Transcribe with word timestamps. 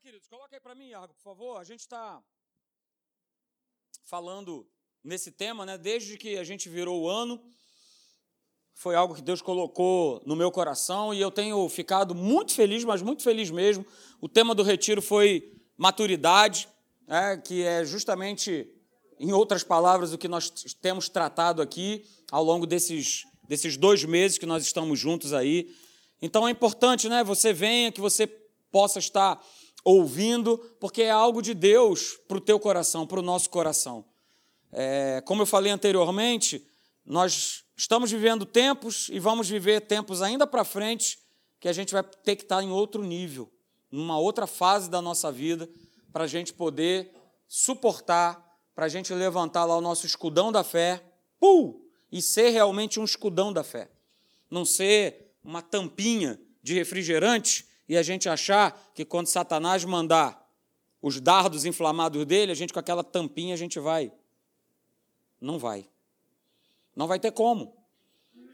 queridos, 0.00 0.26
coloca 0.28 0.56
aí 0.56 0.60
para 0.60 0.74
mim, 0.74 0.88
Iago, 0.88 1.12
por 1.12 1.22
favor. 1.22 1.60
A 1.60 1.64
gente 1.64 1.80
está 1.80 2.22
falando 4.04 4.66
nesse 5.04 5.30
tema, 5.30 5.66
né? 5.66 5.76
Desde 5.76 6.16
que 6.16 6.38
a 6.38 6.44
gente 6.44 6.70
virou 6.70 7.02
o 7.02 7.08
ano, 7.08 7.38
foi 8.72 8.94
algo 8.94 9.14
que 9.14 9.20
Deus 9.20 9.42
colocou 9.42 10.22
no 10.24 10.34
meu 10.34 10.50
coração 10.50 11.12
e 11.12 11.20
eu 11.20 11.30
tenho 11.30 11.68
ficado 11.68 12.14
muito 12.14 12.54
feliz, 12.54 12.82
mas 12.82 13.02
muito 13.02 13.22
feliz 13.22 13.50
mesmo. 13.50 13.84
O 14.22 14.28
tema 14.28 14.54
do 14.54 14.62
retiro 14.62 15.02
foi 15.02 15.54
maturidade, 15.76 16.66
né? 17.06 17.36
que 17.36 17.62
é 17.62 17.84
justamente, 17.84 18.72
em 19.18 19.32
outras 19.32 19.62
palavras, 19.62 20.14
o 20.14 20.18
que 20.18 20.28
nós 20.28 20.48
temos 20.80 21.10
tratado 21.10 21.60
aqui 21.60 22.06
ao 22.32 22.42
longo 22.42 22.66
desses, 22.66 23.26
desses 23.46 23.76
dois 23.76 24.02
meses 24.04 24.38
que 24.38 24.46
nós 24.46 24.64
estamos 24.64 24.98
juntos 24.98 25.34
aí. 25.34 25.70
Então 26.22 26.48
é 26.48 26.50
importante, 26.50 27.06
né? 27.06 27.22
Você 27.22 27.52
venha, 27.52 27.92
que 27.92 28.00
você 28.00 28.26
possa 28.70 28.98
estar 28.98 29.38
ouvindo, 29.84 30.58
porque 30.78 31.02
é 31.02 31.10
algo 31.10 31.40
de 31.40 31.54
Deus 31.54 32.18
para 32.28 32.36
o 32.36 32.40
teu 32.40 32.58
coração, 32.58 33.06
para 33.06 33.18
o 33.18 33.22
nosso 33.22 33.50
coração. 33.50 34.04
É, 34.72 35.22
como 35.24 35.42
eu 35.42 35.46
falei 35.46 35.72
anteriormente, 35.72 36.66
nós 37.04 37.64
estamos 37.76 38.10
vivendo 38.10 38.44
tempos 38.44 39.08
e 39.10 39.18
vamos 39.18 39.48
viver 39.48 39.80
tempos 39.82 40.22
ainda 40.22 40.46
para 40.46 40.64
frente 40.64 41.18
que 41.58 41.68
a 41.68 41.72
gente 41.72 41.92
vai 41.92 42.02
ter 42.02 42.36
que 42.36 42.42
estar 42.42 42.62
em 42.62 42.70
outro 42.70 43.02
nível, 43.02 43.50
numa 43.90 44.18
outra 44.18 44.46
fase 44.46 44.88
da 44.88 45.02
nossa 45.02 45.30
vida, 45.30 45.68
para 46.12 46.24
a 46.24 46.26
gente 46.26 46.52
poder 46.52 47.12
suportar, 47.46 48.58
para 48.74 48.86
a 48.86 48.88
gente 48.88 49.12
levantar 49.12 49.64
lá 49.64 49.76
o 49.76 49.80
nosso 49.80 50.06
escudão 50.06 50.50
da 50.50 50.64
fé, 50.64 51.02
pum, 51.38 51.80
e 52.10 52.22
ser 52.22 52.50
realmente 52.50 52.98
um 52.98 53.04
escudão 53.04 53.52
da 53.52 53.62
fé. 53.62 53.90
Não 54.50 54.64
ser 54.64 55.34
uma 55.44 55.62
tampinha 55.62 56.40
de 56.62 56.74
refrigerante 56.74 57.66
e 57.90 57.96
a 57.96 58.04
gente 58.04 58.28
achar 58.28 58.80
que 58.94 59.04
quando 59.04 59.26
Satanás 59.26 59.84
mandar 59.84 60.48
os 61.02 61.20
dardos 61.20 61.64
inflamados 61.64 62.24
dele, 62.24 62.52
a 62.52 62.54
gente 62.54 62.72
com 62.72 62.78
aquela 62.78 63.02
tampinha 63.02 63.52
a 63.52 63.58
gente 63.58 63.80
vai. 63.80 64.12
Não 65.40 65.58
vai. 65.58 65.88
Não 66.94 67.08
vai 67.08 67.18
ter 67.18 67.32
como. 67.32 67.74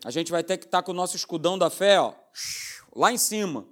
A 0.03 0.11
gente 0.11 0.33
vai 0.33 0.43
ter 0.43 0.56
que 0.56 0.65
estar 0.65 0.83
com 0.83 0.93
o 0.93 0.95
nosso 0.95 1.17
escudão 1.17 1.59
da 1.59 1.69
fé, 1.69 2.01
ó, 2.01 2.15
lá 2.95 3.12
em 3.12 3.19
cima. 3.19 3.67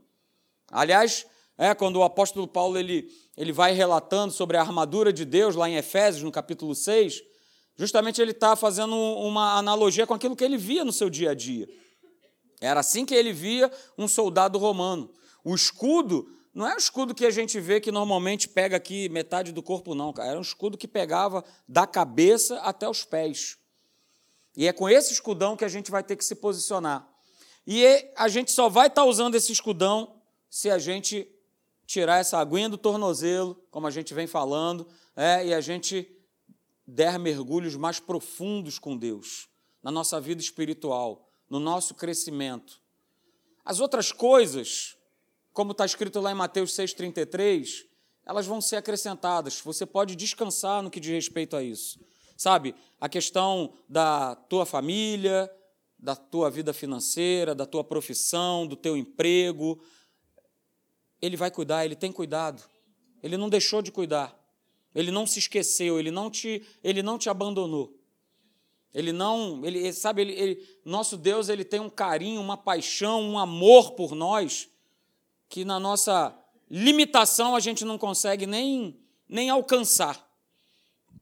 Aliás, 0.71 1.25
é 1.57 1.75
quando 1.75 1.97
o 1.97 2.05
apóstolo 2.05 2.47
Paulo 2.47 2.77
ele, 2.77 3.11
ele 3.35 3.51
vai 3.51 3.73
relatando 3.73 4.35
sobre 4.35 4.59
a 4.59 4.61
armadura 4.61 5.15
de 5.15 5.25
Deus 5.25 5.57
lá 5.57 5.67
em 5.67 5.77
Efésios, 5.77 6.23
no 6.23 6.31
capítulo 6.31 6.75
6, 6.75 7.23
justamente 7.75 8.21
ele 8.21 8.33
está 8.33 8.55
fazendo 8.55 8.95
uma 8.95 9.57
analogia 9.57 10.07
com 10.07 10.13
aquilo 10.13 10.37
que 10.37 10.45
ele 10.45 10.59
via 10.59 10.85
no 10.85 10.93
seu 10.93 11.09
dia 11.09 11.31
a 11.31 11.35
dia. 11.35 11.67
Era 12.61 12.81
assim 12.81 13.07
que 13.07 13.15
ele 13.15 13.33
via 13.33 13.73
um 13.97 14.07
soldado 14.07 14.59
romano. 14.59 15.11
O 15.45 15.55
escudo 15.55 16.29
não 16.55 16.67
é 16.67 16.75
um 16.75 16.79
escudo 16.79 17.15
que 17.15 17.27
a 17.27 17.31
gente 17.31 17.61
vê 17.61 17.81
que 17.81 17.93
normalmente 17.93 18.49
pega 18.49 18.77
aqui 18.77 19.09
metade 19.09 19.53
do 19.53 19.63
corpo, 19.63 19.95
não, 19.95 20.13
cara. 20.13 20.31
Era 20.31 20.39
um 20.39 20.43
escudo 20.43 20.79
que 20.79 20.89
pegava 20.89 21.45
da 21.69 21.87
cabeça 21.87 22.59
até 22.61 22.89
os 22.89 23.05
pés. 23.05 23.59
E 24.57 24.67
é 24.67 24.73
com 24.73 24.89
esse 24.89 25.13
escudão 25.13 25.57
que 25.57 25.65
a 25.65 25.69
gente 25.69 25.91
vai 25.91 26.03
ter 26.03 26.15
que 26.17 26.25
se 26.25 26.37
posicionar. 26.37 27.09
E 27.67 27.85
a 28.17 28.29
gente 28.29 28.53
só 28.53 28.69
vai 28.69 28.87
estar 28.87 29.03
tá 29.03 29.09
usando 29.09 29.35
esse 29.35 29.51
escudão 29.51 30.21
se 30.49 30.71
a 30.71 30.79
gente 30.79 31.29
tirar 31.87 32.19
essa 32.19 32.39
aguinha 32.39 32.69
do 32.69 32.79
tornozelo, 32.79 33.61
como 33.71 33.87
a 33.87 33.91
gente 33.91 34.15
vem 34.15 34.27
falando, 34.27 34.87
é, 35.17 35.47
e 35.47 35.53
a 35.53 35.61
gente 35.61 36.09
der 36.87 37.19
mergulhos 37.19 37.75
mais 37.75 37.99
profundos 37.99 38.79
com 38.79 38.97
Deus, 38.97 39.49
na 39.83 39.91
nossa 39.91 40.21
vida 40.21 40.41
espiritual, 40.41 41.29
no 41.49 41.59
nosso 41.59 41.95
crescimento. 41.95 42.81
As 43.65 43.81
outras 43.81 44.13
coisas, 44.13 44.97
como 45.55 45.71
está 45.71 45.87
escrito 45.87 46.21
lá 46.21 46.33
em 46.33 46.35
Mateus 46.35 46.73
6,33, 46.73 47.87
elas 48.27 48.45
vão 48.45 48.61
ser 48.61 48.75
acrescentadas. 48.75 49.61
Você 49.61 49.87
pode 49.87 50.17
descansar 50.17 50.83
no 50.83 50.91
que 50.91 50.99
diz 50.99 51.13
respeito 51.13 51.55
a 51.57 51.63
isso. 51.63 52.01
Sabe, 52.37 52.75
a 53.01 53.09
questão 53.09 53.73
da 53.89 54.35
tua 54.35 54.67
família, 54.67 55.49
da 55.97 56.17
tua 56.17 56.51
vida 56.51 56.73
financeira, 56.73 57.55
da 57.55 57.65
tua 57.65 57.85
profissão, 57.85 58.67
do 58.67 58.75
teu 58.75 58.97
emprego. 58.97 59.81
Ele 61.23 61.37
vai 61.37 61.53
cuidar, 61.53 61.85
ele 61.85 61.95
tem 61.95 62.11
cuidado. 62.11 62.61
Ele 63.23 63.37
não 63.37 63.49
deixou 63.49 63.81
de 63.81 63.93
cuidar. 63.93 64.37
Ele 64.93 65.13
não 65.13 65.25
se 65.25 65.39
esqueceu, 65.39 66.01
ele 66.01 66.11
não 66.11 66.29
te, 66.31 66.67
ele 66.83 67.01
não 67.01 67.17
te 67.17 67.31
abandonou. 67.31 67.97
Ele 68.93 69.13
não, 69.13 69.65
ele 69.65 69.93
sabe, 69.93 70.23
ele, 70.23 70.33
ele, 70.33 70.69
nosso 70.85 71.17
Deus 71.17 71.49
ele 71.49 71.65
tem 71.65 71.79
um 71.79 71.91
carinho, 71.91 72.41
uma 72.41 72.57
paixão, 72.57 73.23
um 73.23 73.39
amor 73.39 73.93
por 73.93 74.17
nós 74.17 74.69
que 75.55 75.65
na 75.65 75.79
nossa 75.79 76.37
limitação 76.69 77.55
a 77.55 77.61
gente 77.61 77.85
não 77.85 77.97
consegue 77.97 78.45
nem, 78.45 79.01
nem 79.29 79.51
alcançar. 79.51 80.21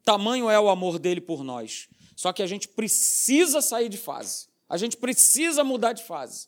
Tamanho 0.03 0.49
é 0.49 0.59
o 0.59 0.69
amor 0.69 0.97
dele 0.97 1.21
por 1.21 1.43
nós. 1.43 1.87
Só 2.15 2.33
que 2.33 2.41
a 2.41 2.47
gente 2.47 2.67
precisa 2.67 3.61
sair 3.61 3.89
de 3.89 3.97
fase. 3.99 4.47
A 4.67 4.75
gente 4.75 4.97
precisa 4.97 5.63
mudar 5.63 5.93
de 5.93 6.03
fase 6.03 6.47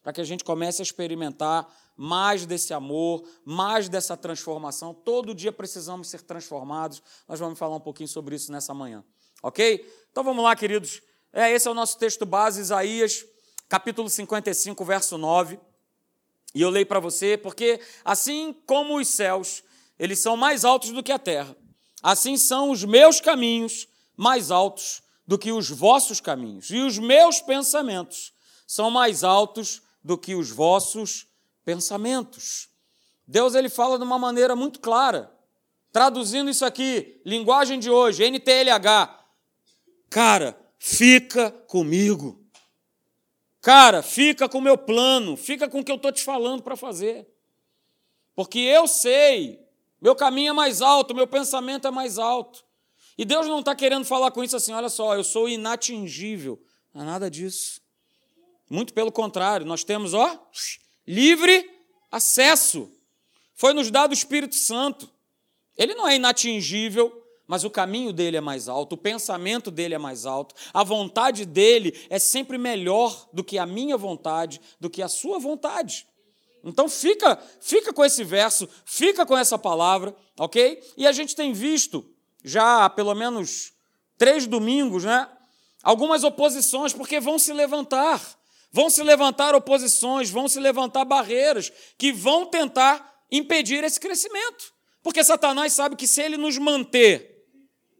para 0.00 0.12
que 0.12 0.20
a 0.20 0.24
gente 0.24 0.44
comece 0.44 0.80
a 0.80 0.84
experimentar 0.84 1.66
mais 1.96 2.46
desse 2.46 2.72
amor, 2.72 3.28
mais 3.44 3.88
dessa 3.88 4.16
transformação. 4.16 4.94
Todo 4.94 5.34
dia 5.34 5.50
precisamos 5.50 6.06
ser 6.06 6.22
transformados. 6.22 7.02
Nós 7.26 7.40
vamos 7.40 7.58
falar 7.58 7.74
um 7.74 7.80
pouquinho 7.80 8.08
sobre 8.08 8.36
isso 8.36 8.52
nessa 8.52 8.72
manhã. 8.72 9.04
Ok? 9.42 9.84
Então 10.12 10.22
vamos 10.22 10.44
lá, 10.44 10.54
queridos. 10.54 11.02
É, 11.32 11.50
esse 11.50 11.66
é 11.66 11.70
o 11.72 11.74
nosso 11.74 11.98
texto 11.98 12.24
base, 12.24 12.60
Isaías, 12.60 13.26
capítulo 13.68 14.08
55, 14.08 14.84
verso 14.84 15.18
9. 15.18 15.58
E 16.54 16.62
eu 16.62 16.70
leio 16.70 16.86
para 16.86 17.00
você, 17.00 17.36
porque 17.36 17.80
assim 18.04 18.54
como 18.66 18.98
os 18.98 19.08
céus, 19.08 19.62
eles 19.98 20.20
são 20.20 20.36
mais 20.36 20.64
altos 20.64 20.90
do 20.90 21.02
que 21.02 21.12
a 21.12 21.18
terra, 21.18 21.56
assim 22.02 22.36
são 22.36 22.70
os 22.70 22.84
meus 22.84 23.20
caminhos 23.20 23.88
mais 24.16 24.50
altos 24.50 25.02
do 25.26 25.38
que 25.38 25.50
os 25.50 25.68
vossos 25.70 26.20
caminhos, 26.20 26.70
e 26.70 26.78
os 26.78 26.98
meus 26.98 27.40
pensamentos 27.40 28.32
são 28.66 28.90
mais 28.90 29.24
altos 29.24 29.82
do 30.02 30.16
que 30.16 30.34
os 30.34 30.50
vossos 30.50 31.26
pensamentos. 31.64 32.68
Deus 33.26 33.54
ele 33.54 33.68
fala 33.68 33.98
de 33.98 34.04
uma 34.04 34.18
maneira 34.18 34.54
muito 34.54 34.80
clara. 34.80 35.32
Traduzindo 35.90 36.50
isso 36.50 36.64
aqui, 36.64 37.20
linguagem 37.24 37.78
de 37.78 37.88
hoje, 37.88 38.28
NTLH. 38.28 39.24
Cara, 40.10 40.58
fica 40.78 41.50
comigo. 41.50 42.43
Cara, 43.64 44.02
fica 44.02 44.46
com 44.46 44.58
o 44.58 44.60
meu 44.60 44.76
plano, 44.76 45.38
fica 45.38 45.66
com 45.66 45.80
o 45.80 45.84
que 45.84 45.90
eu 45.90 45.96
estou 45.96 46.12
te 46.12 46.22
falando 46.22 46.62
para 46.62 46.76
fazer. 46.76 47.26
Porque 48.34 48.58
eu 48.58 48.86
sei, 48.86 49.58
meu 50.02 50.14
caminho 50.14 50.50
é 50.50 50.52
mais 50.52 50.82
alto, 50.82 51.14
meu 51.14 51.26
pensamento 51.26 51.88
é 51.88 51.90
mais 51.90 52.18
alto. 52.18 52.62
E 53.16 53.24
Deus 53.24 53.46
não 53.46 53.60
está 53.60 53.74
querendo 53.74 54.04
falar 54.04 54.30
com 54.32 54.44
isso 54.44 54.54
assim, 54.54 54.74
olha 54.74 54.90
só, 54.90 55.14
eu 55.14 55.24
sou 55.24 55.48
inatingível. 55.48 56.62
Não 56.92 57.00
é 57.00 57.04
nada 57.06 57.30
disso. 57.30 57.80
Muito 58.68 58.92
pelo 58.92 59.10
contrário, 59.10 59.64
nós 59.64 59.82
temos, 59.82 60.12
ó, 60.12 60.46
livre 61.06 61.66
acesso. 62.12 62.92
Foi 63.54 63.72
nos 63.72 63.90
dado 63.90 64.10
o 64.10 64.14
Espírito 64.14 64.56
Santo. 64.56 65.10
Ele 65.74 65.94
não 65.94 66.06
é 66.06 66.16
inatingível, 66.16 67.23
mas 67.46 67.64
o 67.64 67.70
caminho 67.70 68.12
dele 68.12 68.36
é 68.36 68.40
mais 68.40 68.68
alto, 68.68 68.94
o 68.94 68.98
pensamento 68.98 69.70
dele 69.70 69.94
é 69.94 69.98
mais 69.98 70.26
alto, 70.26 70.54
a 70.72 70.82
vontade 70.82 71.44
dele 71.44 71.98
é 72.08 72.18
sempre 72.18 72.56
melhor 72.56 73.28
do 73.32 73.44
que 73.44 73.58
a 73.58 73.66
minha 73.66 73.96
vontade, 73.96 74.60
do 74.80 74.88
que 74.88 75.02
a 75.02 75.08
sua 75.08 75.38
vontade. 75.38 76.06
Então 76.64 76.88
fica, 76.88 77.38
fica 77.60 77.92
com 77.92 78.04
esse 78.04 78.24
verso, 78.24 78.68
fica 78.86 79.26
com 79.26 79.36
essa 79.36 79.58
palavra, 79.58 80.16
ok? 80.38 80.82
E 80.96 81.06
a 81.06 81.12
gente 81.12 81.36
tem 81.36 81.52
visto 81.52 82.04
já 82.42 82.84
há 82.84 82.90
pelo 82.90 83.14
menos 83.14 83.72
três 84.16 84.46
domingos, 84.46 85.04
né? 85.04 85.28
Algumas 85.82 86.24
oposições, 86.24 86.94
porque 86.94 87.20
vão 87.20 87.38
se 87.38 87.52
levantar, 87.52 88.20
vão 88.72 88.88
se 88.88 89.02
levantar 89.02 89.54
oposições, 89.54 90.30
vão 90.30 90.48
se 90.48 90.58
levantar 90.58 91.04
barreiras 91.04 91.70
que 91.98 92.10
vão 92.10 92.46
tentar 92.46 93.22
impedir 93.30 93.84
esse 93.84 94.00
crescimento. 94.00 94.72
Porque 95.02 95.22
Satanás 95.22 95.74
sabe 95.74 95.96
que 95.96 96.06
se 96.06 96.22
ele 96.22 96.38
nos 96.38 96.56
manter 96.56 97.33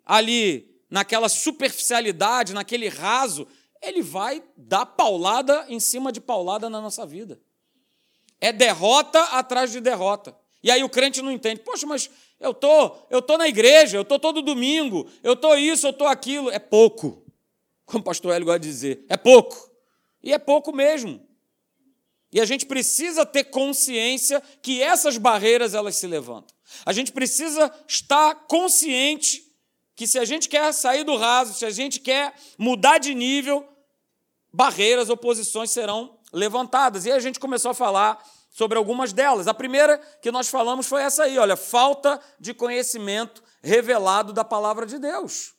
ali 0.05 0.75
naquela 0.91 1.29
superficialidade, 1.29 2.55
naquele 2.55 2.89
raso, 2.89 3.47
ele 3.83 4.03
vai 4.03 4.43
dar 4.57 4.87
paulada 4.87 5.67
em 5.69 5.81
cima 5.81 6.13
de 6.13 6.21
paulada 6.21 6.71
na 6.71 6.81
nossa 6.81 7.05
vida. 7.05 7.41
É 8.41 8.53
derrota 8.53 9.21
atrás 9.25 9.73
de 9.73 9.81
derrota. 9.81 10.37
E 10.63 10.71
aí 10.71 10.83
o 10.83 10.89
crente 10.89 11.21
não 11.21 11.31
entende. 11.31 11.61
Poxa, 11.61 11.87
mas 11.87 12.11
eu 12.41 12.55
tô, 12.55 12.97
eu 13.11 13.21
tô 13.21 13.37
na 13.37 13.49
igreja, 13.49 13.97
eu 13.97 14.05
tô 14.05 14.19
todo 14.19 14.41
domingo, 14.41 15.09
eu 15.23 15.37
tô 15.37 15.55
isso, 15.57 15.87
eu 15.87 15.93
tô 15.93 16.07
aquilo. 16.07 16.51
É 16.51 16.59
pouco. 16.59 17.25
Como 17.85 18.01
o 18.01 18.05
pastor 18.05 18.33
Hélio 18.33 18.47
gosta 18.47 18.61
de 18.61 18.69
dizer, 18.69 19.05
é 19.09 19.17
pouco. 19.17 19.71
E 20.23 20.33
é 20.33 20.39
pouco 20.39 20.73
mesmo. 20.73 21.21
E 22.33 22.41
a 22.41 22.45
gente 22.45 22.67
precisa 22.67 23.25
ter 23.27 23.45
consciência 23.45 24.43
que 24.63 24.83
essas 24.83 25.19
barreiras 25.19 25.75
elas 25.75 25.97
se 25.97 26.07
levantam. 26.07 26.57
A 26.85 26.93
gente 26.93 27.13
precisa 27.13 27.73
estar 27.87 28.35
consciente 28.47 29.44
que 29.97 30.07
se 30.07 30.19
a 30.19 30.25
gente 30.25 30.49
quer 30.49 30.73
sair 30.73 31.05
do 31.05 31.17
raso, 31.17 31.55
se 31.55 31.65
a 31.65 31.71
gente 31.71 32.01
quer 32.01 32.35
mudar 32.59 32.99
de 32.99 33.15
nível, 33.15 33.67
barreiras, 34.53 35.09
oposições 35.09 35.71
serão 35.71 36.19
levantadas. 36.33 37.07
E 37.07 37.13
a 37.13 37.19
gente 37.19 37.39
começou 37.39 37.71
a 37.71 37.75
falar 37.75 38.23
sobre 38.51 38.79
algumas 38.79 39.13
delas. 39.13 39.49
A 39.49 39.55
primeira 39.55 39.99
que 40.21 40.31
nós 40.31 40.49
falamos 40.49 40.87
foi 40.87 41.03
essa 41.03 41.25
aí, 41.25 41.39
olha, 41.39 41.57
falta 41.57 42.21
de 42.39 42.55
conhecimento 42.55 43.43
revelado 43.63 44.33
da 44.33 44.45
palavra 44.45 44.87
de 44.87 44.99
Deus. 44.99 45.55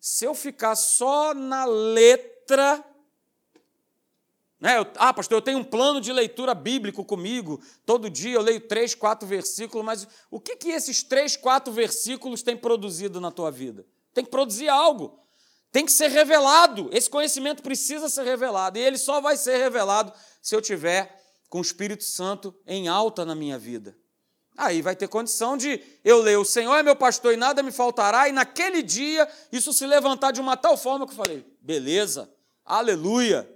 Se 0.00 0.24
eu 0.24 0.34
ficar 0.34 0.76
só 0.76 1.32
na 1.32 1.64
letra, 1.64 2.84
né? 4.64 4.78
Eu, 4.78 4.86
ah, 4.96 5.12
pastor, 5.12 5.36
eu 5.36 5.42
tenho 5.42 5.58
um 5.58 5.62
plano 5.62 6.00
de 6.00 6.10
leitura 6.10 6.54
bíblico 6.54 7.04
comigo. 7.04 7.60
Todo 7.84 8.08
dia 8.08 8.32
eu 8.32 8.40
leio 8.40 8.62
três, 8.62 8.94
quatro 8.94 9.28
versículos, 9.28 9.84
mas 9.84 10.08
o 10.30 10.40
que, 10.40 10.56
que 10.56 10.70
esses 10.70 11.02
três, 11.02 11.36
quatro 11.36 11.70
versículos 11.70 12.42
têm 12.42 12.56
produzido 12.56 13.20
na 13.20 13.30
tua 13.30 13.50
vida? 13.50 13.84
Tem 14.14 14.24
que 14.24 14.30
produzir 14.30 14.70
algo. 14.70 15.20
Tem 15.70 15.84
que 15.84 15.92
ser 15.92 16.08
revelado. 16.08 16.88
Esse 16.94 17.10
conhecimento 17.10 17.62
precisa 17.62 18.08
ser 18.08 18.24
revelado. 18.24 18.78
E 18.78 18.80
ele 18.80 18.96
só 18.96 19.20
vai 19.20 19.36
ser 19.36 19.58
revelado 19.58 20.10
se 20.40 20.56
eu 20.56 20.62
tiver 20.62 21.14
com 21.50 21.58
o 21.58 21.62
Espírito 21.62 22.04
Santo 22.04 22.58
em 22.66 22.88
alta 22.88 23.22
na 23.22 23.34
minha 23.34 23.58
vida. 23.58 23.94
Aí 24.56 24.80
vai 24.80 24.96
ter 24.96 25.08
condição 25.08 25.58
de 25.58 25.78
eu 26.02 26.22
ler: 26.22 26.38
O 26.38 26.44
Senhor 26.44 26.74
é 26.74 26.82
meu 26.82 26.96
pastor 26.96 27.34
e 27.34 27.36
nada 27.36 27.62
me 27.62 27.70
faltará, 27.70 28.30
e 28.30 28.32
naquele 28.32 28.82
dia 28.82 29.28
isso 29.52 29.74
se 29.74 29.86
levantar 29.86 30.30
de 30.30 30.40
uma 30.40 30.56
tal 30.56 30.74
forma 30.78 31.06
que 31.06 31.12
eu 31.12 31.16
falei: 31.16 31.44
beleza, 31.60 32.32
aleluia, 32.64 33.53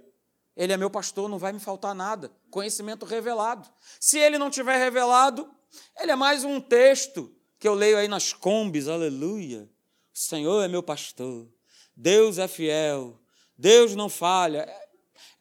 ele 0.59 0.73
é 0.73 0.77
meu 0.77 0.89
pastor, 0.89 1.29
não 1.29 1.39
vai 1.39 1.53
me 1.53 1.59
faltar 1.61 1.95
nada. 1.95 2.29
Conhecimento 2.51 3.05
revelado. 3.05 3.65
Se 3.97 4.19
ele 4.19 4.37
não 4.37 4.49
tiver 4.49 4.77
revelado, 4.77 5.49
ele 5.97 6.11
é 6.11 6.17
mais 6.17 6.43
um 6.43 6.59
texto 6.59 7.33
que 7.57 7.65
eu 7.65 7.73
leio 7.73 7.97
aí 7.97 8.09
nas 8.09 8.33
combis, 8.33 8.89
aleluia. 8.89 9.69
O 10.13 10.19
Senhor 10.19 10.61
é 10.61 10.67
meu 10.67 10.83
pastor, 10.83 11.47
Deus 11.95 12.37
é 12.37 12.45
fiel, 12.45 13.17
Deus 13.57 13.95
não 13.95 14.09
falha. 14.09 14.63
É, 14.67 14.89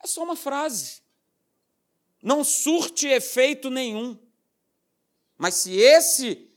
é 0.04 0.06
só 0.06 0.22
uma 0.22 0.36
frase. 0.36 1.02
Não 2.22 2.44
surte 2.44 3.08
efeito 3.08 3.70
nenhum. 3.70 4.16
Mas 5.36 5.54
se 5.54 5.74
esse 5.76 6.48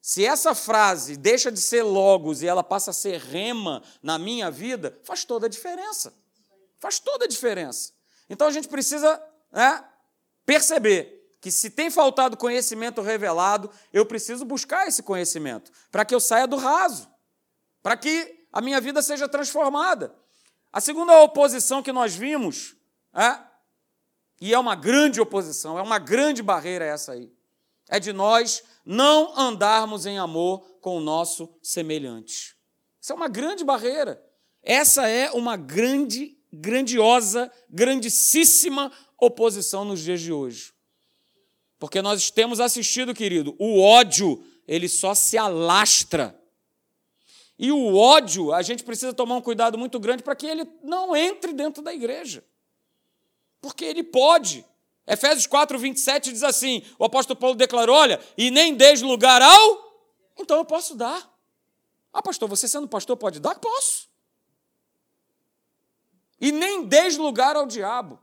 se 0.00 0.26
essa 0.26 0.56
frase 0.56 1.16
deixa 1.16 1.52
de 1.52 1.60
ser 1.60 1.84
logos 1.84 2.42
e 2.42 2.48
ela 2.48 2.64
passa 2.64 2.90
a 2.90 2.94
ser 2.94 3.20
rema 3.20 3.80
na 4.02 4.18
minha 4.18 4.50
vida, 4.50 4.98
faz 5.04 5.24
toda 5.24 5.46
a 5.46 5.48
diferença. 5.48 6.12
Faz 6.82 6.98
toda 6.98 7.26
a 7.26 7.28
diferença. 7.28 7.92
Então 8.28 8.48
a 8.48 8.50
gente 8.50 8.66
precisa 8.66 9.22
né, 9.52 9.84
perceber 10.44 11.32
que 11.40 11.48
se 11.48 11.70
tem 11.70 11.88
faltado 11.92 12.36
conhecimento 12.36 13.00
revelado, 13.00 13.70
eu 13.92 14.04
preciso 14.04 14.44
buscar 14.44 14.88
esse 14.88 15.00
conhecimento 15.00 15.70
para 15.92 16.04
que 16.04 16.12
eu 16.12 16.18
saia 16.18 16.44
do 16.44 16.56
raso, 16.56 17.08
para 17.84 17.96
que 17.96 18.46
a 18.52 18.60
minha 18.60 18.80
vida 18.80 19.00
seja 19.00 19.28
transformada. 19.28 20.12
A 20.72 20.80
segunda 20.80 21.20
oposição 21.20 21.84
que 21.84 21.92
nós 21.92 22.16
vimos, 22.16 22.74
é, 23.14 23.38
e 24.40 24.52
é 24.52 24.58
uma 24.58 24.74
grande 24.74 25.20
oposição, 25.20 25.78
é 25.78 25.82
uma 25.82 26.00
grande 26.00 26.42
barreira 26.42 26.84
essa 26.84 27.12
aí, 27.12 27.32
é 27.88 28.00
de 28.00 28.12
nós 28.12 28.64
não 28.84 29.38
andarmos 29.38 30.04
em 30.04 30.18
amor 30.18 30.66
com 30.80 30.96
o 30.96 31.00
nosso 31.00 31.48
semelhante. 31.62 32.56
Isso 33.00 33.12
é 33.12 33.14
uma 33.14 33.28
grande 33.28 33.62
barreira. 33.62 34.20
Essa 34.64 35.08
é 35.08 35.30
uma 35.30 35.56
grande 35.56 36.41
grandiosa, 36.52 37.50
grandíssima 37.70 38.92
oposição 39.18 39.84
nos 39.84 40.00
dias 40.00 40.20
de 40.20 40.32
hoje. 40.32 40.72
Porque 41.78 42.02
nós 42.02 42.30
temos 42.30 42.60
assistido, 42.60 43.14
querido, 43.14 43.56
o 43.58 43.80
ódio, 43.80 44.44
ele 44.68 44.88
só 44.88 45.14
se 45.14 45.38
alastra. 45.38 46.38
E 47.58 47.72
o 47.72 47.96
ódio, 47.96 48.52
a 48.52 48.62
gente 48.62 48.84
precisa 48.84 49.12
tomar 49.12 49.36
um 49.36 49.40
cuidado 49.40 49.78
muito 49.78 49.98
grande 49.98 50.22
para 50.22 50.36
que 50.36 50.46
ele 50.46 50.64
não 50.82 51.16
entre 51.16 51.52
dentro 51.52 51.82
da 51.82 51.94
igreja. 51.94 52.44
Porque 53.60 53.84
ele 53.84 54.02
pode. 54.02 54.64
Efésios 55.06 55.46
4, 55.46 55.78
27 55.78 56.32
diz 56.32 56.42
assim: 56.42 56.82
o 56.98 57.04
apóstolo 57.04 57.38
Paulo 57.38 57.56
declarou: 57.56 57.96
olha, 57.96 58.20
e 58.36 58.50
nem 58.50 58.74
desde 58.74 59.04
lugar 59.04 59.40
ao, 59.42 59.92
então 60.38 60.56
eu 60.58 60.64
posso 60.64 60.94
dar. 60.94 61.30
Ah, 62.12 62.22
pastor, 62.22 62.48
você 62.48 62.68
sendo 62.68 62.86
pastor 62.86 63.16
pode 63.16 63.40
dar? 63.40 63.54
Posso 63.56 64.11
e 66.42 66.50
nem 66.50 66.84
deis 66.84 67.16
lugar 67.16 67.54
ao 67.54 67.66
diabo. 67.66 68.18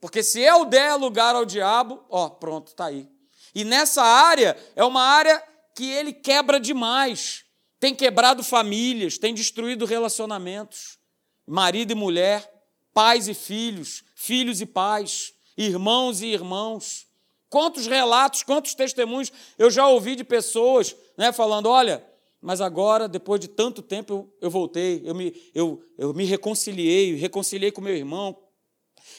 Porque 0.00 0.22
se 0.22 0.40
eu 0.40 0.64
der 0.64 0.94
lugar 0.94 1.34
ao 1.34 1.44
diabo, 1.44 2.04
ó, 2.08 2.28
pronto, 2.28 2.68
está 2.68 2.86
aí. 2.86 3.08
E 3.52 3.64
nessa 3.64 4.02
área, 4.02 4.56
é 4.76 4.84
uma 4.84 5.02
área 5.02 5.42
que 5.74 5.90
ele 5.90 6.12
quebra 6.12 6.60
demais. 6.60 7.44
Tem 7.80 7.96
quebrado 7.96 8.44
famílias, 8.44 9.18
tem 9.18 9.34
destruído 9.34 9.84
relacionamentos. 9.84 10.98
Marido 11.44 11.90
e 11.90 11.96
mulher, 11.96 12.48
pais 12.94 13.26
e 13.26 13.34
filhos, 13.34 14.04
filhos 14.14 14.60
e 14.60 14.66
pais, 14.66 15.34
irmãos 15.56 16.22
e 16.22 16.26
irmãos. 16.26 17.08
Quantos 17.50 17.88
relatos, 17.88 18.44
quantos 18.44 18.74
testemunhos 18.74 19.32
eu 19.58 19.68
já 19.68 19.88
ouvi 19.88 20.14
de 20.14 20.22
pessoas 20.22 20.94
né, 21.16 21.32
falando: 21.32 21.68
olha, 21.68 22.04
mas 22.42 22.60
agora, 22.60 23.06
depois 23.06 23.40
de 23.40 23.46
tanto 23.46 23.80
tempo, 23.80 24.12
eu, 24.12 24.36
eu 24.40 24.50
voltei, 24.50 25.00
eu 25.04 25.14
me, 25.14 25.32
eu, 25.54 25.80
eu 25.96 26.12
me 26.12 26.24
reconciliei, 26.24 27.14
reconciliei 27.14 27.70
com 27.70 27.80
meu 27.80 27.94
irmão, 27.94 28.36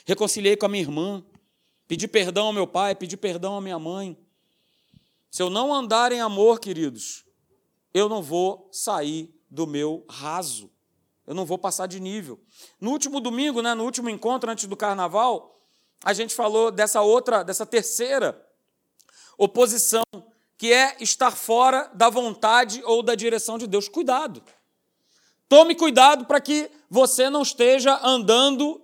reconciliei 0.06 0.58
com 0.58 0.66
a 0.66 0.70
minha 0.70 0.84
irmã, 0.84 1.26
pedi 1.88 2.06
perdão 2.06 2.48
ao 2.48 2.54
meu 2.54 2.68
pai, 2.68 2.94
pedi 2.94 3.16
perdão 3.16 3.56
à 3.56 3.62
minha 3.62 3.80
mãe. 3.80 4.18
Se 5.32 5.42
eu 5.42 5.50
não 5.50 5.74
andar 5.74 6.12
em 6.12 6.20
amor, 6.20 6.60
queridos, 6.60 7.24
eu 7.94 8.10
não 8.10 8.22
vou 8.22 8.68
sair 8.74 9.34
do 9.50 9.66
meu 9.66 10.06
raso, 10.10 10.70
eu 11.26 11.34
não 11.34 11.46
vou 11.46 11.58
passar 11.58 11.88
de 11.88 12.02
nível. 12.02 12.38
No 12.78 12.92
último 12.92 13.22
domingo, 13.22 13.62
né, 13.62 13.74
no 13.74 13.86
último 13.86 14.10
encontro 14.10 14.52
antes 14.52 14.66
do 14.66 14.76
carnaval, 14.76 15.62
a 16.04 16.12
gente 16.12 16.36
falou 16.36 16.70
dessa 16.70 17.02
outra, 17.02 17.42
dessa 17.42 17.66
terceira 17.66 18.46
oposição 19.38 20.04
que 20.64 20.72
é 20.72 20.96
estar 21.02 21.32
fora 21.32 21.92
da 21.94 22.10
vontade 22.10 22.82
ou 22.86 23.04
da 23.04 23.16
direção 23.16 23.58
de 23.58 23.68
Deus. 23.68 23.90
Cuidado. 23.90 24.42
Tome 25.50 25.76
cuidado 25.76 26.24
para 26.24 26.40
que 26.40 26.72
você 26.90 27.30
não 27.30 27.42
esteja 27.42 28.00
andando 28.02 28.82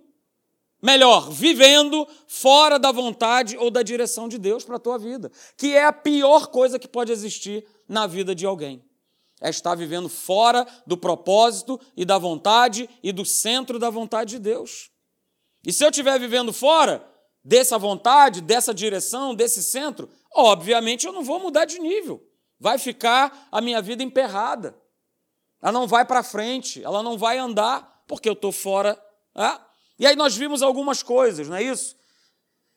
melhor, 0.82 1.30
vivendo 1.30 2.06
fora 2.28 2.78
da 2.78 2.92
vontade 2.92 3.56
ou 3.56 3.70
da 3.70 3.82
direção 3.82 4.28
de 4.28 4.36
Deus 4.36 4.62
para 4.62 4.76
a 4.76 4.78
tua 4.78 4.98
vida, 4.98 5.32
que 5.56 5.74
é 5.74 5.86
a 5.86 5.92
pior 5.92 6.48
coisa 6.48 6.78
que 6.78 6.86
pode 6.86 7.12
existir 7.12 7.66
na 7.88 8.06
vida 8.06 8.34
de 8.34 8.44
alguém. 8.44 8.84
É 9.40 9.48
estar 9.48 9.74
vivendo 9.74 10.10
fora 10.10 10.66
do 10.86 10.98
propósito 10.98 11.80
e 11.96 12.04
da 12.04 12.18
vontade 12.18 12.90
e 13.02 13.10
do 13.10 13.24
centro 13.24 13.78
da 13.78 13.88
vontade 13.88 14.32
de 14.32 14.38
Deus. 14.38 14.90
E 15.66 15.72
se 15.72 15.82
eu 15.82 15.88
estiver 15.88 16.20
vivendo 16.20 16.52
fora 16.52 17.02
dessa 17.50 17.76
vontade, 17.76 18.40
dessa 18.40 18.72
direção, 18.72 19.34
desse 19.34 19.60
centro, 19.60 20.08
obviamente 20.32 21.04
eu 21.04 21.12
não 21.12 21.24
vou 21.24 21.40
mudar 21.40 21.64
de 21.64 21.80
nível. 21.80 22.24
Vai 22.60 22.78
ficar 22.78 23.48
a 23.50 23.60
minha 23.60 23.82
vida 23.82 24.04
emperrada. 24.04 24.72
Ela 25.60 25.72
não 25.72 25.84
vai 25.84 26.04
para 26.04 26.22
frente, 26.22 26.80
ela 26.84 27.02
não 27.02 27.18
vai 27.18 27.38
andar, 27.38 28.04
porque 28.06 28.28
eu 28.28 28.34
estou 28.34 28.52
fora. 28.52 28.96
É? 29.34 29.58
E 29.98 30.06
aí 30.06 30.14
nós 30.14 30.36
vimos 30.36 30.62
algumas 30.62 31.02
coisas, 31.02 31.48
não 31.48 31.56
é 31.56 31.62
isso? 31.64 31.96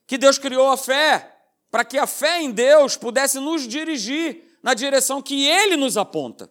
Que 0.08 0.18
Deus 0.18 0.40
criou 0.40 0.72
a 0.72 0.76
fé, 0.76 1.38
para 1.70 1.86
que 1.86 2.00
a 2.00 2.08
fé 2.08 2.42
em 2.42 2.50
Deus 2.50 2.98
pudesse 2.98 3.40
nos 3.40 3.68
dirigir 3.68 4.58
na 4.64 4.74
direção 4.74 5.22
que 5.22 5.46
Ele 5.46 5.78
nos 5.78 5.98
aponta. 5.98 6.50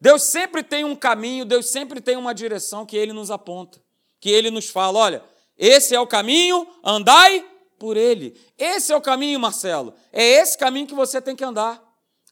Deus 0.00 0.24
sempre 0.24 0.64
tem 0.64 0.84
um 0.84 0.96
caminho, 0.96 1.44
Deus 1.44 1.70
sempre 1.70 2.00
tem 2.00 2.16
uma 2.16 2.34
direção 2.34 2.84
que 2.84 2.96
Ele 2.96 3.12
nos 3.12 3.30
aponta, 3.30 3.80
que 4.18 4.28
Ele 4.28 4.50
nos 4.50 4.68
fala: 4.68 4.98
olha, 4.98 5.33
esse 5.58 5.94
é 5.94 6.00
o 6.00 6.06
caminho, 6.06 6.66
andai 6.82 7.44
por 7.78 7.96
ele. 7.96 8.40
Esse 8.58 8.92
é 8.92 8.96
o 8.96 9.00
caminho, 9.00 9.38
Marcelo. 9.38 9.94
É 10.12 10.22
esse 10.22 10.56
caminho 10.56 10.86
que 10.86 10.94
você 10.94 11.20
tem 11.20 11.36
que 11.36 11.44
andar. 11.44 11.82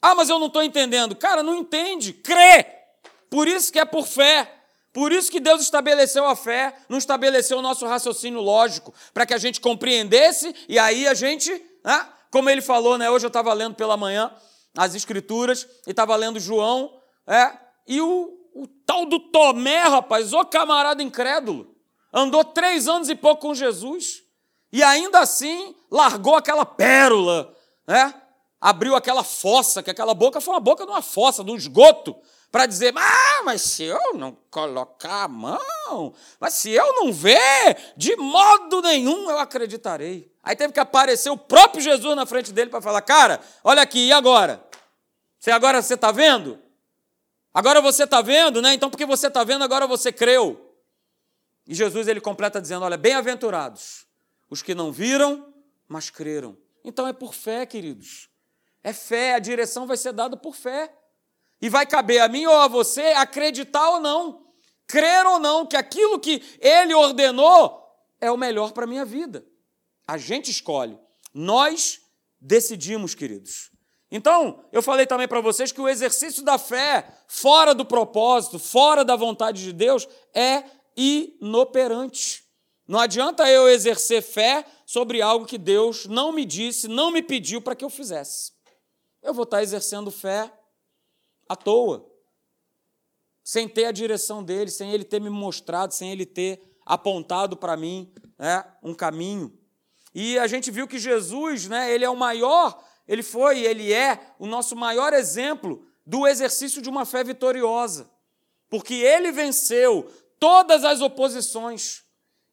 Ah, 0.00 0.14
mas 0.14 0.28
eu 0.28 0.38
não 0.38 0.48
estou 0.48 0.62
entendendo. 0.62 1.14
Cara, 1.14 1.42
não 1.42 1.54
entende. 1.54 2.12
Crê. 2.12 2.66
Por 3.30 3.46
isso 3.46 3.72
que 3.72 3.78
é 3.78 3.84
por 3.84 4.06
fé. 4.06 4.62
Por 4.92 5.10
isso 5.10 5.30
que 5.30 5.40
Deus 5.40 5.62
estabeleceu 5.62 6.26
a 6.26 6.36
fé, 6.36 6.74
não 6.86 6.98
estabeleceu 6.98 7.58
o 7.58 7.62
nosso 7.62 7.86
raciocínio 7.86 8.40
lógico, 8.40 8.92
para 9.14 9.24
que 9.24 9.32
a 9.32 9.38
gente 9.38 9.58
compreendesse 9.58 10.54
e 10.68 10.78
aí 10.78 11.08
a 11.08 11.14
gente, 11.14 11.50
né, 11.82 12.06
como 12.30 12.50
ele 12.50 12.60
falou, 12.60 12.98
né, 12.98 13.10
hoje 13.10 13.24
eu 13.24 13.28
estava 13.28 13.54
lendo 13.54 13.74
pela 13.74 13.96
manhã 13.96 14.30
as 14.76 14.94
Escrituras 14.94 15.66
e 15.86 15.90
estava 15.90 16.14
lendo 16.14 16.38
João, 16.38 16.92
é, 17.26 17.52
e 17.86 18.02
o, 18.02 18.38
o 18.54 18.66
tal 18.86 19.06
do 19.06 19.18
Tomé, 19.18 19.82
rapaz, 19.84 20.34
o 20.34 20.44
camarada 20.44 21.02
incrédulo, 21.02 21.71
andou 22.12 22.44
três 22.44 22.86
anos 22.88 23.08
e 23.08 23.14
pouco 23.14 23.42
com 23.42 23.54
Jesus. 23.54 24.22
E 24.72 24.82
ainda 24.82 25.20
assim 25.20 25.74
largou 25.90 26.34
aquela 26.34 26.64
pérola, 26.64 27.54
né? 27.86 28.14
abriu 28.62 28.94
aquela 28.94 29.24
fossa, 29.24 29.82
que 29.82 29.90
aquela 29.90 30.14
boca 30.14 30.40
foi 30.40 30.54
uma 30.54 30.60
boca 30.60 30.86
de 30.86 30.90
uma 30.92 31.02
fossa, 31.02 31.42
de 31.42 31.50
um 31.50 31.56
esgoto, 31.56 32.16
para 32.50 32.64
dizer: 32.64 32.94
ah, 32.96 33.42
mas 33.44 33.60
se 33.62 33.82
eu 33.82 34.14
não 34.14 34.38
colocar 34.48 35.24
a 35.24 35.28
mão, 35.28 36.14
mas 36.38 36.54
se 36.54 36.70
eu 36.70 36.92
não 36.94 37.12
ver, 37.12 37.92
de 37.96 38.14
modo 38.14 38.80
nenhum 38.80 39.28
eu 39.28 39.38
acreditarei. 39.38 40.30
Aí 40.44 40.54
teve 40.54 40.72
que 40.72 40.80
aparecer 40.80 41.30
o 41.30 41.36
próprio 41.36 41.82
Jesus 41.82 42.14
na 42.14 42.24
frente 42.24 42.52
dele 42.52 42.70
para 42.70 42.80
falar: 42.80 43.02
cara, 43.02 43.40
olha 43.64 43.82
aqui, 43.82 44.06
e 44.06 44.12
agora? 44.12 44.62
Você 45.40 45.50
agora 45.50 45.82
você 45.82 45.94
está 45.94 46.12
vendo? 46.12 46.56
Agora 47.52 47.80
você 47.82 48.04
está 48.04 48.22
vendo, 48.22 48.62
né? 48.62 48.72
Então, 48.74 48.88
porque 48.88 49.04
você 49.04 49.26
está 49.26 49.42
vendo, 49.42 49.64
agora 49.64 49.86
você 49.86 50.12
creu. 50.12 50.71
E 51.66 51.74
Jesus 51.74 52.08
ele 52.08 52.20
completa 52.20 52.60
dizendo: 52.60 52.84
olha, 52.84 52.96
bem-aventurados 52.96 54.06
os 54.50 54.60
que 54.62 54.74
não 54.74 54.92
viram, 54.92 55.52
mas 55.88 56.10
creram. 56.10 56.56
Então 56.84 57.06
é 57.06 57.12
por 57.12 57.32
fé, 57.34 57.64
queridos. 57.64 58.28
É 58.84 58.92
fé, 58.92 59.34
a 59.34 59.38
direção 59.38 59.86
vai 59.86 59.96
ser 59.96 60.12
dada 60.12 60.36
por 60.36 60.54
fé. 60.54 60.92
E 61.60 61.68
vai 61.68 61.86
caber 61.86 62.20
a 62.20 62.28
mim 62.28 62.44
ou 62.44 62.56
a 62.56 62.66
você 62.66 63.00
acreditar 63.12 63.88
ou 63.90 64.00
não, 64.00 64.46
crer 64.86 65.24
ou 65.24 65.38
não 65.38 65.64
que 65.64 65.76
aquilo 65.76 66.18
que 66.18 66.42
ele 66.60 66.92
ordenou 66.92 67.80
é 68.20 68.30
o 68.30 68.36
melhor 68.36 68.72
para 68.72 68.84
a 68.84 68.86
minha 68.86 69.04
vida. 69.04 69.46
A 70.06 70.18
gente 70.18 70.50
escolhe. 70.50 70.98
Nós 71.32 72.00
decidimos, 72.40 73.14
queridos. 73.14 73.70
Então, 74.10 74.62
eu 74.70 74.82
falei 74.82 75.06
também 75.06 75.26
para 75.26 75.40
vocês 75.40 75.72
que 75.72 75.80
o 75.80 75.88
exercício 75.88 76.42
da 76.42 76.58
fé, 76.58 77.08
fora 77.26 77.74
do 77.74 77.84
propósito, 77.84 78.58
fora 78.58 79.04
da 79.04 79.16
vontade 79.16 79.62
de 79.62 79.72
Deus, 79.72 80.06
é 80.34 80.64
inoperante. 80.96 82.44
Não 82.86 82.98
adianta 82.98 83.48
eu 83.48 83.68
exercer 83.68 84.22
fé 84.22 84.64
sobre 84.84 85.22
algo 85.22 85.46
que 85.46 85.56
Deus 85.56 86.06
não 86.06 86.32
me 86.32 86.44
disse, 86.44 86.88
não 86.88 87.10
me 87.10 87.22
pediu 87.22 87.60
para 87.60 87.74
que 87.74 87.84
eu 87.84 87.90
fizesse. 87.90 88.52
Eu 89.22 89.32
vou 89.32 89.44
estar 89.44 89.62
exercendo 89.62 90.10
fé 90.10 90.52
à 91.48 91.56
toa, 91.56 92.10
sem 93.44 93.68
ter 93.68 93.86
a 93.86 93.92
direção 93.92 94.42
dele, 94.42 94.70
sem 94.70 94.92
ele 94.92 95.04
ter 95.04 95.20
me 95.20 95.30
mostrado, 95.30 95.94
sem 95.94 96.10
ele 96.10 96.26
ter 96.26 96.62
apontado 96.84 97.56
para 97.56 97.76
mim 97.76 98.12
né, 98.38 98.64
um 98.82 98.92
caminho. 98.92 99.56
E 100.14 100.38
a 100.38 100.46
gente 100.46 100.70
viu 100.70 100.86
que 100.86 100.98
Jesus, 100.98 101.68
né, 101.68 101.92
ele 101.92 102.04
é 102.04 102.10
o 102.10 102.16
maior, 102.16 102.82
ele 103.06 103.22
foi, 103.22 103.60
ele 103.60 103.92
é 103.92 104.34
o 104.38 104.46
nosso 104.46 104.76
maior 104.76 105.12
exemplo 105.12 105.86
do 106.04 106.26
exercício 106.26 106.82
de 106.82 106.88
uma 106.88 107.04
fé 107.04 107.24
vitoriosa. 107.24 108.10
Porque 108.68 108.94
ele 108.94 109.30
venceu 109.32 110.10
todas 110.42 110.82
as 110.82 111.00
oposições, 111.00 112.02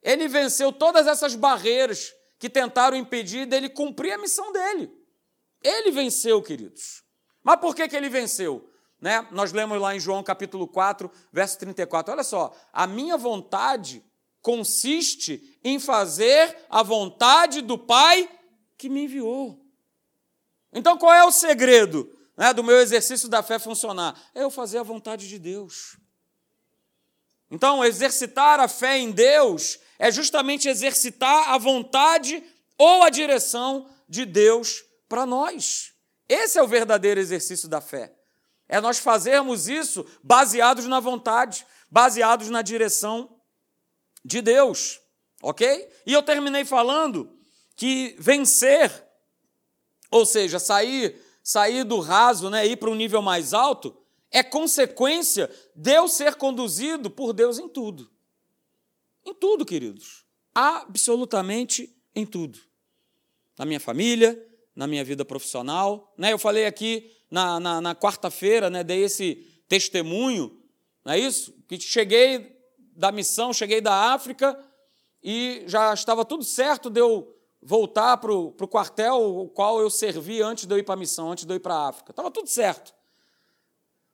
ele 0.03 0.27
venceu 0.27 0.71
todas 0.71 1.07
essas 1.07 1.33
barreiras 1.33 2.13
que 2.37 2.47
tentaram 2.47 2.95
impedir 2.95 3.47
dele 3.47 3.67
cumprir 3.67 4.11
a 4.11 4.17
missão 4.19 4.51
dele. 4.51 4.91
Ele 5.63 5.89
venceu, 5.89 6.39
queridos. 6.43 7.01
Mas 7.43 7.59
por 7.59 7.75
que, 7.75 7.87
que 7.87 7.95
ele 7.95 8.07
venceu? 8.07 8.71
Né? 9.01 9.27
Nós 9.31 9.51
lemos 9.51 9.81
lá 9.81 9.95
em 9.95 9.99
João 9.99 10.21
capítulo 10.21 10.67
4, 10.67 11.09
verso 11.33 11.57
34. 11.57 12.13
Olha 12.13 12.23
só, 12.23 12.55
a 12.71 12.85
minha 12.85 13.17
vontade 13.17 14.05
consiste 14.39 15.59
em 15.63 15.79
fazer 15.79 16.67
a 16.69 16.83
vontade 16.83 17.59
do 17.59 17.75
Pai 17.75 18.29
que 18.77 18.87
me 18.87 19.05
enviou. 19.05 19.59
Então, 20.71 20.95
qual 20.95 21.11
é 21.11 21.23
o 21.23 21.31
segredo 21.31 22.07
né, 22.37 22.53
do 22.53 22.63
meu 22.63 22.79
exercício 22.79 23.27
da 23.27 23.41
fé 23.41 23.57
funcionar? 23.57 24.15
É 24.35 24.43
eu 24.43 24.51
fazer 24.51 24.77
a 24.77 24.83
vontade 24.83 25.27
de 25.27 25.39
Deus. 25.39 25.97
Então, 27.51 27.83
exercitar 27.83 28.59
a 28.59 28.67
fé 28.67 28.97
em 28.97 29.11
Deus 29.11 29.79
é 29.97 30.11
justamente 30.11 30.69
exercitar 30.69 31.49
a 31.49 31.57
vontade 31.57 32.43
ou 32.77 33.03
a 33.03 33.09
direção 33.09 33.89
de 34.07 34.25
Deus 34.25 34.83
para 35.07 35.25
nós. 35.25 35.93
Esse 36.27 36.59
é 36.59 36.63
o 36.63 36.67
verdadeiro 36.67 37.19
exercício 37.19 37.67
da 37.67 37.81
fé. 37.81 38.13
É 38.67 38.79
nós 38.79 38.99
fazermos 38.99 39.67
isso 39.67 40.05
baseados 40.23 40.85
na 40.85 40.99
vontade, 40.99 41.65
baseados 41.89 42.49
na 42.49 42.61
direção 42.61 43.35
de 44.23 44.41
Deus, 44.41 44.99
ok? 45.41 45.89
E 46.05 46.13
eu 46.13 46.21
terminei 46.21 46.63
falando 46.63 47.35
que 47.75 48.15
vencer, 48.19 48.91
ou 50.11 50.25
seja, 50.25 50.59
sair, 50.59 51.19
sair 51.43 51.83
do 51.83 51.99
raso, 51.99 52.49
né, 52.49 52.67
ir 52.67 52.77
para 52.77 52.91
um 52.91 52.95
nível 52.95 53.21
mais 53.21 53.53
alto, 53.53 53.97
é 54.31 54.43
consequência 54.43 55.49
de 55.75 55.93
eu 55.93 56.07
ser 56.07 56.35
conduzido 56.35 57.09
por 57.09 57.33
Deus 57.33 57.57
em 57.57 57.67
tudo. 57.67 58.09
Em 59.25 59.33
tudo, 59.33 59.65
queridos. 59.65 60.25
Absolutamente 60.53 61.95
em 62.15 62.25
tudo. 62.25 62.59
Na 63.57 63.65
minha 63.65 63.79
família, 63.79 64.45
na 64.75 64.87
minha 64.87 65.03
vida 65.03 65.25
profissional. 65.25 66.13
Né? 66.17 66.31
Eu 66.31 66.39
falei 66.39 66.65
aqui 66.65 67.11
na, 67.29 67.59
na, 67.59 67.81
na 67.81 67.95
quarta-feira, 67.95 68.69
né, 68.69 68.83
dei 68.83 69.03
esse 69.03 69.35
testemunho, 69.67 70.57
não 71.05 71.13
é 71.13 71.19
isso? 71.19 71.53
Que 71.67 71.79
cheguei 71.79 72.57
da 72.95 73.11
missão, 73.11 73.53
cheguei 73.53 73.81
da 73.81 74.13
África 74.13 74.59
e 75.23 75.63
já 75.67 75.93
estava 75.93 76.25
tudo 76.25 76.43
certo 76.43 76.89
de 76.89 76.99
eu 76.99 77.35
voltar 77.61 78.17
para 78.17 78.33
o 78.33 78.67
quartel 78.67 79.17
o 79.17 79.49
qual 79.49 79.79
eu 79.79 79.89
servi 79.89 80.41
antes 80.41 80.65
de 80.65 80.73
eu 80.73 80.79
ir 80.79 80.83
para 80.83 80.95
a 80.95 80.97
missão, 80.97 81.31
antes 81.31 81.45
de 81.45 81.53
eu 81.53 81.57
ir 81.57 81.59
para 81.59 81.75
a 81.75 81.89
África. 81.89 82.11
Estava 82.11 82.31
tudo 82.31 82.47
certo. 82.47 82.93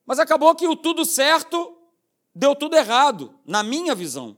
Mas 0.05 0.19
acabou 0.19 0.53
que 0.55 0.67
o 0.67 0.75
tudo 0.75 1.03
certo 1.03 1.77
deu 2.33 2.55
tudo 2.55 2.75
errado, 2.75 3.39
na 3.45 3.63
minha 3.63 3.95
visão. 3.95 4.37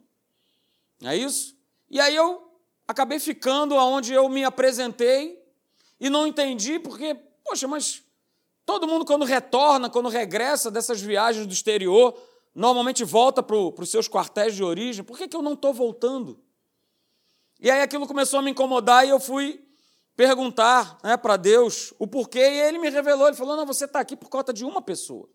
Não 1.02 1.10
é 1.10 1.18
isso? 1.18 1.58
E 1.90 2.00
aí 2.00 2.16
eu 2.16 2.52
acabei 2.88 3.20
ficando 3.20 3.76
onde 3.76 4.14
eu 4.14 4.30
me 4.30 4.44
apresentei 4.44 5.44
e 6.00 6.10
não 6.10 6.28
entendi 6.28 6.80
porque, 6.80 7.16
poxa, 7.44 7.68
mas 7.68 8.04
todo 8.66 8.88
mundo 8.88 9.06
quando 9.06 9.26
retorna, 9.26 9.90
quando 9.90 10.10
regressa 10.10 10.70
dessas 10.70 11.02
viagens 11.02 11.46
do 11.46 11.54
exterior, 11.54 12.18
normalmente 12.54 13.04
volta 13.04 13.42
para 13.44 13.56
os 13.56 13.90
seus 13.90 14.08
quartéis 14.08 14.56
de 14.56 14.64
origem, 14.64 15.04
por 15.04 15.18
que, 15.18 15.28
que 15.28 15.36
eu 15.36 15.42
não 15.42 15.54
estou 15.54 15.74
voltando? 15.74 16.40
E 17.60 17.72
aí 17.72 17.82
aquilo 17.82 18.08
começou 18.08 18.40
a 18.40 18.42
me 18.42 18.52
incomodar 18.52 19.06
e 19.06 19.10
eu 19.10 19.20
fui 19.20 19.64
perguntar 20.16 20.98
né, 21.04 21.16
para 21.16 21.38
Deus 21.38 21.94
o 22.00 22.08
porquê, 22.08 22.40
e 22.40 22.62
ele 22.62 22.80
me 22.80 22.90
revelou, 22.90 23.28
ele 23.28 23.38
falou, 23.38 23.56
não, 23.56 23.66
você 23.66 23.86
está 23.86 24.00
aqui 24.00 24.16
por 24.16 24.30
conta 24.30 24.52
de 24.52 24.66
uma 24.66 24.82
pessoa. 24.82 25.30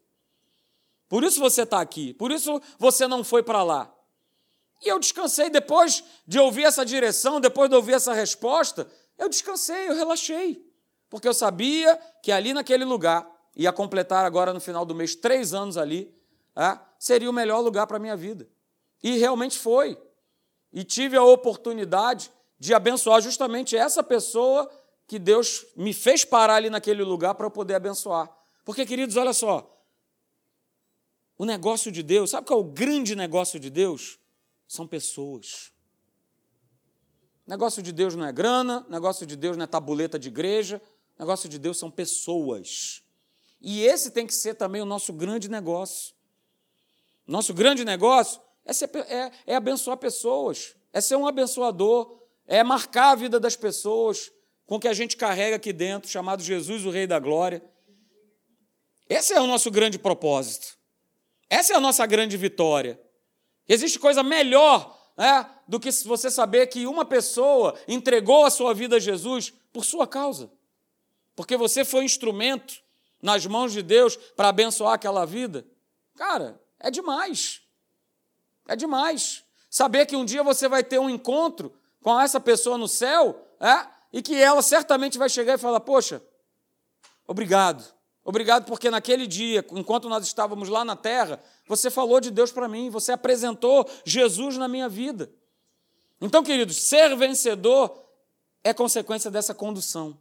Por 1.12 1.24
isso 1.24 1.40
você 1.40 1.64
está 1.64 1.78
aqui, 1.78 2.14
por 2.14 2.32
isso 2.32 2.58
você 2.78 3.06
não 3.06 3.22
foi 3.22 3.42
para 3.42 3.62
lá. 3.62 3.94
E 4.82 4.88
eu 4.88 4.98
descansei 4.98 5.50
depois 5.50 6.02
de 6.26 6.38
ouvir 6.38 6.64
essa 6.64 6.86
direção, 6.86 7.38
depois 7.38 7.68
de 7.68 7.76
ouvir 7.76 7.92
essa 7.92 8.14
resposta, 8.14 8.90
eu 9.18 9.28
descansei, 9.28 9.90
eu 9.90 9.94
relaxei, 9.94 10.66
porque 11.10 11.28
eu 11.28 11.34
sabia 11.34 12.00
que 12.22 12.32
ali 12.32 12.54
naquele 12.54 12.86
lugar, 12.86 13.30
ia 13.54 13.70
completar 13.70 14.24
agora 14.24 14.54
no 14.54 14.60
final 14.60 14.86
do 14.86 14.94
mês 14.94 15.14
três 15.14 15.52
anos 15.52 15.76
ali, 15.76 16.10
é, 16.56 16.78
seria 16.98 17.28
o 17.28 17.32
melhor 17.32 17.60
lugar 17.60 17.86
para 17.86 17.98
a 17.98 18.00
minha 18.00 18.16
vida. 18.16 18.48
E 19.02 19.18
realmente 19.18 19.58
foi. 19.58 19.98
E 20.72 20.82
tive 20.82 21.14
a 21.14 21.22
oportunidade 21.22 22.32
de 22.58 22.72
abençoar 22.72 23.20
justamente 23.20 23.76
essa 23.76 24.02
pessoa 24.02 24.66
que 25.06 25.18
Deus 25.18 25.66
me 25.76 25.92
fez 25.92 26.24
parar 26.24 26.54
ali 26.54 26.70
naquele 26.70 27.02
lugar 27.02 27.34
para 27.34 27.44
eu 27.44 27.50
poder 27.50 27.74
abençoar. 27.74 28.34
Porque, 28.64 28.86
queridos, 28.86 29.18
olha 29.18 29.34
só, 29.34 29.68
o 31.42 31.44
negócio 31.44 31.90
de 31.90 32.04
Deus, 32.04 32.30
sabe 32.30 32.46
qual 32.46 32.60
é 32.60 32.62
o 32.62 32.64
grande 32.64 33.16
negócio 33.16 33.58
de 33.58 33.68
Deus? 33.68 34.16
São 34.68 34.86
pessoas. 34.86 35.72
Negócio 37.44 37.82
de 37.82 37.90
Deus 37.90 38.14
não 38.14 38.24
é 38.24 38.30
grana, 38.30 38.86
negócio 38.88 39.26
de 39.26 39.34
Deus 39.34 39.56
não 39.56 39.64
é 39.64 39.66
tabuleta 39.66 40.20
de 40.20 40.28
igreja, 40.28 40.80
negócio 41.18 41.48
de 41.48 41.58
Deus 41.58 41.76
são 41.76 41.90
pessoas. 41.90 43.02
E 43.60 43.82
esse 43.82 44.12
tem 44.12 44.24
que 44.24 44.32
ser 44.32 44.54
também 44.54 44.80
o 44.82 44.84
nosso 44.84 45.12
grande 45.12 45.48
negócio. 45.48 46.14
Nosso 47.26 47.52
grande 47.52 47.84
negócio 47.84 48.40
é, 48.64 48.72
ser, 48.72 48.88
é, 48.94 49.32
é 49.44 49.56
abençoar 49.56 49.96
pessoas, 49.96 50.76
é 50.92 51.00
ser 51.00 51.16
um 51.16 51.26
abençoador, 51.26 52.22
é 52.46 52.62
marcar 52.62 53.10
a 53.10 53.16
vida 53.16 53.40
das 53.40 53.56
pessoas 53.56 54.30
com 54.64 54.76
o 54.76 54.80
que 54.80 54.86
a 54.86 54.94
gente 54.94 55.16
carrega 55.16 55.56
aqui 55.56 55.72
dentro, 55.72 56.08
chamado 56.08 56.40
Jesus, 56.40 56.86
o 56.86 56.90
Rei 56.90 57.08
da 57.08 57.18
Glória. 57.18 57.60
Esse 59.08 59.32
é 59.32 59.40
o 59.40 59.46
nosso 59.48 59.72
grande 59.72 59.98
propósito. 59.98 60.80
Essa 61.52 61.74
é 61.74 61.76
a 61.76 61.80
nossa 61.80 62.06
grande 62.06 62.34
vitória. 62.38 62.98
Existe 63.68 63.98
coisa 63.98 64.22
melhor 64.22 64.98
né, 65.14 65.46
do 65.68 65.78
que 65.78 65.92
você 65.92 66.30
saber 66.30 66.66
que 66.68 66.86
uma 66.86 67.04
pessoa 67.04 67.78
entregou 67.86 68.46
a 68.46 68.50
sua 68.50 68.72
vida 68.72 68.96
a 68.96 68.98
Jesus 68.98 69.52
por 69.70 69.84
sua 69.84 70.06
causa. 70.06 70.50
Porque 71.36 71.54
você 71.54 71.84
foi 71.84 72.04
instrumento 72.04 72.82
nas 73.20 73.44
mãos 73.44 73.70
de 73.70 73.82
Deus 73.82 74.16
para 74.16 74.48
abençoar 74.48 74.94
aquela 74.94 75.26
vida. 75.26 75.66
Cara, 76.16 76.58
é 76.80 76.90
demais. 76.90 77.60
É 78.66 78.74
demais. 78.74 79.44
Saber 79.68 80.06
que 80.06 80.16
um 80.16 80.24
dia 80.24 80.42
você 80.42 80.66
vai 80.70 80.82
ter 80.82 80.98
um 80.98 81.10
encontro 81.10 81.70
com 82.00 82.18
essa 82.18 82.40
pessoa 82.40 82.78
no 82.78 82.88
céu 82.88 83.46
é, 83.60 83.86
e 84.10 84.22
que 84.22 84.34
ela 84.34 84.62
certamente 84.62 85.18
vai 85.18 85.28
chegar 85.28 85.52
e 85.52 85.58
falar: 85.58 85.80
Poxa, 85.80 86.22
obrigado. 87.26 87.84
Obrigado 88.24 88.66
porque 88.66 88.88
naquele 88.88 89.26
dia, 89.26 89.64
enquanto 89.72 90.08
nós 90.08 90.24
estávamos 90.24 90.68
lá 90.68 90.84
na 90.84 90.94
terra, 90.94 91.42
você 91.66 91.90
falou 91.90 92.20
de 92.20 92.30
Deus 92.30 92.52
para 92.52 92.68
mim, 92.68 92.88
você 92.88 93.12
apresentou 93.12 93.88
Jesus 94.04 94.56
na 94.56 94.68
minha 94.68 94.88
vida. 94.88 95.30
Então, 96.20 96.42
queridos, 96.44 96.76
ser 96.76 97.16
vencedor 97.16 98.00
é 98.62 98.72
consequência 98.72 99.28
dessa 99.28 99.52
condução. 99.52 100.16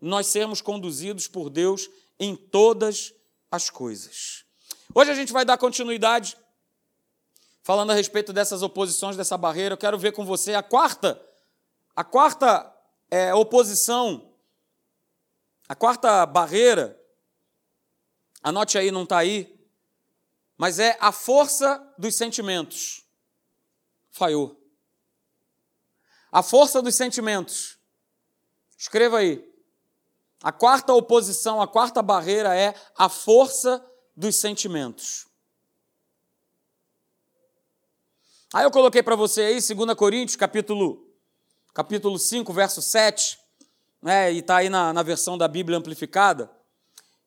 Nós 0.00 0.28
sermos 0.28 0.60
conduzidos 0.60 1.26
por 1.26 1.50
Deus 1.50 1.90
em 2.20 2.36
todas 2.36 3.12
as 3.50 3.68
coisas. 3.68 4.44
Hoje 4.94 5.10
a 5.10 5.14
gente 5.14 5.32
vai 5.32 5.44
dar 5.44 5.58
continuidade 5.58 6.36
falando 7.62 7.90
a 7.90 7.94
respeito 7.94 8.32
dessas 8.32 8.62
oposições, 8.62 9.16
dessa 9.16 9.36
barreira. 9.36 9.72
Eu 9.72 9.78
quero 9.78 9.98
ver 9.98 10.12
com 10.12 10.24
você 10.24 10.54
a 10.54 10.62
quarta, 10.62 11.20
a 11.96 12.04
quarta 12.04 12.72
é, 13.10 13.34
oposição, 13.34 14.32
a 15.68 15.74
quarta 15.74 16.24
barreira 16.26 16.99
anote 18.42 18.78
aí, 18.78 18.90
não 18.90 19.04
está 19.04 19.18
aí, 19.18 19.58
mas 20.56 20.78
é 20.78 20.96
a 21.00 21.10
força 21.10 21.82
dos 21.96 22.14
sentimentos. 22.14 23.04
Falhou. 24.10 24.60
A 26.30 26.42
força 26.42 26.82
dos 26.82 26.94
sentimentos. 26.94 27.78
Escreva 28.76 29.18
aí. 29.18 29.48
A 30.42 30.52
quarta 30.52 30.92
oposição, 30.92 31.60
a 31.60 31.68
quarta 31.68 32.02
barreira 32.02 32.56
é 32.56 32.74
a 32.96 33.08
força 33.08 33.84
dos 34.16 34.36
sentimentos. 34.36 35.26
Aí 38.52 38.64
eu 38.64 38.70
coloquei 38.70 39.02
para 39.02 39.14
você 39.14 39.42
aí, 39.42 39.60
2 39.60 39.94
Coríntios, 39.94 40.36
capítulo, 40.36 41.08
capítulo 41.72 42.18
5, 42.18 42.52
verso 42.52 42.82
7, 42.82 43.38
né, 44.02 44.32
e 44.32 44.38
está 44.38 44.56
aí 44.56 44.68
na, 44.68 44.92
na 44.92 45.02
versão 45.02 45.38
da 45.38 45.46
Bíblia 45.46 45.78
amplificada. 45.78 46.50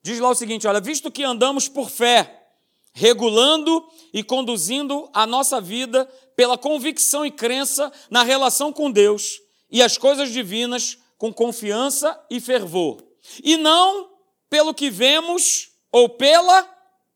Diz 0.04 0.20
lá 0.20 0.28
o 0.28 0.34
seguinte: 0.34 0.66
olha, 0.66 0.80
visto 0.80 1.10
que 1.10 1.24
andamos 1.24 1.66
por 1.66 1.88
fé, 1.88 2.46
regulando 2.92 3.82
e 4.12 4.22
conduzindo 4.22 5.08
a 5.14 5.26
nossa 5.26 5.62
vida 5.62 6.04
pela 6.36 6.58
convicção 6.58 7.24
e 7.24 7.30
crença 7.30 7.90
na 8.10 8.22
relação 8.22 8.70
com 8.70 8.90
Deus 8.90 9.40
e 9.70 9.82
as 9.82 9.96
coisas 9.96 10.30
divinas 10.30 10.98
com 11.16 11.32
confiança 11.32 12.22
e 12.28 12.38
fervor, 12.38 13.02
e 13.42 13.56
não 13.56 14.10
pelo 14.50 14.74
que 14.74 14.90
vemos 14.90 15.70
ou 15.90 16.06
pela 16.10 16.68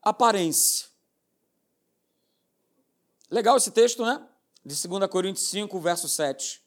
aparência. 0.02 0.86
Legal 3.30 3.58
esse 3.58 3.70
texto, 3.70 4.02
né? 4.02 4.26
De 4.64 4.88
2 4.88 5.10
Coríntios 5.10 5.50
5, 5.50 5.78
verso 5.78 6.08
7. 6.08 6.62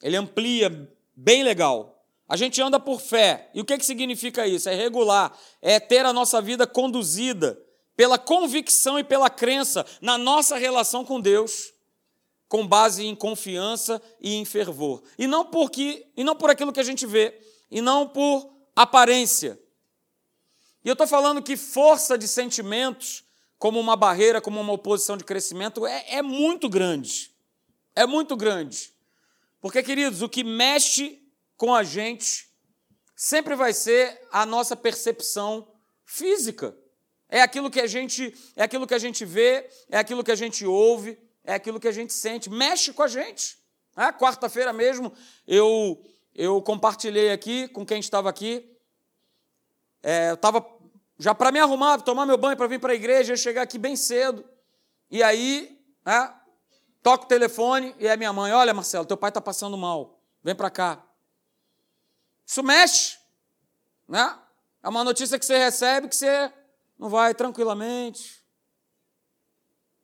Ele 0.00 0.16
amplia, 0.16 0.88
bem 1.16 1.42
legal. 1.42 1.99
A 2.30 2.36
gente 2.36 2.62
anda 2.62 2.78
por 2.78 3.00
fé. 3.00 3.50
E 3.52 3.60
o 3.60 3.64
que, 3.64 3.76
que 3.76 3.84
significa 3.84 4.46
isso? 4.46 4.68
É 4.68 4.74
regular, 4.74 5.36
é 5.60 5.80
ter 5.80 6.06
a 6.06 6.12
nossa 6.12 6.40
vida 6.40 6.64
conduzida 6.64 7.60
pela 7.96 8.16
convicção 8.16 9.00
e 9.00 9.02
pela 9.02 9.28
crença 9.28 9.84
na 10.00 10.16
nossa 10.16 10.56
relação 10.56 11.04
com 11.04 11.20
Deus, 11.20 11.74
com 12.48 12.64
base 12.64 13.04
em 13.04 13.16
confiança 13.16 14.00
e 14.20 14.36
em 14.36 14.44
fervor. 14.44 15.02
E 15.18 15.26
não 15.26 15.44
porque, 15.44 16.06
e 16.16 16.22
não 16.22 16.36
por 16.36 16.50
aquilo 16.50 16.72
que 16.72 16.78
a 16.78 16.84
gente 16.84 17.04
vê, 17.04 17.36
e 17.68 17.80
não 17.80 18.06
por 18.06 18.48
aparência. 18.76 19.60
E 20.84 20.88
eu 20.88 20.92
estou 20.92 21.08
falando 21.08 21.42
que 21.42 21.56
força 21.56 22.16
de 22.16 22.28
sentimentos 22.28 23.24
como 23.58 23.80
uma 23.80 23.96
barreira, 23.96 24.40
como 24.40 24.60
uma 24.60 24.72
oposição 24.72 25.16
de 25.16 25.24
crescimento, 25.24 25.84
é, 25.84 26.04
é 26.10 26.22
muito 26.22 26.68
grande. 26.68 27.32
É 27.96 28.06
muito 28.06 28.36
grande. 28.36 28.94
Porque, 29.60 29.82
queridos, 29.82 30.22
o 30.22 30.28
que 30.28 30.44
mexe 30.44 31.19
com 31.60 31.74
a 31.74 31.82
gente 31.82 32.48
sempre 33.14 33.54
vai 33.54 33.74
ser 33.74 34.18
a 34.32 34.46
nossa 34.46 34.74
percepção 34.74 35.70
física. 36.06 36.74
É 37.28 37.42
aquilo 37.42 37.70
que 37.70 37.78
a 37.78 37.86
gente, 37.86 38.34
é 38.56 38.62
aquilo 38.62 38.86
que 38.86 38.94
a 38.94 38.98
gente 38.98 39.26
vê, 39.26 39.68
é 39.90 39.98
aquilo 39.98 40.24
que 40.24 40.32
a 40.32 40.34
gente 40.34 40.64
ouve, 40.64 41.18
é 41.44 41.52
aquilo 41.52 41.78
que 41.78 41.86
a 41.86 41.92
gente 41.92 42.14
sente, 42.14 42.48
mexe 42.48 42.94
com 42.94 43.02
a 43.02 43.06
gente. 43.06 43.58
É, 43.94 44.10
Quarta-feira 44.10 44.72
mesmo 44.72 45.12
eu 45.46 46.02
eu 46.34 46.62
compartilhei 46.62 47.30
aqui 47.30 47.68
com 47.68 47.84
quem 47.84 48.00
estava 48.00 48.30
aqui. 48.30 48.74
É, 50.02 50.30
eu 50.30 50.34
estava 50.36 50.66
já 51.18 51.34
para 51.34 51.52
me 51.52 51.58
arrumar, 51.58 52.00
tomar 52.00 52.24
meu 52.24 52.38
banho 52.38 52.56
para 52.56 52.68
vir 52.68 52.80
para 52.80 52.94
a 52.94 52.96
igreja, 52.96 53.36
chegar 53.36 53.60
aqui 53.60 53.76
bem 53.76 53.96
cedo. 53.96 54.48
E 55.10 55.22
aí, 55.22 55.78
né, 56.06 56.34
toco 57.02 57.26
o 57.26 57.28
telefone 57.28 57.94
e 57.98 58.06
é 58.06 58.16
minha 58.16 58.32
mãe: 58.32 58.50
Olha, 58.50 58.72
Marcelo, 58.72 59.04
teu 59.04 59.18
pai 59.18 59.28
está 59.28 59.42
passando 59.42 59.76
mal, 59.76 60.22
vem 60.42 60.54
para 60.54 60.70
cá. 60.70 61.09
Isso 62.50 62.64
mexe, 62.64 63.16
né? 64.08 64.36
É 64.82 64.88
uma 64.88 65.04
notícia 65.04 65.38
que 65.38 65.46
você 65.46 65.56
recebe 65.56 66.08
que 66.08 66.16
você 66.16 66.52
não 66.98 67.08
vai 67.08 67.32
tranquilamente 67.32 68.44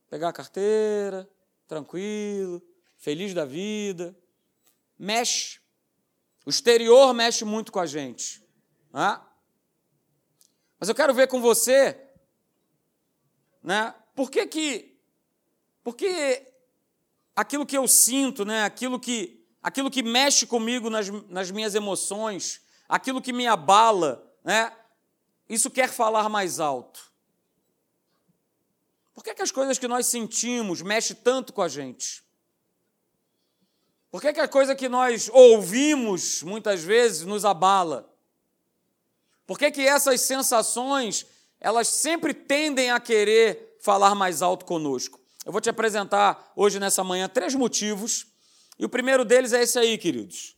pegar 0.09 0.29
a 0.29 0.33
carteira, 0.33 1.29
tranquilo, 1.67 2.63
feliz 2.99 3.35
da 3.35 3.45
vida. 3.45 4.17
Mexe. 4.97 5.59
O 6.47 6.51
exterior 6.51 7.13
mexe 7.13 7.45
muito 7.45 7.73
com 7.73 7.81
a 7.81 7.87
gente. 7.87 8.41
Né? 8.93 9.21
Mas 10.79 10.89
eu 10.89 10.95
quero 10.95 11.13
ver 11.13 11.27
com 11.27 11.41
você, 11.41 12.01
né? 13.61 13.93
Por 14.15 14.31
que 14.31 14.47
que, 14.47 14.97
aquilo 17.35 17.67
que 17.67 17.77
eu 17.77 17.89
sinto, 17.89 18.45
né? 18.45 18.63
Aquilo 18.63 19.01
que, 19.01 19.36
aquilo 19.67 19.91
que 19.91 20.01
mexe 20.01 20.47
comigo 20.47 20.89
nas, 20.89 21.09
nas 21.29 21.51
minhas 21.51 21.75
emoções, 21.75 22.61
aquilo 22.89 23.21
que 23.21 23.33
me 23.33 23.49
abala, 23.49 24.25
né? 24.45 24.73
Isso 25.49 25.69
quer 25.73 25.89
falar 25.89 26.29
mais 26.29 26.61
alto. 26.61 27.11
Por 29.13 29.25
que, 29.25 29.35
que 29.35 29.43
as 29.43 29.51
coisas 29.51 29.77
que 29.77 29.89
nós 29.89 30.07
sentimos 30.07 30.83
mexem 30.83 31.17
tanto 31.17 31.53
com 31.53 31.63
a 31.63 31.69
gente? 31.69 32.23
Por 34.09 34.21
que, 34.21 34.35
que 34.35 34.39
a 34.39 34.47
coisa 34.47 34.77
que 34.77 34.89
nós 34.89 35.29
ouvimos 35.33 36.45
muitas 36.45 36.85
vezes 36.85 37.27
nos 37.27 37.45
abala? 37.45 38.09
Por 39.49 39.59
que, 39.59 39.73
que 39.73 39.81
essas 39.83 40.21
sensações, 40.21 41.27
elas 41.59 41.89
sempre 41.89 42.33
tendem 42.33 42.93
a 42.93 43.01
querer 43.01 43.79
falar 43.81 44.15
mais 44.15 44.43
alto 44.43 44.65
conosco? 44.65 45.19
Eu 45.45 45.51
vou 45.51 45.61
te 45.61 45.69
apresentar 45.69 46.53
hoje, 46.55 46.79
nessa 46.79 47.03
manhã, 47.03 47.29
três 47.29 47.53
motivos. 47.53 48.36
E 48.79 48.85
o 48.85 48.89
primeiro 48.89 49.25
deles 49.25 49.53
é 49.53 49.63
esse 49.63 49.79
aí, 49.79 49.97
queridos. 49.97 50.57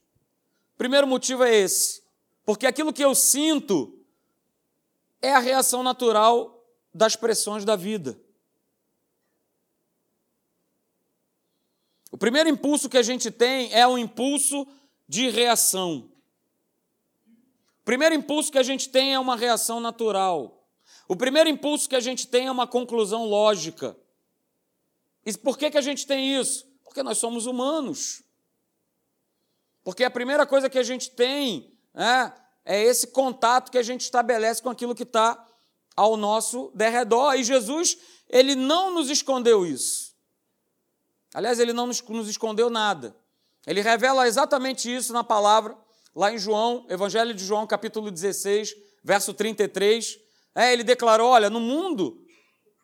O 0.74 0.78
primeiro 0.78 1.06
motivo 1.06 1.44
é 1.44 1.54
esse. 1.54 2.02
Porque 2.44 2.66
aquilo 2.66 2.92
que 2.92 3.04
eu 3.04 3.14
sinto 3.14 3.98
é 5.20 5.32
a 5.32 5.38
reação 5.38 5.82
natural 5.82 6.64
das 6.92 7.16
pressões 7.16 7.64
da 7.64 7.76
vida. 7.76 8.18
O 12.10 12.16
primeiro 12.16 12.48
impulso 12.48 12.88
que 12.88 12.98
a 12.98 13.02
gente 13.02 13.30
tem 13.30 13.72
é 13.72 13.86
o 13.86 13.98
impulso 13.98 14.66
de 15.06 15.28
reação 15.28 16.10
primeiro 17.88 18.14
impulso 18.14 18.52
que 18.52 18.58
a 18.58 18.62
gente 18.62 18.90
tem 18.90 19.14
é 19.14 19.18
uma 19.18 19.34
reação 19.34 19.80
natural. 19.80 20.68
O 21.08 21.16
primeiro 21.16 21.48
impulso 21.48 21.88
que 21.88 21.96
a 21.96 22.00
gente 22.00 22.26
tem 22.26 22.46
é 22.46 22.50
uma 22.50 22.66
conclusão 22.66 23.24
lógica. 23.24 23.96
E 25.24 25.32
por 25.38 25.56
que, 25.56 25.70
que 25.70 25.78
a 25.78 25.80
gente 25.80 26.06
tem 26.06 26.38
isso? 26.38 26.67
Porque 26.98 27.04
nós 27.04 27.18
somos 27.18 27.46
humanos. 27.46 28.24
Porque 29.84 30.02
a 30.02 30.10
primeira 30.10 30.44
coisa 30.44 30.68
que 30.68 30.80
a 30.80 30.82
gente 30.82 31.12
tem 31.12 31.72
é, 31.94 32.32
é 32.64 32.82
esse 32.82 33.06
contato 33.06 33.70
que 33.70 33.78
a 33.78 33.84
gente 33.84 34.00
estabelece 34.00 34.60
com 34.60 34.68
aquilo 34.68 34.96
que 34.96 35.04
está 35.04 35.46
ao 35.94 36.16
nosso 36.16 36.72
derredor. 36.74 37.36
E 37.36 37.44
Jesus, 37.44 37.96
ele 38.28 38.56
não 38.56 38.92
nos 38.92 39.10
escondeu 39.10 39.64
isso. 39.64 40.12
Aliás, 41.32 41.60
ele 41.60 41.72
não 41.72 41.86
nos, 41.86 42.02
nos 42.02 42.28
escondeu 42.28 42.68
nada. 42.68 43.16
Ele 43.64 43.80
revela 43.80 44.26
exatamente 44.26 44.92
isso 44.92 45.12
na 45.12 45.22
palavra 45.22 45.78
lá 46.16 46.32
em 46.32 46.38
João, 46.38 46.84
Evangelho 46.88 47.32
de 47.32 47.44
João, 47.44 47.64
capítulo 47.64 48.10
16, 48.10 48.74
verso 49.04 49.32
33, 49.32 50.18
é, 50.52 50.72
ele 50.72 50.82
declarou: 50.82 51.30
olha, 51.30 51.48
no 51.48 51.60
mundo, 51.60 52.20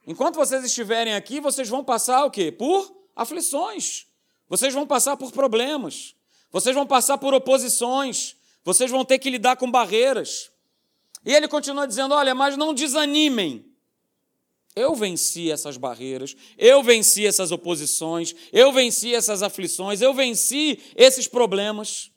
enquanto 0.07 0.37
vocês 0.37 0.65
estiverem 0.65 1.17
aqui, 1.17 1.41
vocês 1.41 1.69
vão 1.69 1.83
passar 1.83 2.25
o 2.25 2.31
quê? 2.31 2.53
Por 2.53 3.04
aflições, 3.15 4.07
vocês 4.49 4.73
vão 4.73 4.87
passar 4.87 5.17
por 5.17 5.33
problemas, 5.33 6.15
vocês 6.51 6.75
vão 6.75 6.87
passar 6.87 7.19
por 7.19 7.35
oposições, 7.35 8.37
vocês 8.65 8.91
vão 8.91 9.05
ter 9.05 9.19
que 9.19 9.31
lidar 9.31 9.57
com 9.57 9.71
barreiras. 9.71 10.51
E 11.25 11.33
ele 11.33 11.49
continua 11.49 11.87
dizendo: 11.87 12.15
olha, 12.15 12.35
mas 12.35 12.57
não 12.57 12.75
desanimem. 12.75 13.65
Eu 14.77 14.95
venci 14.95 15.53
essas 15.53 15.77
barreiras, 15.77 16.35
eu 16.59 16.83
venci 16.83 17.25
essas 17.25 17.53
oposições, 17.53 18.35
eu 18.53 18.73
venci 18.73 19.15
essas 19.15 19.41
aflições, 19.43 20.01
eu 20.01 20.13
venci 20.13 20.81
esses 20.97 21.29
problemas. 21.29 22.11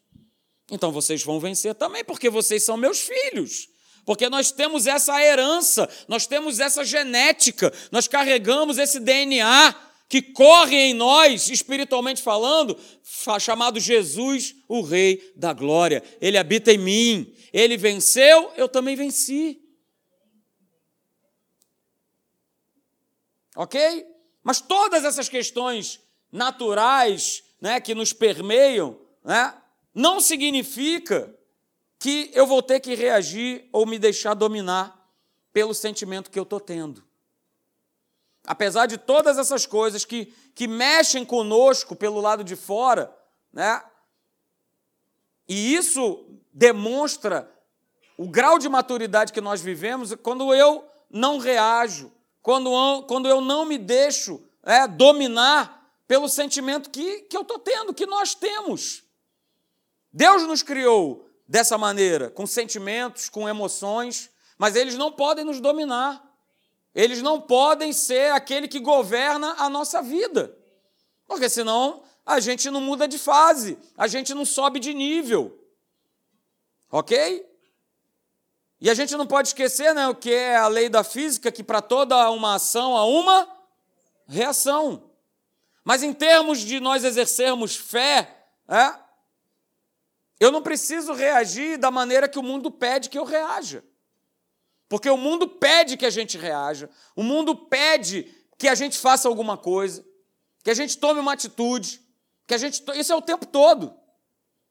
Então 0.71 0.91
vocês 0.91 1.23
vão 1.23 1.39
vencer 1.39 1.75
também, 1.75 2.03
porque 2.03 2.29
vocês 2.29 2.63
são 2.63 2.75
meus 2.75 2.99
filhos. 2.99 3.69
Porque 4.05 4.29
nós 4.29 4.51
temos 4.51 4.87
essa 4.87 5.21
herança, 5.21 5.87
nós 6.07 6.25
temos 6.25 6.59
essa 6.59 6.83
genética, 6.83 7.71
nós 7.91 8.07
carregamos 8.07 8.77
esse 8.77 8.99
DNA 8.99 9.75
que 10.09 10.21
corre 10.21 10.75
em 10.75 10.93
nós, 10.93 11.49
espiritualmente 11.49 12.21
falando, 12.21 12.77
chamado 13.39 13.79
Jesus, 13.79 14.55
o 14.67 14.81
Rei 14.81 15.33
da 15.35 15.51
Glória. 15.53 16.01
Ele 16.21 16.37
habita 16.37 16.71
em 16.71 16.77
mim. 16.77 17.35
Ele 17.51 17.75
venceu, 17.75 18.51
eu 18.55 18.69
também 18.69 18.95
venci. 18.95 19.61
Ok? 23.55 24.05
Mas 24.43 24.61
todas 24.61 25.03
essas 25.03 25.27
questões 25.27 25.99
naturais 26.31 27.43
né, 27.59 27.81
que 27.81 27.95
nos 27.95 28.13
permeiam, 28.13 28.99
né, 29.23 29.53
não 29.93 30.21
significa 30.21 31.35
que 31.99 32.29
eu 32.33 32.45
vou 32.45 32.61
ter 32.61 32.79
que 32.79 32.93
reagir 32.93 33.67
ou 33.73 33.85
me 33.85 33.97
deixar 33.97 34.35
dominar 34.35 35.11
pelo 35.51 35.73
sentimento 35.73 36.29
que 36.29 36.37
eu 36.37 36.43
estou 36.43 36.59
tendo. 36.59 37.06
Apesar 38.47 38.85
de 38.85 38.97
todas 38.97 39.37
essas 39.37 39.65
coisas 39.65 40.05
que, 40.05 40.33
que 40.55 40.67
mexem 40.67 41.25
conosco 41.25 41.95
pelo 41.95 42.21
lado 42.21 42.43
de 42.43 42.55
fora, 42.55 43.13
né? 43.51 43.83
E 45.47 45.75
isso 45.75 46.25
demonstra 46.53 47.51
o 48.17 48.27
grau 48.27 48.57
de 48.57 48.67
maturidade 48.67 49.31
que 49.31 49.41
nós 49.41 49.61
vivemos 49.61 50.15
quando 50.23 50.53
eu 50.53 50.83
não 51.09 51.37
reajo, 51.37 52.11
quando 52.41 52.73
eu, 52.73 53.03
quando 53.03 53.27
eu 53.27 53.41
não 53.41 53.65
me 53.65 53.77
deixo 53.77 54.41
é, 54.63 54.87
dominar 54.87 55.77
pelo 56.07 56.27
sentimento 56.29 56.89
que, 56.89 57.21
que 57.23 57.35
eu 57.35 57.41
estou 57.41 57.59
tendo, 57.59 57.93
que 57.93 58.05
nós 58.05 58.33
temos. 58.33 59.03
Deus 60.11 60.43
nos 60.43 60.63
criou 60.63 61.29
dessa 61.47 61.77
maneira, 61.77 62.29
com 62.29 62.47
sentimentos, 62.47 63.29
com 63.29 63.47
emoções, 63.47 64.29
mas 64.57 64.75
eles 64.75 64.95
não 64.95 65.11
podem 65.11 65.45
nos 65.45 65.59
dominar. 65.59 66.26
Eles 66.97 67.21
não 67.21 67.39
podem 67.39 67.93
ser 67.93 68.31
aquele 68.31 68.67
que 68.67 68.79
governa 68.79 69.53
a 69.59 69.69
nossa 69.69 70.01
vida. 70.01 70.57
Porque 71.27 71.47
senão 71.47 72.01
a 72.25 72.39
gente 72.39 72.71
não 72.71 72.81
muda 72.81 73.07
de 73.07 73.19
fase, 73.19 73.77
a 73.95 74.07
gente 74.07 74.33
não 74.33 74.43
sobe 74.43 74.79
de 74.79 74.95
nível. 74.95 75.63
Ok? 76.91 77.47
E 78.81 78.89
a 78.89 78.95
gente 78.95 79.15
não 79.15 79.27
pode 79.27 79.49
esquecer 79.49 79.93
né, 79.93 80.07
o 80.07 80.15
que 80.15 80.33
é 80.33 80.55
a 80.55 80.67
lei 80.67 80.89
da 80.89 81.03
física, 81.03 81.51
que 81.51 81.63
para 81.63 81.83
toda 81.83 82.31
uma 82.31 82.55
ação 82.55 82.97
há 82.97 83.05
uma 83.05 83.47
reação. 84.25 85.11
Mas 85.83 86.01
em 86.01 86.11
termos 86.11 86.61
de 86.61 86.79
nós 86.79 87.03
exercermos 87.03 87.75
fé, 87.75 88.43
é, 88.67 88.95
eu 90.39 90.51
não 90.51 90.63
preciso 90.63 91.13
reagir 91.13 91.77
da 91.77 91.91
maneira 91.91 92.27
que 92.27 92.39
o 92.39 92.43
mundo 92.43 92.71
pede 92.71 93.07
que 93.07 93.19
eu 93.19 93.23
reaja. 93.23 93.83
Porque 94.89 95.09
o 95.09 95.17
mundo 95.17 95.47
pede 95.47 95.97
que 95.97 96.05
a 96.05 96.09
gente 96.09 96.37
reaja, 96.37 96.89
o 97.15 97.23
mundo 97.23 97.55
pede 97.55 98.33
que 98.57 98.67
a 98.67 98.75
gente 98.75 98.97
faça 98.97 99.27
alguma 99.27 99.57
coisa, 99.57 100.05
que 100.63 100.69
a 100.69 100.73
gente 100.73 100.97
tome 100.97 101.19
uma 101.19 101.33
atitude, 101.33 102.01
que 102.45 102.53
a 102.53 102.57
gente. 102.57 102.83
Isso 102.95 103.11
é 103.11 103.15
o 103.15 103.21
tempo 103.21 103.45
todo. 103.45 103.93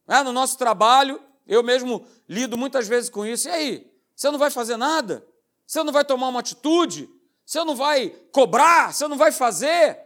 É, 0.08 0.22
no 0.22 0.32
nosso 0.32 0.56
trabalho, 0.56 1.20
eu 1.46 1.62
mesmo 1.62 2.06
lido 2.28 2.56
muitas 2.56 2.88
vezes 2.88 3.10
com 3.10 3.26
isso. 3.26 3.48
E 3.48 3.50
aí? 3.50 3.92
Você 4.14 4.30
não 4.30 4.38
vai 4.38 4.50
fazer 4.50 4.76
nada? 4.76 5.26
Você 5.66 5.82
não 5.82 5.92
vai 5.92 6.04
tomar 6.04 6.28
uma 6.28 6.40
atitude? 6.40 7.08
Você 7.44 7.62
não 7.64 7.76
vai 7.76 8.10
cobrar? 8.32 8.94
Você 8.94 9.06
não 9.06 9.18
vai 9.18 9.30
fazer? 9.30 10.00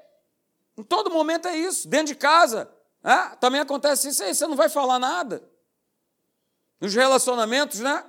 Em 0.77 0.83
todo 0.83 1.11
momento 1.11 1.47
é 1.47 1.57
isso. 1.57 1.87
Dentro 1.89 2.09
de 2.09 2.15
casa, 2.17 2.71
é, 3.05 3.37
também 3.37 3.61
acontece 3.61 4.09
isso 4.09 4.23
aí. 4.25 4.35
Você 4.35 4.47
não 4.47 4.57
vai 4.57 4.69
falar 4.69 4.99
nada. 4.99 5.49
Nos 6.81 6.95
relacionamentos, 6.95 7.81
né? 7.81 8.05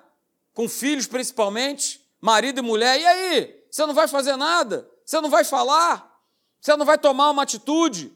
Com 0.61 0.69
filhos 0.69 1.07
principalmente, 1.07 2.07
marido 2.19 2.59
e 2.59 2.61
mulher. 2.61 3.01
E 3.01 3.03
aí? 3.03 3.65
Você 3.71 3.83
não 3.83 3.95
vai 3.95 4.07
fazer 4.07 4.35
nada? 4.35 4.87
Você 5.03 5.19
não 5.19 5.27
vai 5.27 5.43
falar? 5.43 6.23
Você 6.59 6.75
não 6.75 6.85
vai 6.85 6.99
tomar 6.99 7.31
uma 7.31 7.41
atitude? 7.41 8.13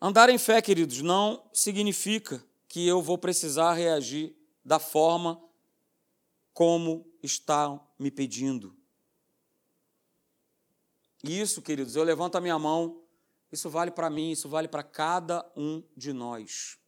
Andar 0.00 0.30
em 0.30 0.38
fé, 0.38 0.62
queridos, 0.62 1.02
não 1.02 1.42
significa 1.52 2.40
que 2.68 2.86
eu 2.86 3.02
vou 3.02 3.18
precisar 3.18 3.72
reagir 3.72 4.32
da 4.64 4.78
forma 4.78 5.42
como 6.54 7.04
estão 7.20 7.84
me 7.98 8.08
pedindo. 8.08 8.76
Isso, 11.24 11.60
queridos, 11.60 11.96
eu 11.96 12.04
levanto 12.04 12.36
a 12.36 12.40
minha 12.40 12.60
mão, 12.60 13.02
isso 13.50 13.68
vale 13.68 13.90
para 13.90 14.08
mim, 14.08 14.30
isso 14.30 14.48
vale 14.48 14.68
para 14.68 14.84
cada 14.84 15.44
um 15.56 15.82
de 15.96 16.12
nós. 16.12 16.78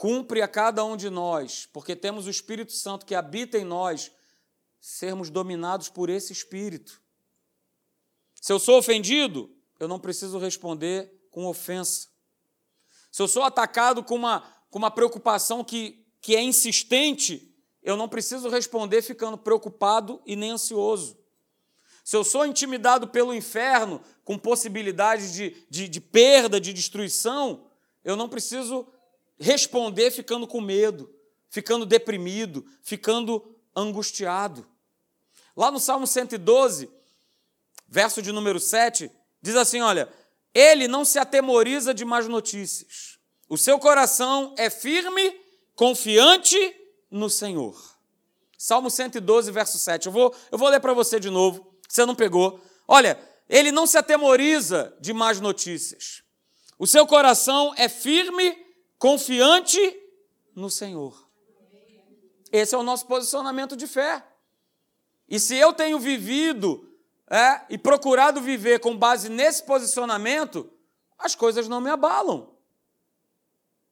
Cumpre 0.00 0.40
a 0.40 0.48
cada 0.48 0.82
um 0.82 0.96
de 0.96 1.10
nós, 1.10 1.68
porque 1.70 1.94
temos 1.94 2.26
o 2.26 2.30
Espírito 2.30 2.72
Santo 2.72 3.04
que 3.04 3.14
habita 3.14 3.58
em 3.58 3.64
nós, 3.64 4.10
sermos 4.80 5.28
dominados 5.28 5.90
por 5.90 6.08
esse 6.08 6.32
Espírito. 6.32 7.02
Se 8.40 8.50
eu 8.50 8.58
sou 8.58 8.78
ofendido, 8.78 9.54
eu 9.78 9.86
não 9.86 10.00
preciso 10.00 10.38
responder 10.38 11.28
com 11.30 11.44
ofensa. 11.44 12.08
Se 13.12 13.20
eu 13.20 13.28
sou 13.28 13.42
atacado 13.42 14.02
com 14.02 14.14
uma, 14.14 14.40
com 14.70 14.78
uma 14.78 14.90
preocupação 14.90 15.62
que 15.62 16.00
que 16.20 16.36
é 16.36 16.42
insistente, 16.42 17.54
eu 17.82 17.96
não 17.96 18.08
preciso 18.08 18.48
responder 18.48 19.02
ficando 19.02 19.38
preocupado 19.38 20.20
e 20.26 20.36
nem 20.36 20.50
ansioso. 20.50 21.18
Se 22.04 22.16
eu 22.16 22.24
sou 22.24 22.44
intimidado 22.44 23.08
pelo 23.08 23.34
inferno, 23.34 24.02
com 24.24 24.38
possibilidades 24.38 25.32
de, 25.32 25.56
de, 25.68 25.88
de 25.88 26.00
perda, 26.00 26.60
de 26.60 26.72
destruição, 26.72 27.66
eu 28.04 28.16
não 28.16 28.28
preciso 28.28 28.86
responder 29.40 30.10
ficando 30.10 30.46
com 30.46 30.60
medo, 30.60 31.12
ficando 31.48 31.86
deprimido, 31.86 32.64
ficando 32.82 33.56
angustiado. 33.74 34.66
Lá 35.56 35.70
no 35.70 35.80
Salmo 35.80 36.06
112, 36.06 36.90
verso 37.88 38.22
de 38.22 38.30
número 38.30 38.60
7, 38.60 39.10
diz 39.42 39.56
assim: 39.56 39.80
Olha, 39.80 40.08
ele 40.54 40.86
não 40.86 41.04
se 41.04 41.18
atemoriza 41.18 41.94
de 41.94 42.04
más 42.04 42.28
notícias, 42.28 43.18
o 43.48 43.58
seu 43.58 43.78
coração 43.78 44.54
é 44.56 44.70
firme 44.70 45.40
confiante 45.74 46.76
no 47.10 47.28
Senhor. 47.28 47.98
Salmo 48.56 48.90
112, 48.90 49.50
verso 49.50 49.78
7. 49.78 50.06
Eu 50.06 50.12
vou, 50.12 50.34
eu 50.52 50.58
vou 50.58 50.68
ler 50.68 50.80
para 50.80 50.92
você 50.92 51.18
de 51.18 51.30
novo, 51.30 51.74
você 51.88 52.04
não 52.04 52.14
pegou. 52.14 52.60
Olha, 52.86 53.18
ele 53.48 53.72
não 53.72 53.86
se 53.86 53.98
atemoriza 53.98 54.96
de 55.00 55.12
más 55.12 55.40
notícias. 55.40 56.22
O 56.78 56.86
seu 56.86 57.06
coração 57.06 57.74
é 57.76 57.88
firme, 57.88 58.56
confiante 59.00 59.80
no 60.54 60.70
Senhor. 60.70 61.26
Esse 62.52 62.74
é 62.74 62.78
o 62.78 62.82
nosso 62.82 63.06
posicionamento 63.06 63.74
de 63.74 63.86
fé. 63.86 64.24
E 65.26 65.40
se 65.40 65.56
eu 65.56 65.72
tenho 65.72 65.98
vivido 65.98 66.86
é, 67.28 67.62
e 67.70 67.78
procurado 67.78 68.40
viver 68.40 68.78
com 68.78 68.96
base 68.96 69.28
nesse 69.28 69.64
posicionamento, 69.64 70.70
as 71.18 71.34
coisas 71.34 71.66
não 71.66 71.80
me 71.80 71.88
abalam. 71.88 72.54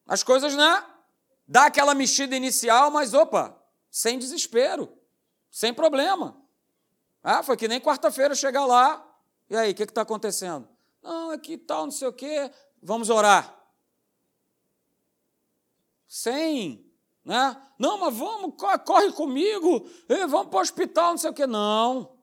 As 0.06 0.22
coisas, 0.22 0.54
né? 0.54 0.84
dá 1.46 1.64
aquela 1.64 1.94
mexida 1.94 2.36
inicial, 2.36 2.90
mas 2.90 3.14
opa, 3.14 3.58
sem 3.90 4.18
desespero, 4.18 4.92
sem 5.50 5.72
problema. 5.72 6.36
Ah, 7.22 7.42
foi 7.42 7.56
que 7.56 7.66
nem 7.66 7.80
quarta-feira 7.80 8.34
chegar 8.34 8.66
lá, 8.66 9.04
e 9.48 9.56
aí, 9.56 9.70
o 9.72 9.74
que 9.74 9.84
está 9.84 10.02
acontecendo? 10.02 10.68
Não, 11.02 11.32
é 11.32 11.38
tal, 11.66 11.84
não 11.84 11.90
sei 11.90 12.06
o 12.06 12.12
quê, 12.12 12.50
vamos 12.82 13.08
orar. 13.08 13.57
Sem, 16.08 16.84
né? 17.24 17.60
Não, 17.78 17.98
mas 17.98 18.16
vamos, 18.16 18.54
corre 18.84 19.12
comigo, 19.12 19.86
vamos 20.28 20.48
para 20.48 20.58
o 20.58 20.62
hospital, 20.62 21.10
não 21.10 21.18
sei 21.18 21.30
o 21.30 21.34
quê. 21.34 21.46
Não. 21.46 22.16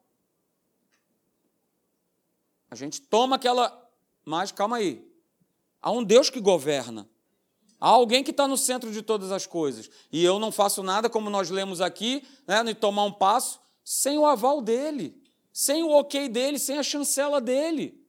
A 2.70 2.76
gente 2.76 3.00
toma 3.00 3.36
aquela. 3.36 3.90
Mas 4.26 4.52
calma 4.52 4.78
aí. 4.78 5.08
Há 5.82 5.92
um 5.92 6.04
Deus 6.04 6.30
que 6.30 6.42
governa. 6.42 7.08
Há 7.80 7.90
alguém 7.90 8.24
que 8.24 8.32
está 8.32 8.48
no 8.48 8.58
centro 8.58 8.92
de 8.92 9.02
todas 9.02 9.32
as 9.32 9.46
coisas. 9.46 9.90
E 10.12 10.24
eu 10.26 10.40
não 10.40 10.52
faço 10.52 10.82
nada, 10.82 11.10
como 11.10 11.30
nós 11.30 11.52
lemos 11.52 11.80
aqui, 11.80 12.26
né, 12.48 12.64
de 12.64 12.74
tomar 12.74 13.04
um 13.04 13.12
passo, 13.12 13.60
sem 13.84 14.18
o 14.18 14.26
aval 14.26 14.62
dele, 14.62 15.22
sem 15.54 15.84
o 15.84 15.92
ok 15.92 16.28
dele, 16.28 16.58
sem 16.58 16.80
a 16.80 16.84
chancela 16.84 17.40
dele. 17.40 18.04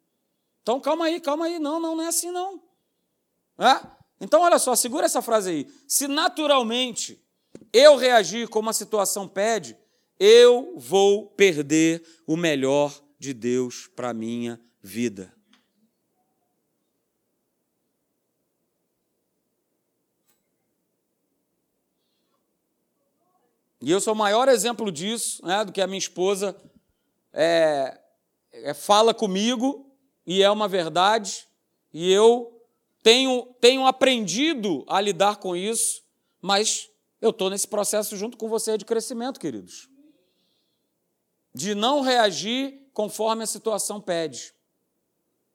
Então, 0.62 0.80
calma 0.80 1.04
aí, 1.04 1.20
calma 1.20 1.44
aí. 1.44 1.58
Não, 1.58 1.78
não, 1.78 1.94
não 1.94 2.02
é 2.04 2.08
assim, 2.08 2.30
não. 2.30 2.62
É? 3.58 3.95
Então, 4.20 4.40
olha 4.40 4.58
só, 4.58 4.74
segura 4.74 5.06
essa 5.06 5.20
frase 5.20 5.50
aí. 5.50 5.72
Se 5.86 6.08
naturalmente 6.08 7.22
eu 7.72 7.96
reagir 7.96 8.48
como 8.48 8.70
a 8.70 8.72
situação 8.72 9.28
pede, 9.28 9.76
eu 10.18 10.74
vou 10.76 11.26
perder 11.26 12.02
o 12.26 12.36
melhor 12.36 12.98
de 13.18 13.34
Deus 13.34 13.86
para 13.94 14.10
a 14.10 14.14
minha 14.14 14.60
vida. 14.82 15.36
E 23.80 23.90
eu 23.90 24.00
sou 24.00 24.14
o 24.14 24.16
maior 24.16 24.48
exemplo 24.48 24.90
disso, 24.90 25.44
né, 25.46 25.64
do 25.64 25.70
que 25.70 25.80
a 25.80 25.86
minha 25.86 25.98
esposa 25.98 26.56
é, 27.32 28.00
é, 28.50 28.74
fala 28.74 29.12
comigo 29.12 29.94
e 30.26 30.42
é 30.42 30.50
uma 30.50 30.66
verdade, 30.66 31.46
e 31.92 32.10
eu 32.10 32.55
tenho, 33.06 33.46
tenho 33.60 33.86
aprendido 33.86 34.84
a 34.88 35.00
lidar 35.00 35.36
com 35.36 35.54
isso, 35.54 36.02
mas 36.42 36.90
eu 37.20 37.30
estou 37.30 37.48
nesse 37.48 37.68
processo 37.68 38.16
junto 38.16 38.36
com 38.36 38.48
você 38.48 38.76
de 38.76 38.84
crescimento, 38.84 39.38
queridos. 39.38 39.88
De 41.54 41.72
não 41.72 42.00
reagir 42.00 42.90
conforme 42.92 43.44
a 43.44 43.46
situação 43.46 44.00
pede. 44.00 44.52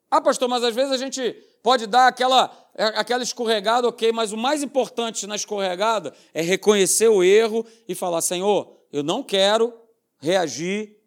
Ah, 0.09 0.21
pastor, 0.21 0.47
mas 0.47 0.63
às 0.63 0.73
vezes 0.73 0.93
a 0.93 0.97
gente 0.97 1.33
pode 1.61 1.87
dar 1.87 2.07
aquela, 2.07 2.49
é, 2.73 2.85
aquela 2.85 3.21
escorregada, 3.21 3.85
ok, 3.85 4.13
mas 4.13 4.31
o 4.31 4.37
mais 4.37 4.63
importante 4.63 5.27
na 5.27 5.35
escorregada 5.35 6.15
é 6.33 6.41
reconhecer 6.41 7.09
o 7.09 7.21
erro 7.21 7.65
e 7.85 7.93
falar: 7.93 8.21
Senhor, 8.21 8.77
eu 8.93 9.03
não 9.03 9.21
quero 9.21 9.77
reagir 10.19 10.97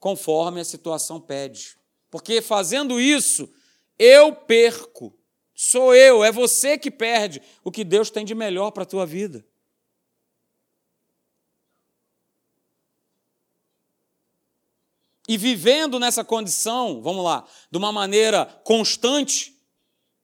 conforme 0.00 0.62
a 0.62 0.64
situação 0.64 1.20
pede. 1.20 1.78
Porque 2.10 2.42
fazendo 2.42 2.98
isso, 2.98 3.48
eu 3.96 4.34
perco. 4.34 5.16
Sou 5.64 5.94
eu, 5.94 6.24
é 6.24 6.32
você 6.32 6.76
que 6.76 6.90
perde 6.90 7.40
o 7.62 7.70
que 7.70 7.84
Deus 7.84 8.10
tem 8.10 8.24
de 8.24 8.34
melhor 8.34 8.72
para 8.72 8.82
a 8.82 8.86
tua 8.86 9.06
vida. 9.06 9.46
E 15.28 15.38
vivendo 15.38 16.00
nessa 16.00 16.24
condição, 16.24 17.00
vamos 17.00 17.24
lá, 17.24 17.46
de 17.70 17.78
uma 17.78 17.92
maneira 17.92 18.44
constante, 18.64 19.56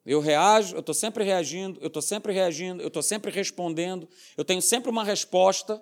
eu 0.05 0.19
reajo, 0.19 0.75
eu 0.75 0.81
estou 0.81 0.95
sempre 0.95 1.23
reagindo, 1.23 1.79
eu 1.81 1.87
estou 1.87 2.03
sempre 2.03 2.33
reagindo, 2.33 2.83
eu 2.83 2.89
estou 2.89 3.03
sempre 3.03 3.31
respondendo, 3.31 4.09
eu 4.37 4.45
tenho 4.45 4.61
sempre 4.61 4.91
uma 4.91 5.05
resposta 5.05 5.81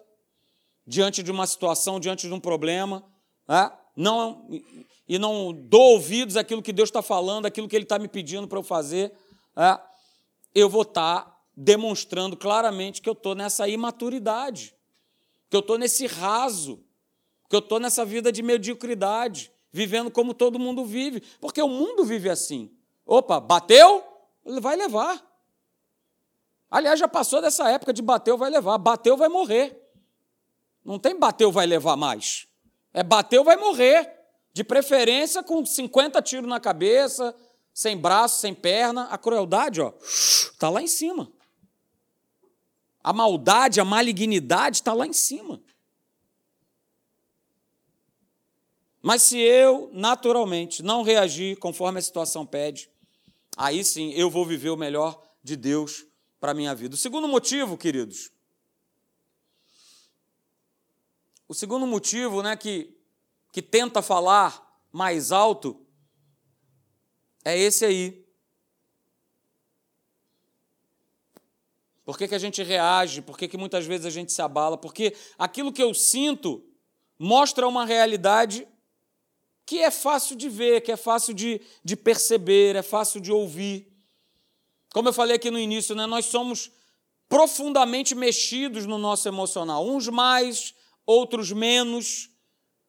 diante 0.86 1.22
de 1.22 1.30
uma 1.30 1.46
situação, 1.46 1.98
diante 1.98 2.28
de 2.28 2.34
um 2.34 2.40
problema, 2.40 3.02
né? 3.48 3.72
não, 3.96 4.46
e 5.08 5.18
não 5.18 5.50
dou 5.50 5.92
ouvidos 5.92 6.36
àquilo 6.36 6.60
que 6.60 6.74
Deus 6.74 6.90
está 6.90 7.00
falando, 7.00 7.46
àquilo 7.46 7.66
que 7.66 7.74
Ele 7.74 7.84
está 7.84 7.98
me 7.98 8.06
pedindo 8.06 8.46
para 8.46 8.58
eu 8.58 8.62
fazer, 8.62 9.14
né? 9.56 9.80
eu 10.54 10.68
vou 10.68 10.82
estar 10.82 11.24
tá 11.24 11.36
demonstrando 11.56 12.36
claramente 12.36 13.00
que 13.00 13.08
eu 13.08 13.14
estou 13.14 13.34
nessa 13.34 13.66
imaturidade, 13.66 14.74
que 15.48 15.56
eu 15.56 15.60
estou 15.60 15.78
nesse 15.78 16.06
raso, 16.06 16.84
que 17.48 17.56
eu 17.56 17.60
estou 17.60 17.80
nessa 17.80 18.04
vida 18.04 18.30
de 18.30 18.42
mediocridade, 18.42 19.50
vivendo 19.72 20.10
como 20.10 20.34
todo 20.34 20.58
mundo 20.58 20.84
vive, 20.84 21.22
porque 21.40 21.62
o 21.62 21.68
mundo 21.68 22.04
vive 22.04 22.28
assim. 22.28 22.70
Opa, 23.04 23.40
bateu? 23.40 24.04
Vai 24.60 24.76
levar. 24.76 25.24
Aliás, 26.70 26.98
já 26.98 27.08
passou 27.08 27.40
dessa 27.40 27.70
época 27.70 27.92
de 27.92 28.02
bateu, 28.02 28.36
vai 28.36 28.50
levar. 28.50 28.76
Bateu, 28.78 29.16
vai 29.16 29.28
morrer. 29.28 29.80
Não 30.84 30.98
tem 30.98 31.18
bateu, 31.18 31.50
vai 31.52 31.66
levar 31.66 31.96
mais. 31.96 32.48
É 32.92 33.02
bateu, 33.02 33.44
vai 33.44 33.56
morrer. 33.56 34.12
De 34.52 34.64
preferência 34.64 35.42
com 35.42 35.64
50 35.64 36.20
tiros 36.22 36.48
na 36.48 36.58
cabeça, 36.58 37.34
sem 37.76 37.94
braço, 37.94 38.40
sem 38.40 38.54
perna. 38.54 39.02
A 39.08 39.18
crueldade, 39.18 39.82
ó, 39.82 39.92
está 40.00 40.70
lá 40.70 40.80
em 40.80 40.86
cima. 40.86 41.30
A 43.04 43.12
maldade, 43.12 43.82
a 43.82 43.84
malignidade 43.84 44.78
está 44.78 44.94
lá 44.94 45.06
em 45.06 45.12
cima. 45.12 45.62
Mas 49.02 49.24
se 49.24 49.38
eu, 49.38 49.90
naturalmente, 49.92 50.82
não 50.82 51.02
reagir 51.02 51.58
conforme 51.58 51.98
a 51.98 52.02
situação 52.02 52.46
pede, 52.46 52.88
aí 53.54 53.84
sim 53.84 54.10
eu 54.12 54.30
vou 54.30 54.46
viver 54.46 54.70
o 54.70 54.76
melhor 54.76 55.22
de 55.42 55.54
Deus 55.54 56.06
para 56.40 56.52
a 56.52 56.54
minha 56.54 56.74
vida. 56.74 56.94
O 56.94 56.98
segundo 56.98 57.28
motivo, 57.28 57.76
queridos, 57.76 58.30
o 61.46 61.52
segundo 61.52 61.86
motivo 61.86 62.42
né, 62.42 62.56
que, 62.56 62.96
que 63.52 63.60
tenta 63.60 64.00
falar 64.00 64.80
mais 64.90 65.30
alto 65.30 65.85
é 67.46 67.56
esse 67.56 67.84
aí. 67.84 68.26
Por 72.04 72.18
que, 72.18 72.26
que 72.26 72.34
a 72.34 72.40
gente 72.40 72.60
reage? 72.60 73.22
Por 73.22 73.38
que, 73.38 73.46
que 73.46 73.56
muitas 73.56 73.86
vezes 73.86 74.04
a 74.04 74.10
gente 74.10 74.32
se 74.32 74.42
abala? 74.42 74.76
Porque 74.76 75.14
aquilo 75.38 75.72
que 75.72 75.80
eu 75.80 75.94
sinto 75.94 76.64
mostra 77.16 77.68
uma 77.68 77.84
realidade 77.84 78.66
que 79.64 79.78
é 79.78 79.92
fácil 79.92 80.34
de 80.34 80.48
ver, 80.48 80.80
que 80.80 80.90
é 80.90 80.96
fácil 80.96 81.32
de, 81.32 81.60
de 81.84 81.94
perceber, 81.94 82.74
é 82.74 82.82
fácil 82.82 83.20
de 83.20 83.30
ouvir. 83.30 83.92
Como 84.92 85.08
eu 85.08 85.12
falei 85.12 85.36
aqui 85.36 85.48
no 85.48 85.58
início, 85.58 85.94
né, 85.94 86.04
nós 86.04 86.26
somos 86.26 86.72
profundamente 87.28 88.12
mexidos 88.12 88.86
no 88.86 88.98
nosso 88.98 89.28
emocional, 89.28 89.86
uns 89.86 90.08
mais, 90.08 90.74
outros 91.04 91.52
menos, 91.52 92.28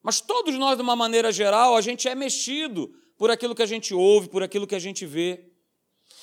mas 0.01 0.19
todos 0.19 0.55
nós, 0.55 0.77
de 0.77 0.81
uma 0.81 0.95
maneira 0.95 1.31
geral, 1.31 1.75
a 1.75 1.81
gente 1.81 2.07
é 2.07 2.15
mexido 2.15 2.91
por 3.17 3.31
aquilo 3.31 3.55
que 3.55 3.63
a 3.63 3.67
gente 3.67 3.93
ouve, 3.93 4.29
por 4.29 4.43
aquilo 4.43 4.67
que 4.67 4.75
a 4.75 4.79
gente 4.79 5.05
vê. 5.05 5.51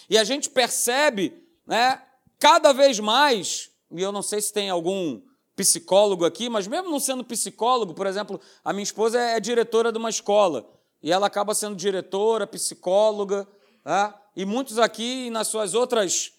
E 0.08 0.16
a 0.16 0.24
gente 0.24 0.50
percebe 0.50 1.32
né, 1.66 2.02
cada 2.38 2.72
vez 2.72 3.00
mais, 3.00 3.70
e 3.90 4.00
eu 4.00 4.12
não 4.12 4.22
sei 4.22 4.40
se 4.40 4.52
tem 4.52 4.70
algum 4.70 5.20
psicólogo 5.56 6.24
aqui, 6.24 6.48
mas 6.48 6.66
mesmo 6.66 6.90
não 6.90 7.00
sendo 7.00 7.24
psicólogo, 7.24 7.94
por 7.94 8.06
exemplo, 8.06 8.40
a 8.64 8.72
minha 8.72 8.82
esposa 8.82 9.20
é 9.20 9.40
diretora 9.40 9.92
de 9.92 9.98
uma 9.98 10.10
escola, 10.10 10.68
e 11.02 11.12
ela 11.12 11.26
acaba 11.26 11.54
sendo 11.54 11.76
diretora, 11.76 12.46
psicóloga, 12.46 13.46
né? 13.84 14.14
e 14.36 14.44
muitos 14.44 14.78
aqui 14.78 15.30
nas 15.30 15.48
suas 15.48 15.74
outras 15.74 16.32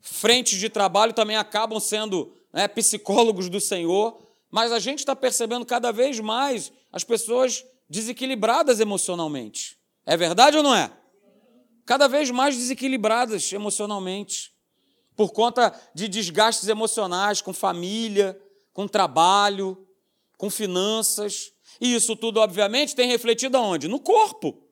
frentes 0.00 0.58
de 0.58 0.68
trabalho 0.68 1.12
também 1.12 1.36
acabam 1.36 1.80
sendo 1.80 2.32
né, 2.52 2.68
psicólogos 2.68 3.48
do 3.48 3.60
Senhor, 3.60 4.18
mas 4.50 4.72
a 4.72 4.78
gente 4.78 5.00
está 5.00 5.14
percebendo 5.14 5.64
cada 5.64 5.92
vez 5.92 6.20
mais 6.20 6.72
as 6.92 7.04
pessoas 7.04 7.64
desequilibradas 7.88 8.80
emocionalmente. 8.80 9.77
É 10.08 10.16
verdade 10.16 10.56
ou 10.56 10.62
não 10.62 10.74
é? 10.74 10.90
Cada 11.84 12.08
vez 12.08 12.30
mais 12.30 12.56
desequilibradas 12.56 13.52
emocionalmente 13.52 14.54
por 15.14 15.32
conta 15.32 15.78
de 15.94 16.08
desgastes 16.08 16.66
emocionais 16.66 17.42
com 17.42 17.52
família, 17.52 18.40
com 18.72 18.88
trabalho, 18.88 19.86
com 20.38 20.48
finanças. 20.48 21.52
E 21.78 21.94
isso 21.94 22.16
tudo, 22.16 22.40
obviamente, 22.40 22.96
tem 22.96 23.06
refletido 23.06 23.58
aonde? 23.58 23.86
No 23.86 24.00
corpo. 24.00 24.66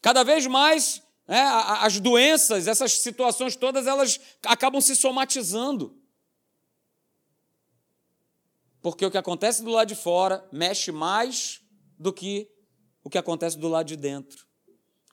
Cada 0.00 0.24
vez 0.24 0.46
mais 0.46 1.02
né, 1.28 1.38
as 1.82 2.00
doenças, 2.00 2.66
essas 2.66 2.92
situações 2.92 3.56
todas, 3.56 3.86
elas 3.86 4.18
acabam 4.42 4.80
se 4.80 4.96
somatizando. 4.96 5.94
Porque 8.80 9.04
o 9.04 9.10
que 9.10 9.18
acontece 9.18 9.62
do 9.62 9.70
lado 9.70 9.88
de 9.88 9.94
fora 9.94 10.48
mexe 10.50 10.90
mais 10.90 11.60
do 11.98 12.10
que 12.10 12.50
o 13.04 13.10
que 13.10 13.18
acontece 13.18 13.58
do 13.58 13.68
lado 13.68 13.86
de 13.86 13.96
dentro 13.96 14.45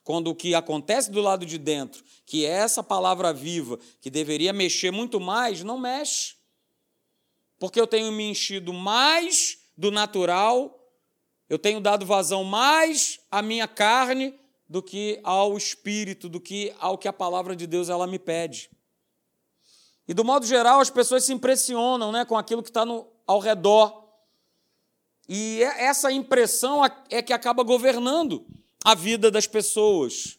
quando 0.04 0.28
o 0.28 0.34
que 0.34 0.54
acontece 0.54 1.10
do 1.10 1.22
lado 1.22 1.46
de 1.46 1.56
dentro, 1.56 2.04
que 2.26 2.44
é 2.44 2.50
essa 2.50 2.82
palavra 2.82 3.32
viva, 3.32 3.78
que 4.02 4.10
deveria 4.10 4.52
mexer 4.52 4.90
muito 4.90 5.18
mais, 5.18 5.64
não 5.64 5.78
mexe. 5.78 6.34
Porque 7.58 7.80
eu 7.80 7.86
tenho 7.86 8.12
me 8.12 8.24
enchido 8.24 8.70
mais 8.70 9.58
do 9.76 9.90
natural, 9.90 10.78
eu 11.48 11.58
tenho 11.58 11.80
dado 11.80 12.04
vazão 12.04 12.44
mais 12.44 13.18
à 13.30 13.40
minha 13.40 13.66
carne 13.66 14.38
do 14.68 14.82
que 14.82 15.18
ao 15.24 15.56
espírito, 15.56 16.28
do 16.28 16.38
que 16.38 16.74
ao 16.78 16.98
que 16.98 17.08
a 17.08 17.12
palavra 17.12 17.56
de 17.56 17.66
Deus 17.66 17.88
ela 17.88 18.06
me 18.06 18.18
pede. 18.18 18.70
E 20.06 20.12
do 20.12 20.22
modo 20.22 20.44
geral, 20.44 20.80
as 20.80 20.90
pessoas 20.90 21.24
se 21.24 21.32
impressionam 21.32 22.12
né, 22.12 22.26
com 22.26 22.36
aquilo 22.36 22.62
que 22.62 22.68
está 22.68 22.84
ao 23.26 23.38
redor. 23.38 24.04
E 25.26 25.62
essa 25.62 26.12
impressão 26.12 26.82
é 27.08 27.22
que 27.22 27.32
acaba 27.32 27.62
governando 27.62 28.44
a 28.84 28.94
vida 28.94 29.30
das 29.30 29.46
pessoas. 29.46 30.38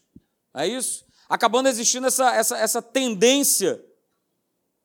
É 0.54 0.66
isso? 0.66 1.04
Acabando 1.28 1.68
existindo 1.68 2.06
essa, 2.06 2.32
essa, 2.34 2.56
essa 2.56 2.80
tendência 2.80 3.84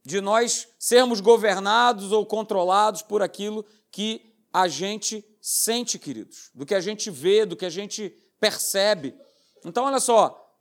de 0.03 0.19
nós 0.19 0.67
sermos 0.79 1.21
governados 1.21 2.11
ou 2.11 2.25
controlados 2.25 3.03
por 3.03 3.21
aquilo 3.21 3.63
que 3.91 4.35
a 4.51 4.67
gente 4.67 5.23
sente, 5.39 5.99
queridos, 5.99 6.49
do 6.55 6.65
que 6.65 6.73
a 6.73 6.81
gente 6.81 7.11
vê, 7.11 7.45
do 7.45 7.55
que 7.55 7.65
a 7.65 7.69
gente 7.69 8.09
percebe. 8.39 9.15
Então, 9.63 9.85
olha 9.85 9.99
só, 9.99 10.59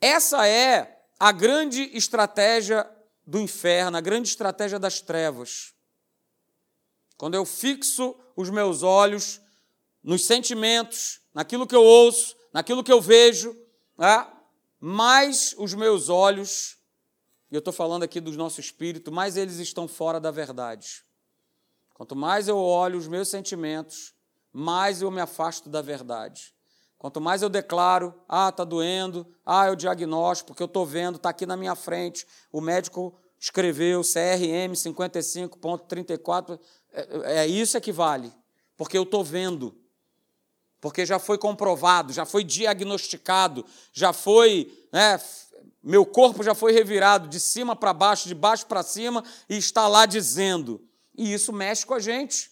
essa 0.00 0.46
é 0.48 1.04
a 1.18 1.30
grande 1.30 1.82
estratégia 1.96 2.88
do 3.24 3.38
inferno, 3.38 3.96
a 3.96 4.00
grande 4.00 4.28
estratégia 4.28 4.78
das 4.78 5.00
trevas. 5.00 5.72
Quando 7.16 7.34
eu 7.34 7.46
fixo 7.46 8.14
os 8.36 8.50
meus 8.50 8.82
olhos 8.82 9.40
nos 10.06 10.24
sentimentos, 10.24 11.20
naquilo 11.34 11.66
que 11.66 11.74
eu 11.74 11.82
ouço, 11.82 12.36
naquilo 12.52 12.84
que 12.84 12.92
eu 12.92 13.00
vejo, 13.00 13.54
né? 13.98 14.24
mais 14.78 15.52
os 15.58 15.74
meus 15.74 16.08
olhos, 16.08 16.76
e 17.50 17.56
eu 17.56 17.58
estou 17.58 17.72
falando 17.72 18.04
aqui 18.04 18.20
do 18.20 18.30
nosso 18.30 18.60
espírito, 18.60 19.10
mais 19.10 19.36
eles 19.36 19.56
estão 19.56 19.88
fora 19.88 20.20
da 20.20 20.30
verdade. 20.30 21.02
Quanto 21.92 22.14
mais 22.14 22.46
eu 22.46 22.56
olho 22.56 22.96
os 22.96 23.08
meus 23.08 23.28
sentimentos, 23.28 24.14
mais 24.52 25.02
eu 25.02 25.10
me 25.10 25.20
afasto 25.20 25.68
da 25.68 25.82
verdade. 25.82 26.54
Quanto 26.96 27.20
mais 27.20 27.42
eu 27.42 27.48
declaro, 27.48 28.14
ah, 28.28 28.48
está 28.48 28.62
doendo, 28.62 29.26
ah, 29.44 29.66
é 29.66 29.70
o 29.72 29.76
diagnóstico, 29.76 30.48
porque 30.48 30.62
eu 30.62 30.66
estou 30.66 30.86
vendo, 30.86 31.16
está 31.16 31.30
aqui 31.30 31.44
na 31.44 31.56
minha 31.56 31.74
frente, 31.74 32.24
o 32.52 32.60
médico 32.60 33.12
escreveu 33.40 34.02
CRM 34.02 34.72
55.34, 34.72 36.60
é, 36.92 37.40
é 37.40 37.46
isso 37.46 37.76
é 37.76 37.80
que 37.80 37.90
vale, 37.90 38.32
porque 38.76 38.96
eu 38.96 39.02
estou 39.02 39.24
vendo 39.24 39.76
porque 40.80 41.06
já 41.06 41.18
foi 41.18 41.38
comprovado, 41.38 42.12
já 42.12 42.24
foi 42.26 42.44
diagnosticado, 42.44 43.64
já 43.92 44.12
foi, 44.12 44.72
né, 44.92 45.20
meu 45.82 46.04
corpo 46.04 46.42
já 46.42 46.54
foi 46.54 46.72
revirado 46.72 47.28
de 47.28 47.38
cima 47.38 47.76
para 47.76 47.92
baixo, 47.92 48.28
de 48.28 48.34
baixo 48.34 48.66
para 48.66 48.82
cima, 48.82 49.24
e 49.48 49.56
está 49.56 49.86
lá 49.88 50.06
dizendo. 50.06 50.84
E 51.16 51.32
isso 51.32 51.52
mexe 51.52 51.86
com 51.86 51.94
a 51.94 52.00
gente. 52.00 52.50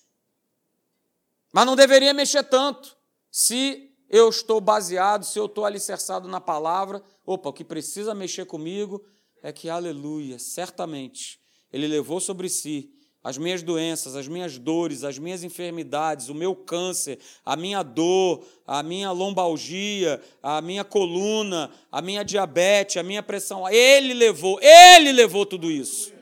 Mas 1.52 1.66
não 1.66 1.76
deveria 1.76 2.14
mexer 2.14 2.44
tanto. 2.44 2.96
Se 3.30 3.90
eu 4.08 4.28
estou 4.28 4.60
baseado, 4.60 5.24
se 5.24 5.38
eu 5.38 5.46
estou 5.46 5.64
alicerçado 5.64 6.28
na 6.28 6.40
palavra, 6.40 7.02
opa, 7.26 7.48
o 7.48 7.52
que 7.52 7.64
precisa 7.64 8.14
mexer 8.14 8.46
comigo 8.46 9.04
é 9.42 9.52
que, 9.52 9.68
aleluia, 9.68 10.38
certamente, 10.38 11.40
ele 11.72 11.86
levou 11.86 12.20
sobre 12.20 12.48
si 12.48 12.92
as 13.24 13.38
minhas 13.38 13.62
doenças, 13.62 14.14
as 14.14 14.28
minhas 14.28 14.58
dores, 14.58 15.02
as 15.02 15.18
minhas 15.18 15.42
enfermidades, 15.42 16.28
o 16.28 16.34
meu 16.34 16.54
câncer, 16.54 17.18
a 17.42 17.56
minha 17.56 17.82
dor, 17.82 18.44
a 18.66 18.82
minha 18.82 19.10
lombalgia, 19.12 20.20
a 20.42 20.60
minha 20.60 20.84
coluna, 20.84 21.70
a 21.90 22.02
minha 22.02 22.22
diabetes, 22.22 22.98
a 22.98 23.02
minha 23.02 23.22
pressão. 23.22 23.66
Ele 23.66 24.12
levou, 24.12 24.60
ele 24.60 25.10
levou 25.10 25.46
tudo 25.46 25.70
isso. 25.70 26.12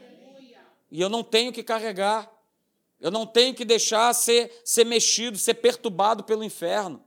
E 0.92 1.00
eu 1.00 1.08
não 1.08 1.24
tenho 1.24 1.52
que 1.52 1.64
carregar. 1.64 2.30
Eu 3.00 3.10
não 3.10 3.26
tenho 3.26 3.52
que 3.52 3.64
deixar 3.64 4.14
ser, 4.14 4.62
ser 4.64 4.84
mexido, 4.84 5.36
ser 5.36 5.54
perturbado 5.54 6.22
pelo 6.22 6.44
inferno. 6.44 7.02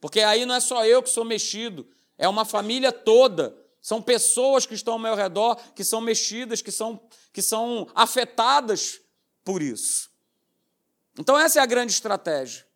Porque 0.00 0.20
aí 0.20 0.46
não 0.46 0.54
é 0.54 0.60
só 0.60 0.86
eu 0.86 1.02
que 1.02 1.10
sou 1.10 1.24
mexido, 1.24 1.84
é 2.16 2.28
uma 2.28 2.44
família 2.44 2.92
toda. 2.92 3.56
São 3.82 4.00
pessoas 4.00 4.66
que 4.66 4.74
estão 4.74 4.92
ao 4.92 5.00
meu 5.00 5.16
redor 5.16 5.56
que 5.74 5.82
são 5.82 6.00
mexidas, 6.00 6.62
que 6.62 6.70
são, 6.70 7.00
que 7.32 7.42
são 7.42 7.88
afetadas 7.92 9.00
por 9.46 9.62
isso. 9.62 10.10
Então, 11.18 11.38
essa 11.38 11.60
é 11.60 11.62
a 11.62 11.66
grande 11.66 11.92
estratégia. 11.92 12.66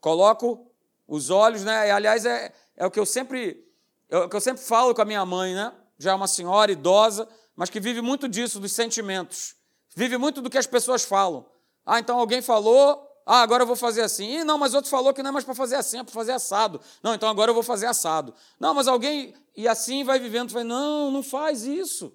Coloco 0.00 0.72
os 1.06 1.30
olhos, 1.30 1.62
né? 1.62 1.88
E, 1.88 1.90
aliás, 1.90 2.24
é, 2.24 2.52
é 2.74 2.86
o 2.86 2.90
que 2.90 2.98
eu 2.98 3.06
sempre 3.06 3.64
é 4.08 4.18
o 4.18 4.28
que 4.28 4.36
eu 4.36 4.40
sempre 4.40 4.62
falo 4.62 4.94
com 4.94 5.02
a 5.02 5.04
minha 5.04 5.24
mãe, 5.26 5.54
né? 5.54 5.72
Já 5.98 6.12
é 6.12 6.14
uma 6.14 6.26
senhora 6.26 6.72
idosa, 6.72 7.28
mas 7.54 7.68
que 7.68 7.78
vive 7.78 8.00
muito 8.00 8.28
disso, 8.28 8.58
dos 8.58 8.72
sentimentos. 8.72 9.54
Vive 9.94 10.16
muito 10.16 10.40
do 10.40 10.48
que 10.48 10.58
as 10.58 10.66
pessoas 10.66 11.04
falam. 11.04 11.46
Ah, 11.84 11.98
então 11.98 12.18
alguém 12.18 12.40
falou, 12.40 13.06
ah, 13.26 13.42
agora 13.42 13.62
eu 13.62 13.66
vou 13.66 13.76
fazer 13.76 14.02
assim. 14.02 14.38
Ih, 14.38 14.44
não, 14.44 14.56
mas 14.56 14.74
outro 14.74 14.90
falou 14.90 15.12
que 15.12 15.22
não 15.22 15.30
é 15.30 15.32
mais 15.32 15.44
para 15.44 15.54
fazer 15.54 15.76
assim, 15.76 15.98
é 15.98 16.04
para 16.04 16.12
fazer 16.12 16.32
assado. 16.32 16.80
Não, 17.02 17.14
então 17.14 17.28
agora 17.28 17.50
eu 17.50 17.54
vou 17.54 17.62
fazer 17.62 17.86
assado. 17.86 18.32
Não, 18.58 18.72
mas 18.72 18.88
alguém. 18.88 19.34
E 19.56 19.68
assim 19.68 20.02
vai 20.02 20.18
vivendo. 20.18 20.50
Vai, 20.52 20.64
não, 20.64 21.10
não 21.10 21.22
faz 21.22 21.64
isso. 21.64 22.12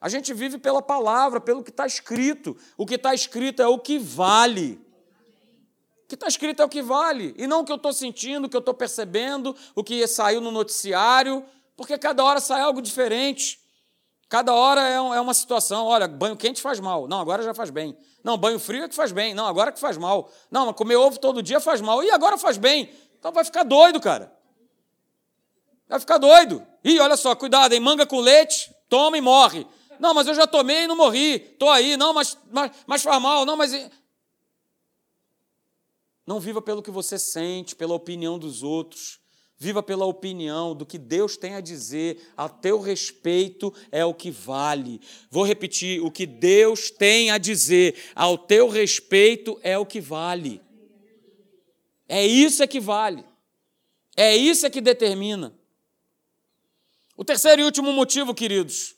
A 0.00 0.08
gente 0.08 0.34
vive 0.34 0.58
pela 0.58 0.82
palavra, 0.82 1.40
pelo 1.40 1.62
que 1.62 1.70
está 1.70 1.86
escrito. 1.86 2.56
O 2.76 2.86
que 2.86 2.94
está 2.96 3.14
escrito 3.14 3.62
é 3.62 3.66
o 3.66 3.78
que 3.78 3.98
vale. 3.98 4.80
O 6.04 6.08
que 6.08 6.14
está 6.14 6.28
escrito 6.28 6.62
é 6.62 6.64
o 6.64 6.68
que 6.68 6.82
vale. 6.82 7.34
E 7.36 7.46
não 7.46 7.60
o 7.60 7.64
que 7.64 7.72
eu 7.72 7.76
estou 7.76 7.92
sentindo, 7.92 8.46
o 8.46 8.48
que 8.48 8.56
eu 8.56 8.60
estou 8.60 8.74
percebendo, 8.74 9.56
o 9.74 9.82
que 9.82 10.06
saiu 10.06 10.40
no 10.40 10.52
noticiário, 10.52 11.44
porque 11.76 11.98
cada 11.98 12.22
hora 12.22 12.40
sai 12.40 12.60
algo 12.60 12.80
diferente. 12.80 13.60
Cada 14.28 14.52
hora 14.52 14.80
é, 14.88 14.94
é 14.94 15.20
uma 15.20 15.34
situação. 15.34 15.86
Olha, 15.86 16.06
banho 16.06 16.36
quente 16.36 16.60
faz 16.60 16.78
mal. 16.80 17.08
Não, 17.08 17.20
agora 17.20 17.42
já 17.42 17.54
faz 17.54 17.70
bem. 17.70 17.96
Não, 18.22 18.36
banho 18.36 18.58
frio 18.58 18.84
é 18.84 18.88
que 18.88 18.94
faz 18.94 19.12
bem. 19.12 19.34
Não, 19.34 19.46
agora 19.46 19.72
que 19.72 19.78
faz 19.78 19.96
mal. 19.96 20.30
Não, 20.50 20.72
comer 20.72 20.96
ovo 20.96 21.18
todo 21.18 21.42
dia 21.42 21.60
faz 21.60 21.80
mal. 21.80 22.02
E 22.02 22.10
agora 22.10 22.36
faz 22.36 22.56
bem. 22.56 22.90
Então 23.18 23.32
vai 23.32 23.44
ficar 23.44 23.62
doido, 23.62 24.00
cara. 24.00 24.32
Vai 25.88 26.00
ficar 26.00 26.18
doido. 26.18 26.64
Ih, 26.84 26.98
olha 26.98 27.16
só, 27.16 27.34
cuidado, 27.34 27.72
hein? 27.72 27.80
Manga 27.80 28.04
com 28.04 28.20
leite, 28.20 28.74
toma 28.88 29.16
e 29.16 29.20
morre. 29.20 29.66
Não, 29.98 30.14
mas 30.14 30.26
eu 30.26 30.34
já 30.34 30.46
tomei 30.46 30.84
e 30.84 30.86
não 30.86 30.96
morri. 30.96 31.34
Estou 31.34 31.70
aí. 31.70 31.96
Não, 31.96 32.12
mas, 32.12 32.38
mas, 32.50 32.72
mas 32.86 33.02
faz 33.02 33.22
mal. 33.22 33.44
Não, 33.44 33.56
mas. 33.56 33.72
Não 36.26 36.40
viva 36.40 36.60
pelo 36.60 36.82
que 36.82 36.90
você 36.90 37.18
sente, 37.18 37.76
pela 37.76 37.94
opinião 37.94 38.38
dos 38.38 38.62
outros. 38.62 39.20
Viva 39.58 39.82
pela 39.82 40.04
opinião 40.04 40.74
do 40.74 40.84
que 40.84 40.98
Deus 40.98 41.36
tem 41.36 41.54
a 41.54 41.62
dizer, 41.62 42.30
a 42.36 42.46
teu 42.46 42.78
respeito 42.78 43.72
é 43.90 44.04
o 44.04 44.12
que 44.12 44.30
vale. 44.30 45.00
Vou 45.30 45.44
repetir: 45.44 46.02
o 46.02 46.10
que 46.10 46.26
Deus 46.26 46.90
tem 46.90 47.30
a 47.30 47.38
dizer 47.38 47.94
ao 48.14 48.36
teu 48.36 48.68
respeito 48.68 49.58
é 49.62 49.78
o 49.78 49.86
que 49.86 50.00
vale. 50.00 50.60
É 52.08 52.26
isso 52.26 52.62
é 52.62 52.66
que 52.66 52.80
vale. 52.80 53.24
É 54.16 54.36
isso 54.36 54.66
é 54.66 54.70
que 54.70 54.80
determina. 54.80 55.54
O 57.16 57.24
terceiro 57.24 57.62
e 57.62 57.64
último 57.64 57.92
motivo, 57.92 58.34
queridos, 58.34 58.95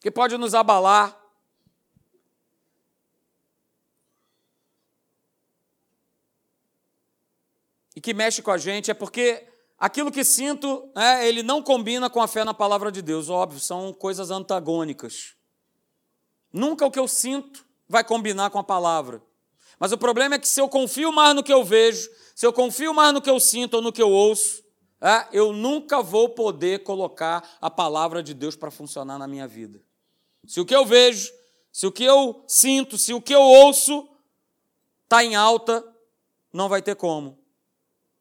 que 0.00 0.10
pode 0.10 0.36
nos 0.38 0.54
abalar 0.54 1.16
e 7.94 8.00
que 8.00 8.14
mexe 8.14 8.40
com 8.40 8.50
a 8.50 8.56
gente 8.56 8.90
é 8.90 8.94
porque 8.94 9.46
aquilo 9.78 10.10
que 10.10 10.24
sinto, 10.24 10.90
né, 10.96 11.28
ele 11.28 11.42
não 11.42 11.62
combina 11.62 12.08
com 12.08 12.22
a 12.22 12.26
fé 12.26 12.44
na 12.44 12.54
palavra 12.54 12.90
de 12.90 13.02
Deus. 13.02 13.28
Óbvio, 13.28 13.60
são 13.60 13.92
coisas 13.92 14.30
antagônicas. 14.30 15.34
Nunca 16.50 16.86
o 16.86 16.90
que 16.90 16.98
eu 16.98 17.06
sinto 17.06 17.64
vai 17.86 18.02
combinar 18.02 18.50
com 18.50 18.58
a 18.58 18.64
palavra. 18.64 19.22
Mas 19.78 19.92
o 19.92 19.98
problema 19.98 20.34
é 20.34 20.38
que 20.38 20.48
se 20.48 20.60
eu 20.60 20.68
confio 20.68 21.12
mais 21.12 21.34
no 21.34 21.42
que 21.42 21.52
eu 21.52 21.62
vejo, 21.62 22.08
se 22.34 22.46
eu 22.46 22.52
confio 22.52 22.94
mais 22.94 23.12
no 23.12 23.20
que 23.20 23.30
eu 23.30 23.38
sinto 23.38 23.74
ou 23.74 23.82
no 23.82 23.92
que 23.92 24.02
eu 24.02 24.10
ouço, 24.10 24.62
é, 25.00 25.26
eu 25.32 25.52
nunca 25.52 26.02
vou 26.02 26.28
poder 26.30 26.82
colocar 26.84 27.56
a 27.60 27.70
palavra 27.70 28.22
de 28.22 28.34
Deus 28.34 28.56
para 28.56 28.70
funcionar 28.70 29.18
na 29.18 29.26
minha 29.26 29.46
vida. 29.46 29.82
Se 30.46 30.60
o 30.60 30.64
que 30.64 30.74
eu 30.74 30.84
vejo, 30.84 31.32
se 31.72 31.86
o 31.86 31.92
que 31.92 32.04
eu 32.04 32.44
sinto, 32.46 32.98
se 32.98 33.12
o 33.14 33.20
que 33.20 33.34
eu 33.34 33.40
ouço 33.40 34.08
está 35.04 35.24
em 35.24 35.34
alta, 35.34 35.84
não 36.52 36.68
vai 36.68 36.82
ter 36.82 36.96
como. 36.96 37.38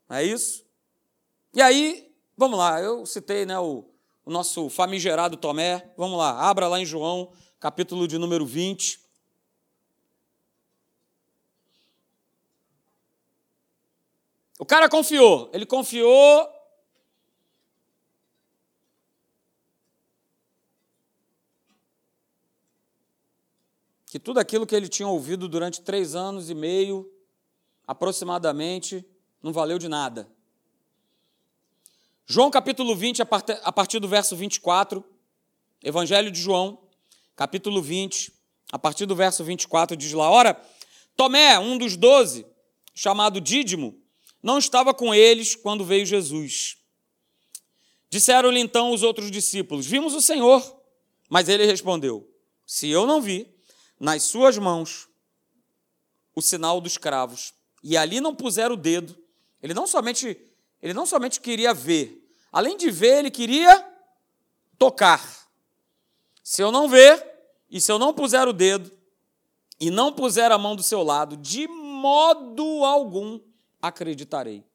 É 0.10 0.24
isso? 0.24 0.66
E 1.54 1.62
aí, 1.62 2.12
vamos 2.38 2.58
lá, 2.58 2.80
eu 2.82 3.06
citei 3.06 3.46
né, 3.46 3.60
o, 3.60 3.86
o 4.26 4.32
nosso 4.32 4.70
famigerado 4.70 5.38
Tomé. 5.38 5.92
Vamos 5.98 6.18
lá, 6.18 6.48
abra 6.50 6.68
lá 6.68 6.80
em 6.80 6.86
João, 6.86 7.32
capítulo 7.60 8.08
de 8.08 8.18
número 8.18 8.46
20. 8.46 9.00
O 14.60 14.66
cara 14.66 14.90
confiou, 14.90 15.50
ele 15.54 15.66
confiou 15.66 16.59
que 24.10 24.18
tudo 24.18 24.40
aquilo 24.40 24.66
que 24.66 24.76
ele 24.76 24.90
tinha 24.90 25.08
ouvido 25.08 25.48
durante 25.48 25.82
três 25.82 26.16
anos 26.16 26.50
e 26.50 26.56
meio, 26.56 27.08
aproximadamente, 27.86 29.06
não 29.42 29.54
valeu 29.54 29.78
de 29.78 29.88
nada. 29.88 30.28
João 32.26 32.50
capítulo 32.50 32.96
20, 32.96 33.22
a 33.22 33.72
partir 33.72 34.00
do 34.00 34.08
verso 34.08 34.36
24, 34.36 35.06
Evangelho 35.84 36.32
de 36.32 36.42
João, 36.42 36.82
capítulo 37.36 37.84
20, 37.84 38.34
a 38.72 38.80
partir 38.80 39.06
do 39.06 39.16
verso 39.16 39.44
24, 39.44 39.96
diz 39.96 40.12
lá: 40.14 40.28
Ora, 40.28 40.60
Tomé, 41.16 41.60
um 41.60 41.78
dos 41.78 41.96
doze, 41.96 42.48
chamado 42.96 43.40
Dídimo, 43.40 43.96
não 44.42 44.58
estava 44.58 44.92
com 44.92 45.14
eles 45.14 45.56
quando 45.56 45.86
veio 45.86 46.04
Jesus. 46.04 46.78
Disseram-lhe 48.10 48.60
então 48.60 48.92
os 48.92 49.04
outros 49.04 49.30
discípulos: 49.30 49.86
Vimos 49.86 50.16
o 50.16 50.22
Senhor. 50.22 50.78
Mas 51.30 51.48
ele 51.48 51.64
respondeu: 51.64 52.28
Se 52.66 52.90
eu 52.90 53.06
não 53.06 53.22
vi 53.22 53.59
nas 54.00 54.24
suas 54.24 54.58
mãos 54.58 55.08
o 56.36 56.42
sinal 56.42 56.80
dos 56.80 56.98
cravos, 56.98 57.54
e 57.84 57.98
ali 57.98 58.22
não 58.22 58.34
puser 58.34 58.72
o 58.72 58.78
dedo 58.78 59.18
ele 59.62 59.74
não 59.74 59.86
somente, 59.86 60.40
ele 60.82 60.94
não 60.94 61.06
somente 61.06 61.40
queria 61.40 61.74
ver, 61.74 62.32
além 62.52 62.78
de 62.78 62.90
ver, 62.90 63.20
ele 63.20 63.32
queria 63.32 63.86
tocar. 64.78 65.48
Se 66.44 66.62
eu 66.62 66.72
não 66.72 66.88
ver, 66.88 67.26
e 67.70 67.80
se 67.80 67.92
eu 67.92 68.00
não 68.00 68.14
puser 68.14 68.48
o 68.48 68.54
dedo, 68.54 68.92
e 69.80 69.90
não 69.90 70.12
puser 70.12 70.52
a 70.52 70.58
mão 70.58 70.76
do 70.76 70.84
seu 70.84 71.04
lado, 71.04 71.38
de 71.38 71.68
modo 71.68 72.84
algum 72.84 73.40
acreditarei. 73.82 74.66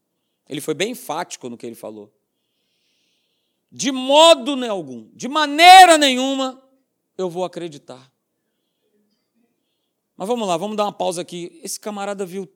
Ele 0.49 0.61
foi 0.61 0.75
bem 0.75 0.93
enfático 0.93 1.49
no 1.49 1.57
que 1.57 1.67
ele 1.67 1.75
falou. 1.75 2.13
De 3.73 3.91
modo 3.91 4.53
algum, 4.67 5.09
de 5.13 5.27
maneira 5.29 5.99
nenhuma, 5.99 6.63
eu 7.19 7.29
vou 7.29 7.45
acreditar. 7.45 8.13
Mas 10.17 10.29
vamos 10.29 10.47
lá, 10.47 10.57
vamos 10.57 10.77
dar 10.77 10.85
uma 10.85 10.93
pausa 10.93 11.23
aqui. 11.23 11.61
Esse 11.63 11.79
camarada 11.79 12.25
viu 12.25 12.47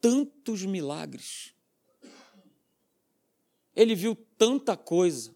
tantos 0.00 0.64
milagres. 0.64 1.54
Ele 3.74 3.94
viu 3.94 4.14
tanta 4.36 4.76
coisa, 4.76 5.34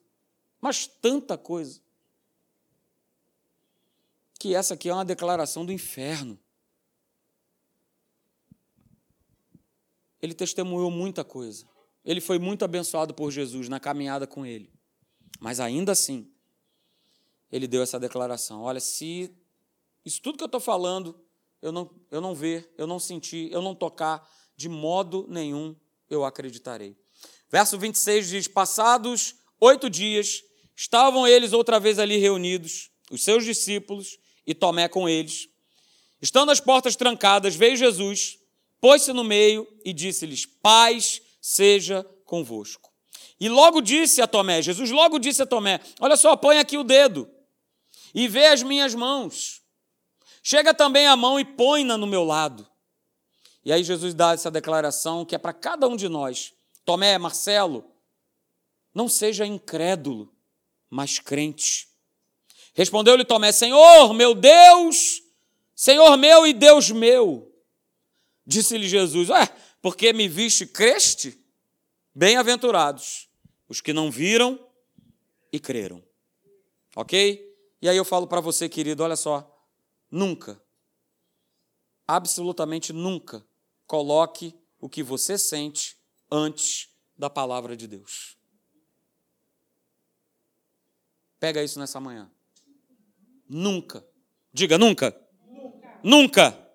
mas 0.61 0.87
tanta 0.87 1.37
coisa, 1.37 1.81
que 4.39 4.55
essa 4.55 4.75
aqui 4.75 4.89
é 4.89 4.95
uma 4.95 5.05
declaração 5.05 5.67
do 5.67 5.73
inferno. 5.73 6.39
Ele 10.21 10.35
testemunhou 10.35 10.91
muita 10.91 11.25
coisa. 11.25 11.67
Ele 12.05 12.21
foi 12.21 12.39
muito 12.39 12.65
abençoado 12.65 13.13
por 13.13 13.31
Jesus 13.31 13.69
na 13.69 13.81
caminhada 13.81 14.27
com 14.27 14.47
ele. 14.47 14.73
Mas 15.41 15.61
ainda 15.61 15.93
assim, 15.93 16.31
ele 17.51 17.67
deu 17.67 17.83
essa 17.83 17.99
declaração: 17.99 18.63
olha, 18.63 18.81
se 18.81 19.35
isso 20.05 20.21
tudo 20.23 20.39
que 20.39 20.45
eu 20.45 20.47
estou 20.47 20.61
falando 20.61 21.19
eu 21.61 21.73
não, 21.73 21.91
eu 22.11 22.21
não 22.21 22.35
ver, 22.35 22.73
eu 22.79 22.87
não 22.87 22.99
sentir, 22.99 23.51
eu 23.53 23.61
não 23.61 23.75
tocar, 23.75 24.29
de 24.57 24.69
modo 24.69 25.27
nenhum 25.29 25.75
eu 26.09 26.25
acreditarei. 26.25 26.97
Verso 27.51 27.79
26 27.79 28.29
diz: 28.29 28.49
Passados 28.49 29.35
oito 29.61 29.89
dias, 29.91 30.43
estavam 30.77 31.27
eles 31.27 31.53
outra 31.53 31.81
vez 31.81 31.99
ali 31.99 32.19
reunidos, 32.19 32.91
os 33.11 33.23
seus 33.23 33.45
discípulos 33.45 34.19
e 34.47 34.55
Tomé 34.55 34.89
com 34.89 35.09
eles. 35.09 35.49
Estando 36.21 36.51
as 36.51 36.61
portas 36.61 36.97
trancadas, 36.97 37.55
veio 37.55 37.77
Jesus, 37.77 38.39
pôs-se 38.81 39.13
no 39.13 39.25
meio 39.25 39.67
e 39.85 39.93
disse-lhes: 39.93 40.47
Paz 40.47 41.21
seja 41.41 42.05
convosco. 42.25 42.93
E 43.41 43.49
logo 43.49 43.81
disse 43.81 44.21
a 44.21 44.27
Tomé, 44.27 44.61
Jesus 44.63 44.91
logo 44.91 45.19
disse 45.19 45.43
a 45.43 45.47
Tomé: 45.47 45.81
Olha 46.01 46.17
só, 46.17 46.37
põe 46.37 46.59
aqui 46.59 46.77
o 46.77 46.85
dedo 46.85 47.29
e 48.15 48.27
vê 48.27 48.47
as 48.47 48.63
minhas 48.63 48.95
mãos. 48.95 49.63
Chega 50.51 50.73
também 50.73 51.07
a 51.07 51.15
mão 51.15 51.39
e 51.39 51.45
põe-na 51.45 51.99
no 51.99 52.07
meu 52.07 52.25
lado. 52.25 52.67
E 53.63 53.71
aí 53.71 53.85
Jesus 53.85 54.15
dá 54.15 54.33
essa 54.33 54.51
declaração 54.51 55.23
que 55.23 55.35
é 55.35 55.39
para 55.39 55.53
cada 55.53 55.87
um 55.87 55.95
de 55.95 56.09
nós. 56.09 56.55
Tomé, 56.87 57.19
Marcelo, 57.19 57.85
não 58.95 59.11
seja 59.11 59.45
incrédulo, 59.45 60.35
mas 60.89 61.19
crente. 61.19 61.87
Respondeu-lhe 62.73 63.27
Tomé: 63.27 63.53
Senhor, 63.53 64.15
meu 64.15 64.35
Deus, 64.35 65.21
Senhor 65.77 66.17
meu 66.17 66.47
e 66.47 66.55
Deus 66.55 66.91
meu. 66.91 67.55
Disse-lhe 68.47 68.89
Jesus: 68.89 69.29
Ué, 69.29 69.55
porque 69.83 70.15
me 70.15 70.27
viste, 70.29 70.65
creste? 70.65 71.39
Bem-aventurados 72.15 73.29
os 73.69 73.83
que 73.83 73.93
não 73.93 74.11
viram 74.11 74.59
e 75.53 75.61
creram. 75.61 76.03
Ok? 76.97 77.55
E 77.83 77.87
aí 77.87 77.99
eu 77.99 78.05
falo 78.07 78.27
para 78.27 78.41
você, 78.41 78.67
querido, 78.67 79.03
olha 79.03 79.15
só, 79.15 79.58
nunca, 80.11 80.61
absolutamente 82.07 82.93
nunca, 82.93 83.47
coloque 83.87 84.55
o 84.81 84.89
que 84.89 85.03
você 85.03 85.39
sente 85.39 85.97
antes 86.31 86.89
da 87.17 87.29
palavra 87.29 87.77
de 87.77 87.87
Deus. 87.87 88.37
Pega 91.41 91.63
isso 91.63 91.79
nessa 91.79 92.01
manhã. 92.01 92.31
nunca, 93.49 94.07
diga 94.53 94.77
nunca, 94.77 95.17
nunca, 95.51 96.01
nunca, 96.03 96.73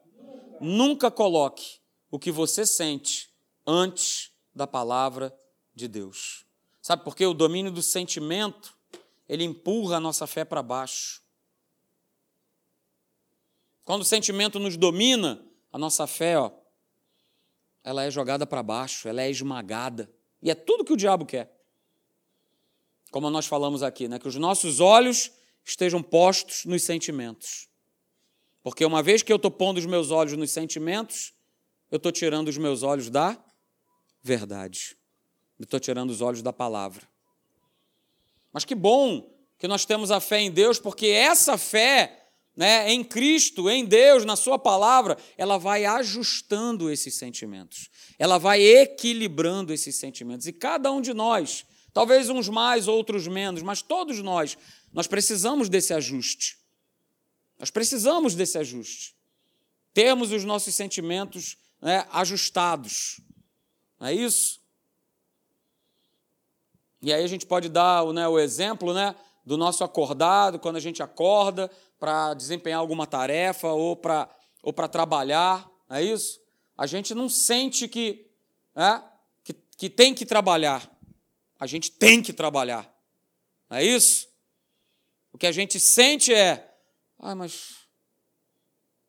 nunca 0.59 1.11
coloque 1.11 1.81
o 2.09 2.19
que 2.19 2.31
você 2.31 2.65
sente 2.65 3.33
antes 3.65 4.31
da 4.53 4.67
palavra 4.67 5.35
de 5.73 5.87
Deus. 5.87 6.45
Sabe 6.81 7.03
por 7.03 7.15
quê? 7.15 7.25
O 7.25 7.33
domínio 7.33 7.71
do 7.71 7.81
sentimento, 7.81 8.77
ele 9.27 9.43
empurra 9.43 9.97
a 9.97 9.99
nossa 9.99 10.27
fé 10.27 10.45
para 10.45 10.61
baixo. 10.61 11.22
Quando 13.83 14.01
o 14.01 14.05
sentimento 14.05 14.59
nos 14.59 14.77
domina, 14.77 15.43
a 15.71 15.77
nossa 15.77 16.07
fé, 16.07 16.37
ó, 16.37 16.51
ela 17.83 18.03
é 18.03 18.09
jogada 18.09 18.47
para 18.47 18.63
baixo, 18.63 19.07
ela 19.07 19.21
é 19.21 19.29
esmagada. 19.29 20.09
E 20.41 20.49
é 20.49 20.55
tudo 20.55 20.85
que 20.85 20.93
o 20.93 20.97
diabo 20.97 21.25
quer. 21.25 21.51
Como 23.11 23.29
nós 23.29 23.45
falamos 23.45 23.83
aqui, 23.83 24.07
né? 24.07 24.17
que 24.17 24.27
os 24.27 24.35
nossos 24.35 24.79
olhos 24.79 25.31
estejam 25.63 26.01
postos 26.01 26.65
nos 26.65 26.83
sentimentos. 26.83 27.67
Porque 28.63 28.85
uma 28.85 29.03
vez 29.03 29.21
que 29.21 29.31
eu 29.31 29.35
estou 29.35 29.51
pondo 29.51 29.77
os 29.77 29.85
meus 29.85 30.09
olhos 30.09 30.37
nos 30.37 30.51
sentimentos, 30.51 31.33
eu 31.91 31.97
estou 31.97 32.11
tirando 32.11 32.47
os 32.47 32.57
meus 32.57 32.81
olhos 32.81 33.09
da 33.09 33.37
verdade. 34.21 34.97
Eu 35.59 35.63
estou 35.63 35.79
tirando 35.79 36.09
os 36.09 36.21
olhos 36.21 36.41
da 36.41 36.53
palavra. 36.53 37.07
Mas 38.51 38.63
que 38.63 38.73
bom 38.73 39.29
que 39.57 39.67
nós 39.67 39.85
temos 39.85 40.11
a 40.11 40.19
fé 40.19 40.39
em 40.39 40.51
Deus, 40.51 40.79
porque 40.79 41.07
essa 41.07 41.57
fé 41.57 42.22
né, 42.55 42.91
em 42.91 43.03
Cristo, 43.03 43.69
em 43.69 43.85
Deus, 43.85 44.25
na 44.25 44.35
Sua 44.35 44.59
palavra, 44.59 45.17
ela 45.37 45.57
vai 45.57 45.85
ajustando 45.85 46.91
esses 46.91 47.15
sentimentos, 47.15 47.89
ela 48.19 48.37
vai 48.37 48.61
equilibrando 48.61 49.73
esses 49.73 49.95
sentimentos. 49.95 50.47
E 50.47 50.53
cada 50.53 50.91
um 50.91 51.01
de 51.01 51.13
nós, 51.13 51.65
talvez 51.93 52.29
uns 52.29 52.49
mais, 52.49 52.87
outros 52.87 53.27
menos, 53.27 53.61
mas 53.61 53.81
todos 53.81 54.19
nós, 54.19 54.57
nós 54.91 55.07
precisamos 55.07 55.69
desse 55.69 55.93
ajuste. 55.93 56.57
Nós 57.59 57.71
precisamos 57.71 58.35
desse 58.35 58.57
ajuste. 58.57 59.15
Termos 59.93 60.31
os 60.31 60.43
nossos 60.43 60.75
sentimentos 60.75 61.57
né, 61.81 62.05
ajustados. 62.11 63.19
Não 63.99 64.07
é 64.07 64.13
isso? 64.13 64.61
E 67.01 67.13
aí 67.13 67.23
a 67.23 67.27
gente 67.27 67.45
pode 67.45 67.69
dar 67.69 68.05
né, 68.13 68.27
o 68.27 68.39
exemplo 68.39 68.93
né, 68.93 69.15
do 69.45 69.57
nosso 69.57 69.83
acordado, 69.83 70.57
quando 70.59 70.77
a 70.77 70.79
gente 70.79 71.03
acorda, 71.03 71.69
para 72.03 72.33
desempenhar 72.33 72.81
alguma 72.81 73.07
tarefa 73.07 73.69
ou 73.69 73.95
para 73.95 74.29
ou 74.61 74.73
trabalhar, 74.73 75.71
não 75.87 75.95
é 75.95 76.03
isso? 76.03 76.41
A 76.77 76.85
gente 76.85 77.15
não 77.15 77.29
sente 77.29 77.87
que, 77.87 78.29
é, 78.75 79.01
que, 79.41 79.53
que 79.53 79.89
tem 79.89 80.13
que 80.13 80.25
trabalhar. 80.25 80.85
A 81.57 81.65
gente 81.65 81.89
tem 81.89 82.21
que 82.21 82.33
trabalhar. 82.33 82.93
Não 83.69 83.77
é 83.77 83.85
isso? 83.85 84.27
O 85.31 85.37
que 85.37 85.47
a 85.47 85.51
gente 85.53 85.79
sente 85.79 86.33
é, 86.33 86.75
ai, 87.17 87.35
mas 87.35 87.87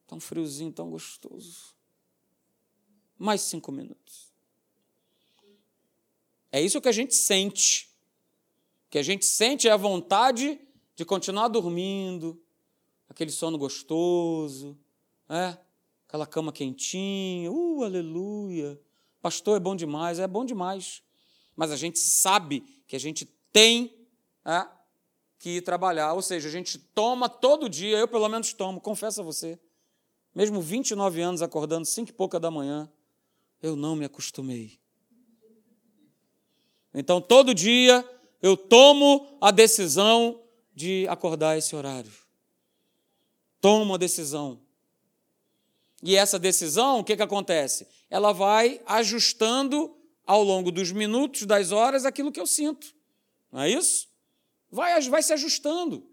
tão 0.06 0.20
friozinho, 0.20 0.70
tão 0.70 0.88
gostoso. 0.88 1.74
Mais 3.18 3.40
cinco 3.40 3.72
minutos. 3.72 4.32
É 6.52 6.60
isso 6.62 6.80
que 6.80 6.88
a 6.88 6.92
gente 6.92 7.16
sente. 7.16 7.90
O 8.86 8.90
que 8.90 8.98
a 8.98 9.02
gente 9.02 9.24
sente 9.26 9.66
é 9.66 9.72
a 9.72 9.76
vontade 9.76 10.60
de 10.94 11.04
continuar 11.04 11.48
dormindo, 11.48 12.40
aquele 13.08 13.30
sono 13.30 13.58
gostoso, 13.58 14.78
é? 15.28 15.56
aquela 16.06 16.26
cama 16.26 16.52
quentinha, 16.52 17.50
uh, 17.50 17.82
aleluia. 17.82 18.80
Pastor, 19.20 19.56
é 19.56 19.60
bom 19.60 19.74
demais, 19.74 20.18
é 20.18 20.26
bom 20.26 20.44
demais. 20.44 21.02
Mas 21.56 21.70
a 21.70 21.76
gente 21.76 21.98
sabe 21.98 22.60
que 22.86 22.94
a 22.94 23.00
gente 23.00 23.24
tem 23.52 23.94
é, 24.44 24.66
que 25.38 25.56
ir 25.56 25.62
trabalhar, 25.62 26.12
ou 26.12 26.22
seja, 26.22 26.48
a 26.48 26.52
gente 26.52 26.78
toma 26.78 27.28
todo 27.28 27.68
dia, 27.68 27.98
eu 27.98 28.08
pelo 28.08 28.28
menos 28.28 28.52
tomo, 28.52 28.80
confesso 28.80 29.20
a 29.20 29.24
você, 29.24 29.58
mesmo 30.34 30.60
29 30.60 31.20
anos 31.20 31.42
acordando 31.42 31.86
cinco 31.86 32.10
e 32.10 32.14
pouca 32.14 32.40
da 32.40 32.50
manhã, 32.50 32.90
eu 33.62 33.76
não 33.76 33.94
me 33.96 34.04
acostumei. 34.04 34.78
Então, 36.92 37.20
todo 37.20 37.54
dia 37.54 38.08
eu 38.42 38.56
tomo 38.56 39.38
a 39.40 39.50
decisão 39.50 40.40
de 40.74 41.06
acordar 41.08 41.56
esse 41.56 41.74
horário 41.74 42.23
toma 43.64 43.82
uma 43.82 43.96
decisão. 43.96 44.60
E 46.02 46.16
essa 46.16 46.38
decisão, 46.38 46.98
o 46.98 47.04
que, 47.04 47.16
que 47.16 47.22
acontece? 47.22 47.88
Ela 48.10 48.30
vai 48.30 48.78
ajustando 48.84 49.96
ao 50.26 50.42
longo 50.42 50.70
dos 50.70 50.92
minutos, 50.92 51.46
das 51.46 51.72
horas, 51.72 52.04
aquilo 52.04 52.30
que 52.30 52.38
eu 52.38 52.46
sinto. 52.46 52.94
Não 53.50 53.62
é 53.62 53.70
isso? 53.70 54.06
Vai, 54.70 55.00
vai 55.08 55.22
se 55.22 55.32
ajustando. 55.32 56.06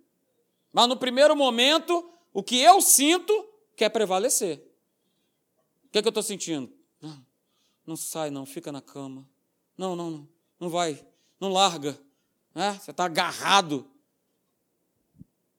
Mas 0.72 0.88
no 0.88 0.95
primeiro 0.95 1.36
momento, 1.36 2.10
o 2.32 2.41
que 2.41 2.58
eu 2.58 2.80
sinto 2.80 3.34
quer 3.76 3.89
prevalecer. 3.89 4.58
O 5.84 5.89
que, 5.89 5.97
é 5.97 6.02
que 6.02 6.08
eu 6.08 6.12
estou 6.12 6.24
sentindo? 6.24 6.72
Não, 7.02 7.26
não 7.86 7.97
sai, 7.97 8.30
não, 8.30 8.45
fica 8.45 8.72
na 8.72 8.82
cama. 8.82 9.28
Não, 9.78 9.93
não, 9.93 10.10
não, 10.10 10.30
não 10.58 10.70
vai, 10.70 11.06
não 11.38 11.52
larga. 11.52 11.99
Né? 12.56 12.80
Você 12.82 12.91
está 12.91 13.04
agarrado. 13.04 13.91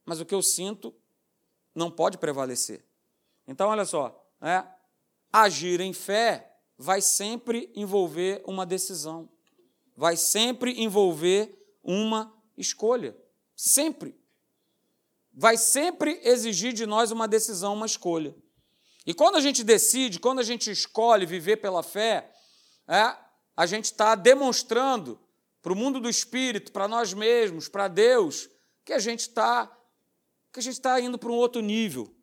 Mas 0.07 0.21
o 0.21 0.25
que 0.25 0.35
eu 0.35 0.41
sinto 0.41 0.95
não 1.75 1.91
pode 1.91 2.19
prevalecer. 2.19 2.85
Então, 3.47 3.69
olha 3.69 3.85
só, 3.85 4.27
é, 4.41 4.65
agir 5.33 5.81
em 5.81 5.93
fé 5.93 6.57
vai 6.79 7.01
sempre 7.01 7.71
envolver 7.75 8.43
uma 8.47 8.67
decisão, 8.67 9.29
vai 9.97 10.17
sempre 10.17 10.83
envolver 10.83 11.57
uma 11.83 12.33
escolha. 12.57 13.17
Sempre. 13.55 14.17
Vai 15.33 15.57
sempre 15.57 16.21
exigir 16.25 16.73
de 16.73 16.85
nós 16.85 17.11
uma 17.11 17.27
decisão, 17.27 17.75
uma 17.75 17.87
escolha. 17.87 18.35
E 19.07 19.15
quando 19.15 19.37
a 19.37 19.41
gente 19.41 19.65
decide, 19.65 20.21
quando 20.21 20.41
a 20.41 20.45
gente 20.45 20.71
escolhe 20.71 21.27
viver 21.27 21.57
pela 21.57 21.83
fé, 21.83 22.31
é, 22.87 23.17
a 23.57 23.67
gente 23.67 23.87
está 23.87 24.15
demonstrando 24.15 25.19
para 25.61 25.73
o 25.73 25.77
mundo 25.77 26.01
do 26.01 26.09
espírito, 26.09 26.73
para 26.73 26.89
nós 26.89 27.15
mesmos, 27.15 27.69
para 27.69 27.89
Deus, 27.89 28.49
que 28.85 28.93
a 28.93 28.99
gente 28.99 29.21
está 29.21 29.71
que 30.53 30.61
a 30.61 30.63
gente 30.63 30.75
está 30.75 31.01
indo 31.01 31.19
para 31.19 31.31
um 31.31 31.35
outro 31.35 31.63
nível, 31.63 32.15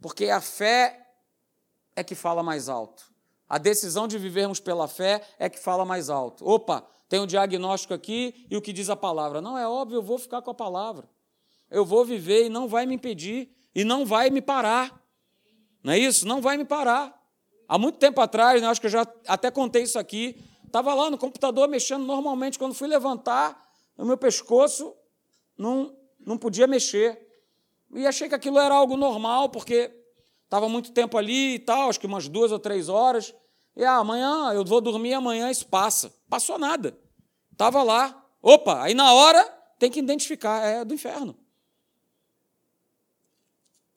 porque 0.00 0.26
a 0.26 0.40
fé 0.40 1.06
é 1.94 2.02
que 2.02 2.14
fala 2.14 2.42
mais 2.42 2.68
alto. 2.68 3.12
A 3.48 3.58
decisão 3.58 4.08
de 4.08 4.16
vivermos 4.16 4.60
pela 4.60 4.88
fé 4.88 5.20
é 5.38 5.48
que 5.48 5.58
fala 5.58 5.84
mais 5.84 6.08
alto. 6.08 6.48
Opa, 6.48 6.86
tem 7.08 7.20
um 7.20 7.26
diagnóstico 7.26 7.92
aqui 7.92 8.46
e 8.48 8.56
o 8.56 8.62
que 8.62 8.72
diz 8.72 8.88
a 8.88 8.96
palavra. 8.96 9.40
Não, 9.40 9.58
é 9.58 9.68
óbvio, 9.68 9.96
eu 9.96 10.02
vou 10.02 10.18
ficar 10.18 10.40
com 10.40 10.50
a 10.50 10.54
palavra. 10.54 11.08
Eu 11.68 11.84
vou 11.84 12.04
viver 12.04 12.46
e 12.46 12.48
não 12.48 12.66
vai 12.66 12.86
me 12.86 12.94
impedir, 12.94 13.50
e 13.74 13.84
não 13.84 14.06
vai 14.06 14.30
me 14.30 14.40
parar. 14.40 15.00
Não 15.82 15.92
é 15.92 15.98
isso? 15.98 16.26
Não 16.26 16.40
vai 16.40 16.56
me 16.56 16.64
parar. 16.64 17.20
Há 17.68 17.78
muito 17.78 17.98
tempo 17.98 18.20
atrás, 18.20 18.60
né, 18.60 18.68
acho 18.68 18.80
que 18.80 18.86
eu 18.86 18.90
já 18.90 19.06
até 19.26 19.50
contei 19.50 19.82
isso 19.82 19.98
aqui, 19.98 20.42
estava 20.66 20.92
lá 20.94 21.10
no 21.10 21.18
computador 21.18 21.68
mexendo 21.68 22.04
normalmente, 22.04 22.58
quando 22.58 22.74
fui 22.74 22.88
levantar, 22.88 23.70
o 23.96 24.04
meu 24.04 24.16
pescoço 24.16 24.94
não, 25.56 25.96
não 26.18 26.36
podia 26.36 26.66
mexer. 26.66 27.29
E 27.92 28.06
achei 28.06 28.28
que 28.28 28.34
aquilo 28.34 28.58
era 28.58 28.74
algo 28.74 28.96
normal, 28.96 29.48
porque 29.48 29.90
estava 30.44 30.68
muito 30.68 30.92
tempo 30.92 31.18
ali 31.18 31.54
e 31.54 31.58
tal, 31.58 31.88
acho 31.88 32.00
que 32.00 32.06
umas 32.06 32.28
duas 32.28 32.52
ou 32.52 32.58
três 32.58 32.88
horas. 32.88 33.34
E 33.76 33.84
ah, 33.84 33.96
amanhã 33.96 34.52
eu 34.52 34.64
vou 34.64 34.80
dormir, 34.80 35.14
amanhã 35.14 35.50
isso 35.50 35.66
passa. 35.66 36.12
Passou 36.28 36.58
nada. 36.58 36.96
Estava 37.52 37.82
lá. 37.82 38.24
Opa, 38.42 38.82
aí 38.82 38.94
na 38.94 39.12
hora 39.12 39.44
tem 39.78 39.90
que 39.90 39.98
identificar, 39.98 40.64
é 40.64 40.84
do 40.84 40.94
inferno. 40.94 41.36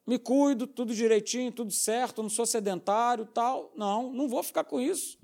Me 0.06 0.20
cuido, 0.20 0.68
tudo 0.68 0.94
direitinho, 0.94 1.52
tudo 1.52 1.72
certo, 1.72 2.22
não 2.22 2.30
sou 2.30 2.46
sedentário, 2.46 3.26
tal. 3.26 3.72
Não, 3.76 4.12
não 4.12 4.28
vou 4.28 4.44
ficar 4.44 4.66
com 4.66 4.80
isso. 4.80 5.18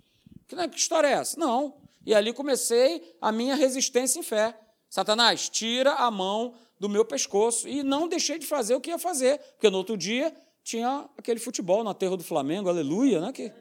Que, 0.47 0.55
que 0.69 0.79
história 0.79 1.07
é 1.07 1.11
essa? 1.13 1.39
Não. 1.39 1.75
E 2.05 2.13
ali 2.15 2.31
comecei 2.33 3.15
a 3.21 3.31
minha 3.31 3.55
resistência 3.55 4.19
em 4.19 4.23
fé. 4.23 4.57
Satanás, 4.89 5.49
tira 5.49 5.93
a 5.93 6.09
mão 6.09 6.55
do 6.79 6.87
meu 6.87 7.03
pescoço. 7.03 7.67
E 7.67 7.83
não 7.83 8.07
deixei 8.07 8.39
de 8.39 8.45
fazer 8.45 8.75
o 8.75 8.81
que 8.81 8.89
ia 8.89 8.97
fazer, 8.97 9.39
porque 9.53 9.69
no 9.69 9.77
outro 9.77 9.97
dia 9.97 10.33
tinha 10.63 11.09
aquele 11.17 11.39
futebol 11.39 11.83
no 11.83 11.89
aterro 11.89 12.15
do 12.15 12.23
Flamengo, 12.23 12.69
aleluia, 12.69 13.19
né? 13.19 13.31
Que 13.31 13.51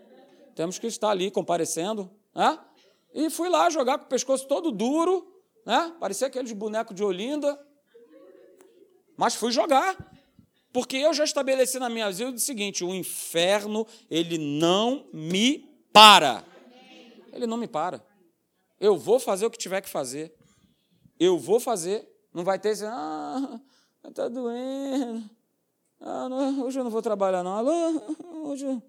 temos 0.54 0.78
que 0.78 0.86
estar 0.86 1.10
ali 1.10 1.30
comparecendo. 1.30 2.10
Né? 2.34 2.58
E 3.14 3.30
fui 3.30 3.48
lá 3.48 3.70
jogar 3.70 3.98
com 3.98 4.04
o 4.04 4.08
pescoço 4.08 4.46
todo 4.46 4.70
duro, 4.70 5.26
né? 5.64 5.94
parecia 5.98 6.26
aqueles 6.26 6.52
bonecos 6.52 6.94
de 6.94 7.02
Olinda. 7.02 7.58
Mas 9.16 9.34
fui 9.34 9.50
jogar. 9.50 9.96
Porque 10.72 10.96
eu 10.96 11.12
já 11.14 11.24
estabeleci 11.24 11.78
na 11.78 11.88
minha 11.88 12.10
vida 12.10 12.30
o 12.30 12.38
seguinte: 12.38 12.84
o 12.84 12.94
inferno, 12.94 13.86
ele 14.10 14.38
não 14.38 15.06
me 15.12 15.68
para. 15.92 16.44
Ele 17.32 17.46
não 17.46 17.56
me 17.56 17.66
para. 17.66 18.04
Eu 18.78 18.96
vou 18.96 19.18
fazer 19.18 19.46
o 19.46 19.50
que 19.50 19.58
tiver 19.58 19.80
que 19.80 19.88
fazer. 19.88 20.34
Eu 21.18 21.38
vou 21.38 21.58
fazer 21.58 22.08
não 22.32 22.44
vai 22.44 22.58
ter 22.58 22.70
assim, 22.70 22.84
ah, 22.86 23.60
está 24.06 24.28
doendo. 24.28 25.28
Ah, 26.00 26.28
não, 26.28 26.62
hoje 26.62 26.78
eu 26.78 26.84
não 26.84 26.90
vou 26.90 27.02
trabalhar, 27.02 27.42
não. 27.42 27.52
Alô, 27.52 27.72
hoje 28.44 28.66
eu 28.66 28.82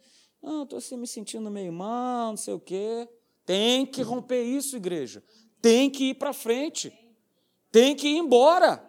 ah, 0.44 0.64
estou 0.64 0.78
assim, 0.78 0.98
me 0.98 1.08
sentindo 1.08 1.50
meio 1.50 1.74
mal, 1.74 2.30
não 2.30 2.38
sei 2.38 2.54
o 2.54 2.60
quê. 2.60 3.08
Tem 3.46 3.86
que 3.86 4.02
romper 4.02 4.44
isso, 4.44 4.76
igreja. 4.76 5.24
Tem 5.62 5.90
que 5.90 6.12
ir 6.12 6.16
para 6.16 6.34
frente. 6.34 6.94
Tem 7.72 7.96
que 7.96 8.08
ir 8.08 8.18
embora. 8.18 8.88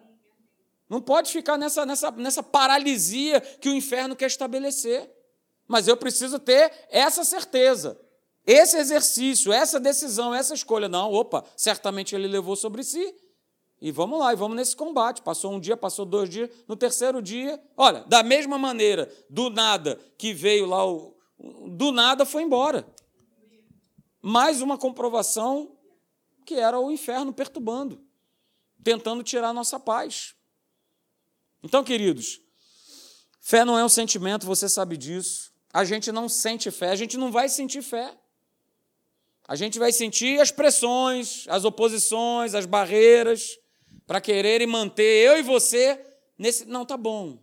Não 0.89 1.01
pode 1.01 1.33
ficar 1.33 1.57
nessa, 1.57 1.87
nessa, 1.87 2.11
nessa 2.11 2.43
paralisia 2.43 3.41
que 3.41 3.69
o 3.69 3.75
inferno 3.75 4.17
quer 4.17 4.27
estabelecer. 4.27 5.11
Mas 5.67 5.87
eu 5.87 5.97
preciso 5.97 6.39
ter 6.39 6.73
essa 6.91 7.23
certeza, 7.23 7.97
esse 8.45 8.77
exercício, 8.77 9.53
essa 9.53 9.79
decisão, 9.79 10.35
essa 10.35 10.53
escolha. 10.53 10.89
Não, 10.89 11.13
opa, 11.13 11.45
certamente 11.57 12.15
ele 12.15 12.27
levou 12.27 12.57
sobre 12.57 12.83
si. 12.83 13.15
E 13.81 13.91
vamos 13.91 14.19
lá, 14.19 14.33
e 14.33 14.37
vamos 14.37 14.57
nesse 14.57 14.77
combate. 14.77 15.23
Passou 15.23 15.55
um 15.55 15.61
dia, 15.61 15.77
passou 15.77 16.05
dois 16.05 16.29
dias, 16.29 16.51
no 16.69 16.77
terceiro 16.77 17.23
dia, 17.23 17.61
olha, 17.77 18.05
da 18.05 18.23
mesma 18.23 18.59
maneira, 18.59 19.11
do 19.29 19.49
nada 19.49 19.99
que 20.19 20.35
veio 20.35 20.67
lá, 20.67 20.87
o, 20.87 21.17
do 21.69 21.91
nada 21.91 22.27
foi 22.27 22.43
embora. 22.43 22.87
Mais 24.21 24.61
uma 24.61 24.77
comprovação 24.77 25.79
que 26.45 26.55
era 26.55 26.79
o 26.79 26.91
inferno 26.91 27.33
perturbando, 27.33 28.05
tentando 28.85 29.23
tirar 29.23 29.49
a 29.49 29.55
nossa 29.55 29.81
paz. 29.81 30.35
Então, 31.63 31.83
queridos, 31.83 32.41
fé 33.41 33.65
não 33.65 33.79
é 33.79 33.85
um 33.85 33.89
sentimento, 33.89 34.45
você 34.45 34.69
sabe 34.69 34.99
disso. 34.99 35.55
A 35.73 35.85
gente 35.85 36.13
não 36.13 36.29
sente 36.29 36.71
fé, 36.71 36.91
a 36.91 36.97
gente 36.97 37.17
não 37.17 37.33
vai 37.33 37.49
sentir 37.49 37.81
fé. 37.81 38.15
A 39.49 39.57
gente 39.57 39.79
vai 39.79 39.91
sentir 39.91 40.39
as 40.41 40.51
pressões, 40.51 41.47
as 41.49 41.65
oposições, 41.65 42.55
as 42.55 42.67
barreiras 42.67 43.60
para 44.11 44.21
quererem 44.21 44.67
manter 44.67 45.25
eu 45.25 45.39
e 45.39 45.43
você 45.43 46.05
nesse. 46.37 46.65
Não, 46.65 46.85
tá 46.85 46.97
bom. 46.97 47.39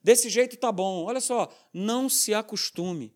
Desse 0.00 0.30
jeito 0.30 0.56
tá 0.56 0.70
bom. 0.70 1.02
Olha 1.02 1.20
só, 1.20 1.52
não 1.74 2.08
se 2.08 2.32
acostume. 2.32 3.12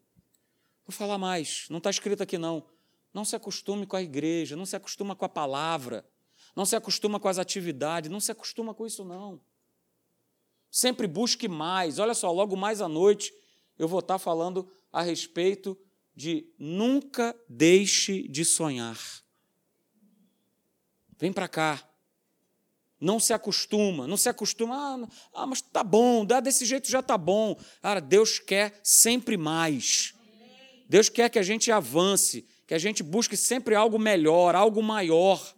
Vou 0.85 0.93
falar 0.93 1.17
mais, 1.17 1.69
não 1.71 1.79
está 1.79 1.89
escrito 1.89 2.25
aqui 2.25 2.37
não. 2.37 2.67
Não 3.15 3.25
se 3.25 3.37
acostume 3.37 3.87
com 3.87 3.95
a 3.95 4.03
igreja, 4.03 4.57
não 4.57 4.67
se 4.67 4.75
acostuma 4.75 5.15
com 5.15 5.25
a 5.25 5.29
palavra, 5.29 6.05
não 6.57 6.65
se 6.65 6.75
acostuma 6.75 7.21
com 7.21 7.29
as 7.29 7.39
atividades, 7.39 8.11
não 8.11 8.19
se 8.19 8.33
acostuma 8.33 8.75
com 8.75 8.85
isso 8.85 9.05
não. 9.05 9.41
Sempre 10.69 11.07
busque 11.07 11.47
mais. 11.47 12.01
Olha 12.01 12.13
só, 12.13 12.33
logo 12.33 12.57
mais 12.57 12.81
à 12.81 12.89
noite 12.89 13.33
eu 13.79 13.87
vou 13.87 14.01
estar 14.01 14.19
falando 14.19 14.69
a 14.93 15.01
respeito 15.01 15.79
de 16.13 16.53
nunca 16.59 17.37
deixe 17.49 18.27
de 18.27 18.45
sonhar. 18.45 18.99
Vem 21.17 21.33
para 21.33 21.47
cá. 21.47 21.89
Não 23.01 23.21
se 23.21 23.33
acostuma, 23.33 24.07
não 24.07 24.17
se 24.17 24.29
acostuma, 24.29 24.75
ah, 24.75 25.09
ah, 25.35 25.47
mas 25.47 25.61
tá 25.61 25.85
bom, 25.85 26.25
dá 26.25 26.41
desse 26.41 26.65
jeito 26.65 26.91
já 26.91 27.03
tá 27.03 27.19
bom. 27.19 27.59
Cara, 27.83 28.01
Deus 28.01 28.39
quer 28.39 28.81
sempre 28.83 29.37
mais. 29.37 30.15
Deus 30.89 31.09
quer 31.09 31.29
que 31.29 31.39
a 31.39 31.43
gente 31.43 31.71
avance, 31.71 32.47
que 32.67 32.73
a 32.73 32.79
gente 32.79 33.03
busque 33.03 33.37
sempre 33.37 33.75
algo 33.75 33.99
melhor, 33.99 34.55
algo 34.55 34.83
maior. 34.83 35.55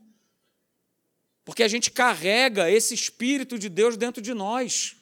Porque 1.45 1.63
a 1.63 1.69
gente 1.69 1.91
carrega 1.91 2.71
esse 2.71 2.93
Espírito 2.93 3.59
de 3.59 3.69
Deus 3.69 3.97
dentro 3.97 4.21
de 4.21 4.35
nós. 4.35 4.97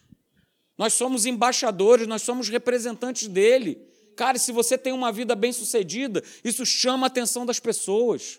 Nós 0.76 0.93
somos 0.93 1.24
embaixadores, 1.24 2.07
nós 2.07 2.22
somos 2.22 2.49
representantes 2.49 3.28
dele. 3.28 3.80
Cara, 4.14 4.39
se 4.39 4.53
você 4.53 4.76
tem 4.76 4.93
uma 4.93 5.11
vida 5.11 5.34
bem-sucedida, 5.34 6.22
isso 6.45 6.66
chama 6.66 7.07
a 7.07 7.09
atenção 7.09 7.47
das 7.47 7.59
pessoas. 7.59 8.39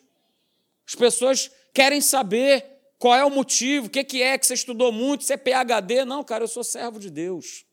As 0.88 0.96
pessoas 0.96 1.52
querem 1.74 2.00
saber 2.00 2.77
qual 3.00 3.16
é 3.16 3.24
o 3.24 3.30
motivo, 3.30 3.88
o 3.88 3.90
que 3.90 4.00
é 4.22 4.38
que 4.38 4.46
você 4.46 4.54
estudou 4.54 4.92
muito, 4.92 5.24
você 5.24 5.34
é 5.34 5.38
PhD. 5.38 6.04
Não, 6.06 6.24
cara, 6.24 6.44
eu 6.44 6.48
sou 6.48 6.64
servo 6.64 7.00
de 7.00 7.10
Deus. 7.10 7.66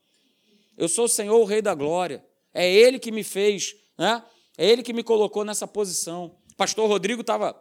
Eu 0.76 0.88
sou 0.88 1.06
o 1.06 1.08
Senhor, 1.08 1.40
o 1.40 1.44
Rei 1.44 1.62
da 1.62 1.74
Glória. 1.74 2.24
É 2.52 2.70
Ele 2.70 2.98
que 2.98 3.10
me 3.10 3.24
fez, 3.24 3.74
né? 3.98 4.22
é 4.56 4.68
Ele 4.68 4.82
que 4.82 4.92
me 4.92 5.02
colocou 5.02 5.44
nessa 5.44 5.66
posição. 5.66 6.36
Pastor 6.56 6.88
Rodrigo 6.88 7.22
estava 7.22 7.60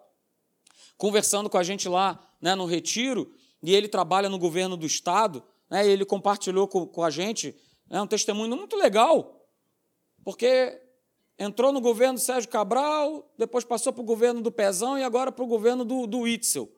conversando 0.98 1.50
com 1.50 1.58
a 1.58 1.64
gente 1.64 1.88
lá 1.88 2.20
né, 2.42 2.56
no 2.56 2.66
retiro, 2.66 3.34
e 3.62 3.74
ele 3.74 3.88
trabalha 3.88 4.28
no 4.28 4.38
governo 4.38 4.76
do 4.76 4.86
Estado, 4.86 5.44
né, 5.70 5.88
ele 5.88 6.06
compartilhou 6.06 6.68
com, 6.68 6.86
com 6.86 7.02
a 7.02 7.10
gente 7.10 7.56
né, 7.90 8.02
um 8.02 8.08
testemunho 8.08 8.56
muito 8.56 8.76
legal, 8.76 9.48
porque 10.24 10.80
entrou 11.40 11.72
no 11.72 11.82
governo 11.82 12.16
do 12.16 12.20
Sérgio 12.20 12.50
Cabral, 12.50 13.34
depois 13.38 13.64
passou 13.64 13.94
para 13.94 14.02
o 14.02 14.06
governo 14.06 14.42
do 14.42 14.52
Pezão 14.52 14.98
e 14.98 15.04
agora 15.04 15.32
para 15.32 15.44
o 15.44 15.48
governo 15.48 15.86
do, 15.86 16.06
do 16.06 16.28
Itzel. 16.28 16.70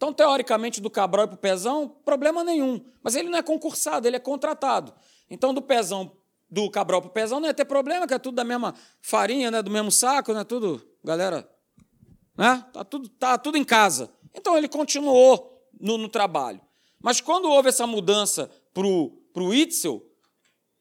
Então, 0.00 0.14
teoricamente, 0.14 0.80
do 0.80 0.88
Cabral 0.88 1.28
para 1.28 1.34
o 1.34 1.38
Pezão, 1.38 1.86
problema 2.06 2.42
nenhum. 2.42 2.82
Mas 3.02 3.14
ele 3.14 3.28
não 3.28 3.38
é 3.38 3.42
concursado, 3.42 4.08
ele 4.08 4.16
é 4.16 4.18
contratado. 4.18 4.94
Então, 5.28 5.52
do 5.52 5.60
Pezão, 5.60 6.16
do 6.48 6.70
Cabral 6.70 7.02
para 7.02 7.10
o 7.10 7.12
Pezão, 7.12 7.38
não 7.38 7.46
ia 7.46 7.52
ter 7.52 7.66
problema, 7.66 8.06
que 8.06 8.14
é 8.14 8.18
tudo 8.18 8.36
da 8.36 8.42
mesma 8.42 8.74
farinha, 9.02 9.50
né, 9.50 9.60
do 9.60 9.70
mesmo 9.70 9.92
saco, 9.92 10.32
né, 10.32 10.42
tudo, 10.42 10.82
galera, 11.04 11.46
né, 12.34 12.64
tá 12.72 12.82
tudo, 12.82 13.10
tá 13.10 13.36
tudo 13.36 13.58
em 13.58 13.62
casa. 13.62 14.10
Então, 14.32 14.56
ele 14.56 14.70
continuou 14.70 15.62
no, 15.78 15.98
no 15.98 16.08
trabalho. 16.08 16.62
Mas 16.98 17.20
quando 17.20 17.50
houve 17.50 17.68
essa 17.68 17.86
mudança 17.86 18.50
para 18.72 18.86
o 18.86 19.52
Itzel, 19.52 20.02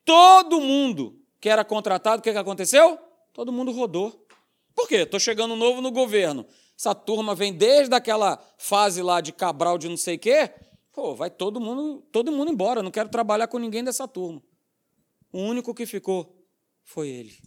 todo 0.05 0.61
mundo 0.61 1.21
que 1.41 1.49
era 1.49 1.65
contratado, 1.65 2.21
o 2.21 2.23
que, 2.23 2.31
que 2.31 2.37
aconteceu? 2.37 2.97
Todo 3.33 3.51
mundo 3.51 3.73
rodou. 3.73 4.25
Por 4.73 4.87
quê? 4.87 4.99
Estou 5.01 5.19
chegando 5.19 5.57
novo 5.57 5.81
no 5.81 5.91
governo. 5.91 6.45
Essa 6.79 6.95
turma 6.95 7.35
vem 7.35 7.51
desde 7.51 7.93
aquela 7.93 8.41
fase 8.57 9.01
lá 9.01 9.19
de 9.19 9.33
Cabral 9.33 9.77
de 9.77 9.89
não 9.89 9.97
sei 9.97 10.15
o 10.15 10.19
quê. 10.19 10.49
Pô, 10.93 11.13
vai 11.13 11.29
todo 11.29 11.59
mundo, 11.59 12.01
todo 12.09 12.31
mundo 12.31 12.53
embora. 12.53 12.81
Não 12.81 12.89
quero 12.89 13.09
trabalhar 13.09 13.49
com 13.49 13.59
ninguém 13.59 13.83
dessa 13.83 14.07
turma. 14.07 14.41
O 15.29 15.39
único 15.39 15.75
que 15.75 15.85
ficou 15.85 16.41
foi 16.85 17.09
ele. 17.09 17.37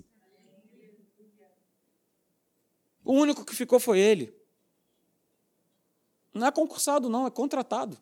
O 3.03 3.15
único 3.15 3.43
que 3.43 3.55
ficou 3.55 3.81
foi 3.81 4.01
ele. 4.01 4.37
Não 6.35 6.47
é 6.47 6.53
concursado, 6.53 7.09
não, 7.09 7.27
é 7.27 7.31
contratado. 7.31 7.97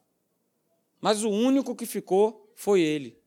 Mas 1.00 1.22
o 1.22 1.30
único 1.30 1.76
que 1.76 1.86
ficou 1.86 2.52
foi 2.56 2.80
ele. 2.80 3.22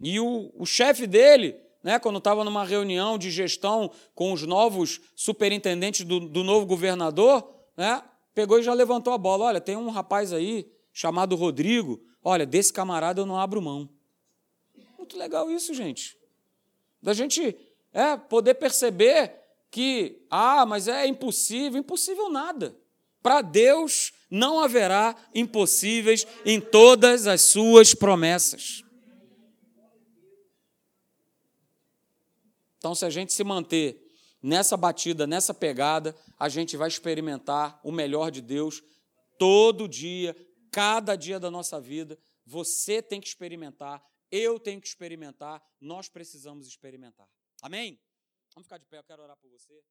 E 0.00 0.20
o, 0.20 0.52
o 0.54 0.64
chefe 0.64 1.04
dele, 1.04 1.60
né, 1.82 1.98
quando 1.98 2.18
estava 2.18 2.44
numa 2.44 2.64
reunião 2.64 3.18
de 3.18 3.30
gestão 3.30 3.90
com 4.14 4.32
os 4.32 4.42
novos 4.42 5.00
superintendentes 5.14 6.04
do, 6.04 6.20
do 6.20 6.42
novo 6.42 6.66
governador, 6.66 7.48
né, 7.76 8.02
pegou 8.34 8.58
e 8.58 8.62
já 8.62 8.72
levantou 8.72 9.12
a 9.12 9.18
bola. 9.18 9.46
Olha, 9.46 9.60
tem 9.60 9.76
um 9.76 9.90
rapaz 9.90 10.32
aí 10.32 10.70
chamado 10.92 11.36
Rodrigo. 11.36 12.00
Olha, 12.22 12.44
desse 12.44 12.72
camarada 12.72 13.20
eu 13.20 13.26
não 13.26 13.38
abro 13.38 13.62
mão. 13.62 13.88
Muito 14.96 15.16
legal 15.16 15.50
isso, 15.50 15.72
gente. 15.72 16.16
Da 17.00 17.12
gente 17.14 17.56
é, 17.92 18.16
poder 18.16 18.54
perceber 18.54 19.32
que, 19.70 20.20
ah, 20.30 20.66
mas 20.66 20.88
é 20.88 21.06
impossível. 21.06 21.80
Impossível 21.80 22.28
nada. 22.28 22.76
Para 23.22 23.40
Deus 23.40 24.12
não 24.30 24.60
haverá 24.60 25.16
impossíveis 25.34 26.26
em 26.44 26.60
todas 26.60 27.26
as 27.26 27.42
suas 27.42 27.94
promessas. 27.94 28.82
Então, 32.78 32.94
se 32.94 33.04
a 33.04 33.10
gente 33.10 33.32
se 33.32 33.44
manter 33.44 34.08
nessa 34.42 34.76
batida, 34.76 35.26
nessa 35.26 35.52
pegada, 35.52 36.16
a 36.38 36.48
gente 36.48 36.76
vai 36.76 36.88
experimentar 36.88 37.80
o 37.84 37.92
melhor 37.92 38.30
de 38.30 38.40
Deus 38.40 38.82
todo 39.38 39.88
dia, 39.88 40.34
cada 40.70 41.16
dia 41.16 41.38
da 41.38 41.50
nossa 41.50 41.80
vida. 41.80 42.18
Você 42.46 43.02
tem 43.02 43.20
que 43.20 43.28
experimentar, 43.28 44.02
eu 44.30 44.58
tenho 44.58 44.80
que 44.80 44.88
experimentar, 44.88 45.62
nós 45.80 46.08
precisamos 46.08 46.66
experimentar. 46.66 47.28
Amém? 47.62 47.98
Vamos 48.54 48.66
ficar 48.66 48.78
de 48.78 48.86
pé, 48.86 48.98
eu 48.98 49.04
quero 49.04 49.22
orar 49.22 49.36
por 49.36 49.50
você. 49.50 49.82